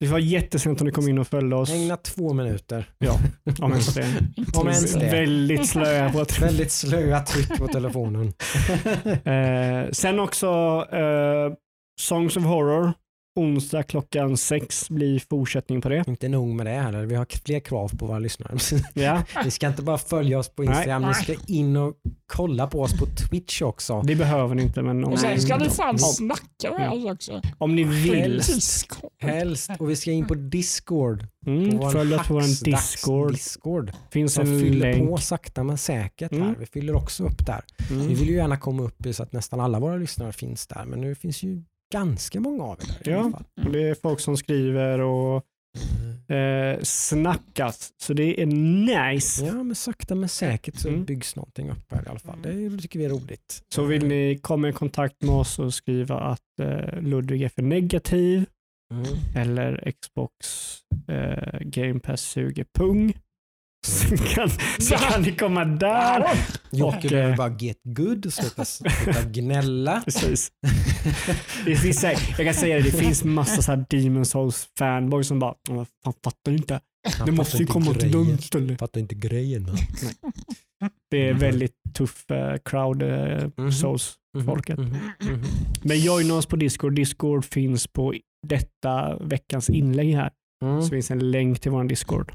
[0.00, 1.70] Det var jättesent om ni kom in och följde oss.
[1.70, 2.90] Ägna två minuter.
[2.98, 3.18] Ja,
[3.60, 4.06] om ens det.
[4.54, 5.10] Om ens det.
[5.10, 6.24] Väldigt slöa på.
[6.40, 8.32] Väldigt slöa tryck på telefonen.
[9.24, 10.46] Eh, sen också
[10.92, 11.52] eh,
[12.00, 12.92] Songs of Horror.
[13.36, 16.04] Onsdag klockan sex blir fortsättning på det.
[16.08, 17.06] Inte nog med det heller.
[17.06, 18.58] Vi har fler krav på våra lyssnare.
[18.94, 21.94] Ja, Ni ska inte bara följa oss på Instagram, ni ska in och
[22.32, 24.02] kolla på oss på Twitch också.
[24.02, 25.68] det behöver ni inte men om, Och sen ska Nej.
[25.68, 26.06] ni fan Ja.
[26.06, 27.40] snacka med oss också.
[27.58, 28.40] om ni vill.
[29.20, 29.70] Helst.
[29.78, 31.26] Och vi ska in på Discord.
[31.44, 33.32] På Mm, vår följ oss på vår Discord.
[33.32, 33.92] Discord.
[34.10, 35.08] Finns Som en fyller länk.
[35.10, 36.38] på sakta men säkert här.
[36.40, 36.54] Mm.
[36.60, 37.64] Vi fyller också upp där.
[37.88, 38.08] Vi Mm.
[38.08, 40.84] vill ju gärna komma upp i så att nästan alla våra lyssnare finns där.
[40.84, 43.30] Men nu finns ju ganska många av er där Ja.
[43.30, 43.44] fall.
[43.66, 45.44] Och det är folk som skriver och
[46.34, 47.92] eh, snackas.
[48.02, 48.46] Så det är
[49.12, 49.44] nice.
[49.46, 51.04] Ja, men sakta men säkert så Mm.
[51.04, 52.38] byggs någonting upp här i alla fall.
[52.42, 53.62] Det tycker vi är roligt.
[53.74, 57.62] Så vill ni komma i kontakt med oss och skriva att eh, Ludvig är för
[57.62, 58.44] negativ
[58.94, 59.04] Mm.
[59.36, 60.36] eller Xbox
[61.08, 63.14] eh, Game Pass suger pung.
[63.86, 66.24] Så kan, så kan ni komma där.
[66.70, 70.00] Jocke behöver eh, bara get good sluta, sluta gnälla.
[70.04, 70.52] Precis.
[71.64, 75.38] Det finns, jag kan säga det, det finns massa så här Demon Souls fanboys som
[75.38, 76.80] bara, "Vad fan fattar du inte?
[77.26, 78.78] Det måste ju komma till dem istället.
[78.78, 79.66] Fattar inte grejen.
[81.10, 81.40] Det är Mhm.
[81.40, 83.72] väldigt tuff eh, crowd, eh, Mhm.
[83.72, 84.14] Souls.
[84.46, 84.78] Folket.
[84.78, 85.42] Mhm, mhm.
[85.82, 86.94] Men joina oss på Discord.
[86.94, 88.14] Discord finns på
[88.48, 90.30] detta veckans inlägg här.
[90.64, 90.82] Mm.
[90.82, 92.32] Så finns en länk till vår Discord.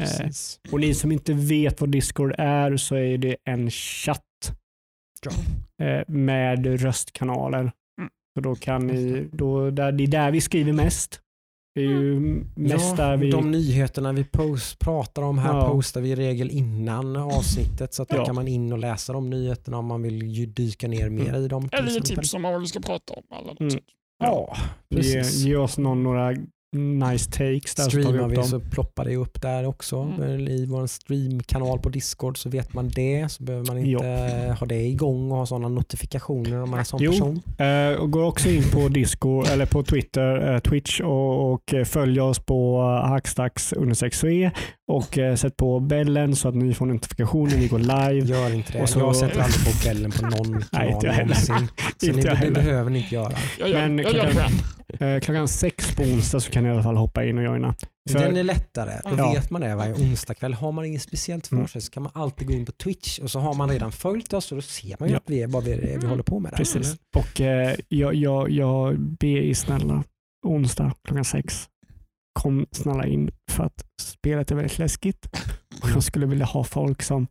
[0.00, 0.60] Eh, Precis.
[0.72, 4.22] och ni som inte vet vad Discord är så är det en chatt
[5.22, 5.30] Ja.
[5.86, 7.60] eh, med röstkanaler.
[7.60, 8.10] Mm.
[8.34, 11.20] Så då kan ni, då, där, det är där vi skriver mest.
[11.74, 12.20] Det är ju
[12.56, 13.30] mest Ja, där vi...
[13.30, 15.68] De nyheterna vi post, pratar om här Ja.
[15.70, 18.24] postar vi i regel innan avsnittet så att då Ja.
[18.24, 21.48] kan man in och läsa de nyheterna om man vill ju dyka ner mer i
[21.48, 21.68] dem.
[21.72, 23.22] Eller ge tips om vad vi ska prata om.
[23.36, 23.70] Eller något Mm.
[23.70, 23.84] sånt.
[24.18, 24.56] Ja,
[24.88, 25.34] ge, precis.
[25.44, 26.34] ge oss någon, några
[26.72, 28.44] nice takes där så tar vi Streamar vi dem.
[28.44, 29.96] så ploppar det upp där också.
[30.18, 30.40] Mm.
[30.48, 33.28] I vår streamkanal på Discord så vet man det.
[33.32, 34.52] Så behöver man inte Ja.
[34.54, 37.10] ha det igång och ha sådana notifikationer om man är sån Jo.
[37.10, 37.40] person.
[37.58, 41.84] Eh, och gå också in på Discord eller på Twitter, eh, Twitch och, och eh,
[41.84, 43.72] följ oss på uh, hackstacks
[44.24, 44.50] e
[44.88, 48.26] och eh, sätt på bellen så att ni får notifikationer när vi går live.
[48.26, 48.82] Gör inte det.
[48.82, 51.28] Och så- Jag sätter aldrig på bällen på någon Nej, kanal inte jag heller.
[51.48, 51.68] någonsin.
[52.00, 53.32] Så Inte ni, jag det behöver ni inte göra.
[53.58, 54.52] Jag gör, Men klockan-.
[55.14, 57.74] Eh, klockan sex på onsdag så kan ni i alla fall hoppa in och joina.
[58.10, 58.92] För- Den är lättare.
[59.04, 59.32] Då Ja.
[59.32, 60.54] vet man det varje onsdagkväll.
[60.54, 61.68] Har man inget speciellt för Mm.
[61.68, 64.32] sig så kan man alltid gå in på Twitch och så har man redan följt
[64.32, 65.18] oss och då ser man ju Ja.
[65.18, 66.52] att vi är, vad vi, vi håller på med.
[66.52, 66.96] Där, Precis.
[67.16, 70.04] Och eh, jag, jag, jag ber er snälla,
[70.46, 71.68] onsdag klockan sex,
[72.32, 75.26] kom snälla in för att spelet är väldigt läskigt.
[75.82, 77.26] Och jag skulle vilja ha folk som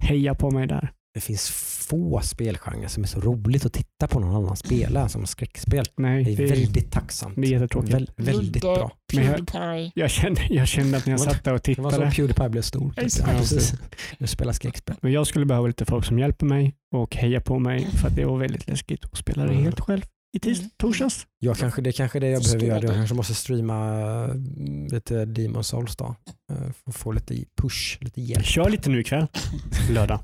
[0.00, 0.92] hejar på mig där.
[1.14, 1.50] Det finns
[1.88, 5.84] få spelgenrer som är så roligt att titta på någon annan spela som skräckspel.
[5.96, 7.34] Nej, Det är det är, väldigt tacksamt.
[7.36, 7.94] det är jättetråkigt.
[7.94, 8.90] Väl, väldigt bra.
[9.14, 9.90] Men jag-.
[9.94, 12.48] Jag kände, jag kände att när jag satt där och Det var så tittade, Pewdiepie
[12.48, 12.90] blev stor.
[12.90, 13.04] typ.
[13.04, 13.32] Exakt.
[13.32, 13.74] Ja, precis.
[14.18, 14.96] Nu spelar skräckspel.
[15.02, 18.16] men jag skulle behöva lite folk som hjälper mig och hejar på mig för att
[18.16, 19.64] det var väldigt läskigt att spela det Mm.
[19.64, 20.02] helt själv
[20.34, 20.70] i tis- Mm.
[20.76, 21.26] torsdags.
[21.38, 22.84] Jag kanske, det är kanske det jag behöver Förstår göra.
[22.84, 23.76] Jag kanske måste streama
[24.24, 26.04] mm, lite Demon Souls då.
[26.52, 28.44] Eh, För att få lite push, lite hjälp.
[28.44, 29.26] Kör lite nu ikväll,
[29.90, 30.20] lördag.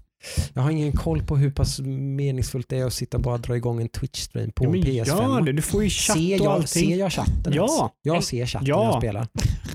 [0.54, 3.56] Jag har ingen koll på hur pass meningsfullt det är att sitta och bara dra
[3.56, 5.06] igång en Twitch-stream på Ja, en men PS5.
[5.06, 6.66] gör det, du får ju chatt ser, och jag, allting.
[6.90, 7.68] ser jag chatten Ja.
[7.80, 7.92] ens?
[8.02, 8.78] Jag ser chatten Ja.
[8.84, 9.26] när jag spelar.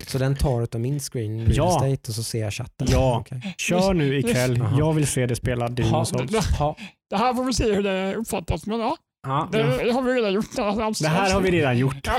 [0.07, 1.67] Så den tar utav min screen Ja.
[1.69, 2.87] estate och så ser jag chatten?
[2.91, 3.17] Ja.
[3.19, 3.55] Okej.
[3.57, 4.63] Kör nu ikväll.
[4.79, 6.05] Jag vill se dig spela Demon's Ja.
[6.05, 6.31] Souls.
[6.59, 6.75] Ja.
[7.09, 8.65] Det här får vi se hur det uppfattas.
[8.65, 9.49] Men ja, Ja.
[9.51, 10.59] det har vi redan gjort.
[10.59, 12.03] Alltså, Det här har vi redan gjort.
[12.03, 12.09] Det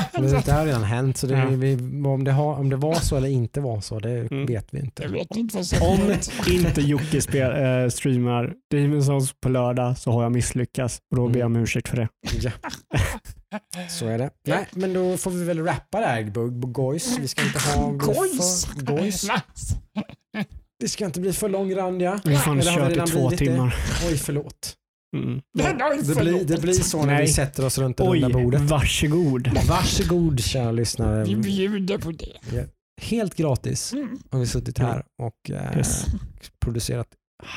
[0.53, 1.47] här har redan hänt, så det, Ja.
[1.47, 1.75] vi,
[2.09, 4.47] om, det har, om det var så eller inte var så, det Mm.
[4.47, 5.07] vet vi inte.
[5.09, 5.99] vet inte Om
[6.53, 11.29] inte Jocke spel, äh, streamar Demon's Souls på lördag så har jag misslyckats och då
[11.29, 12.09] ber jag om ursäkt för det.
[12.41, 12.51] Ja.
[13.91, 14.31] Så är det.
[14.49, 17.19] Nej, men då får vi väl rappa där, Bug- Gojs.
[17.19, 17.91] Vi ska inte ha...
[17.91, 18.67] Gojs.
[19.03, 19.33] Nice.
[20.79, 22.21] Vi ska inte bli för långrandiga.
[22.25, 23.37] Vi har fan kört i två det?
[23.37, 23.75] timmar.
[24.09, 24.75] Oj, förlåt.
[25.23, 25.41] Mm.
[25.55, 27.29] Nej, Det blir, det blir så när vi Nej.
[27.29, 28.61] sätter oss runt det Oj, runda bordet.
[28.61, 29.49] varsågod.
[29.69, 31.25] Varsågod kära lyssnare.
[31.25, 32.67] Vi bjuder på det.
[33.03, 34.19] Helt gratis Mm.
[34.31, 36.07] har vi suttit här och eh, Yes.
[36.65, 37.07] producerat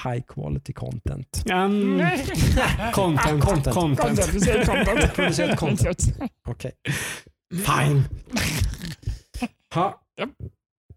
[0.03, 1.43] high quality content.
[1.45, 2.25] Nej.
[2.93, 3.43] Content.
[3.43, 3.75] Content.
[3.75, 4.19] Content.
[4.33, 4.39] Vi.
[5.15, 6.13] Producerat content.
[6.47, 6.71] Okej.
[7.53, 8.03] Fine.
[9.73, 10.01] Ha.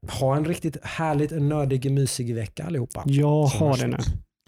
[0.08, 3.02] Ha en riktigt härligt nördig, mysig vecka allihopa.
[3.06, 3.90] Jag har det vi.
[3.90, 3.96] nu.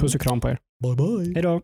[0.02, 0.58] Puss och kram på er.
[0.82, 1.32] Bye bye.
[1.34, 1.62] Hej då.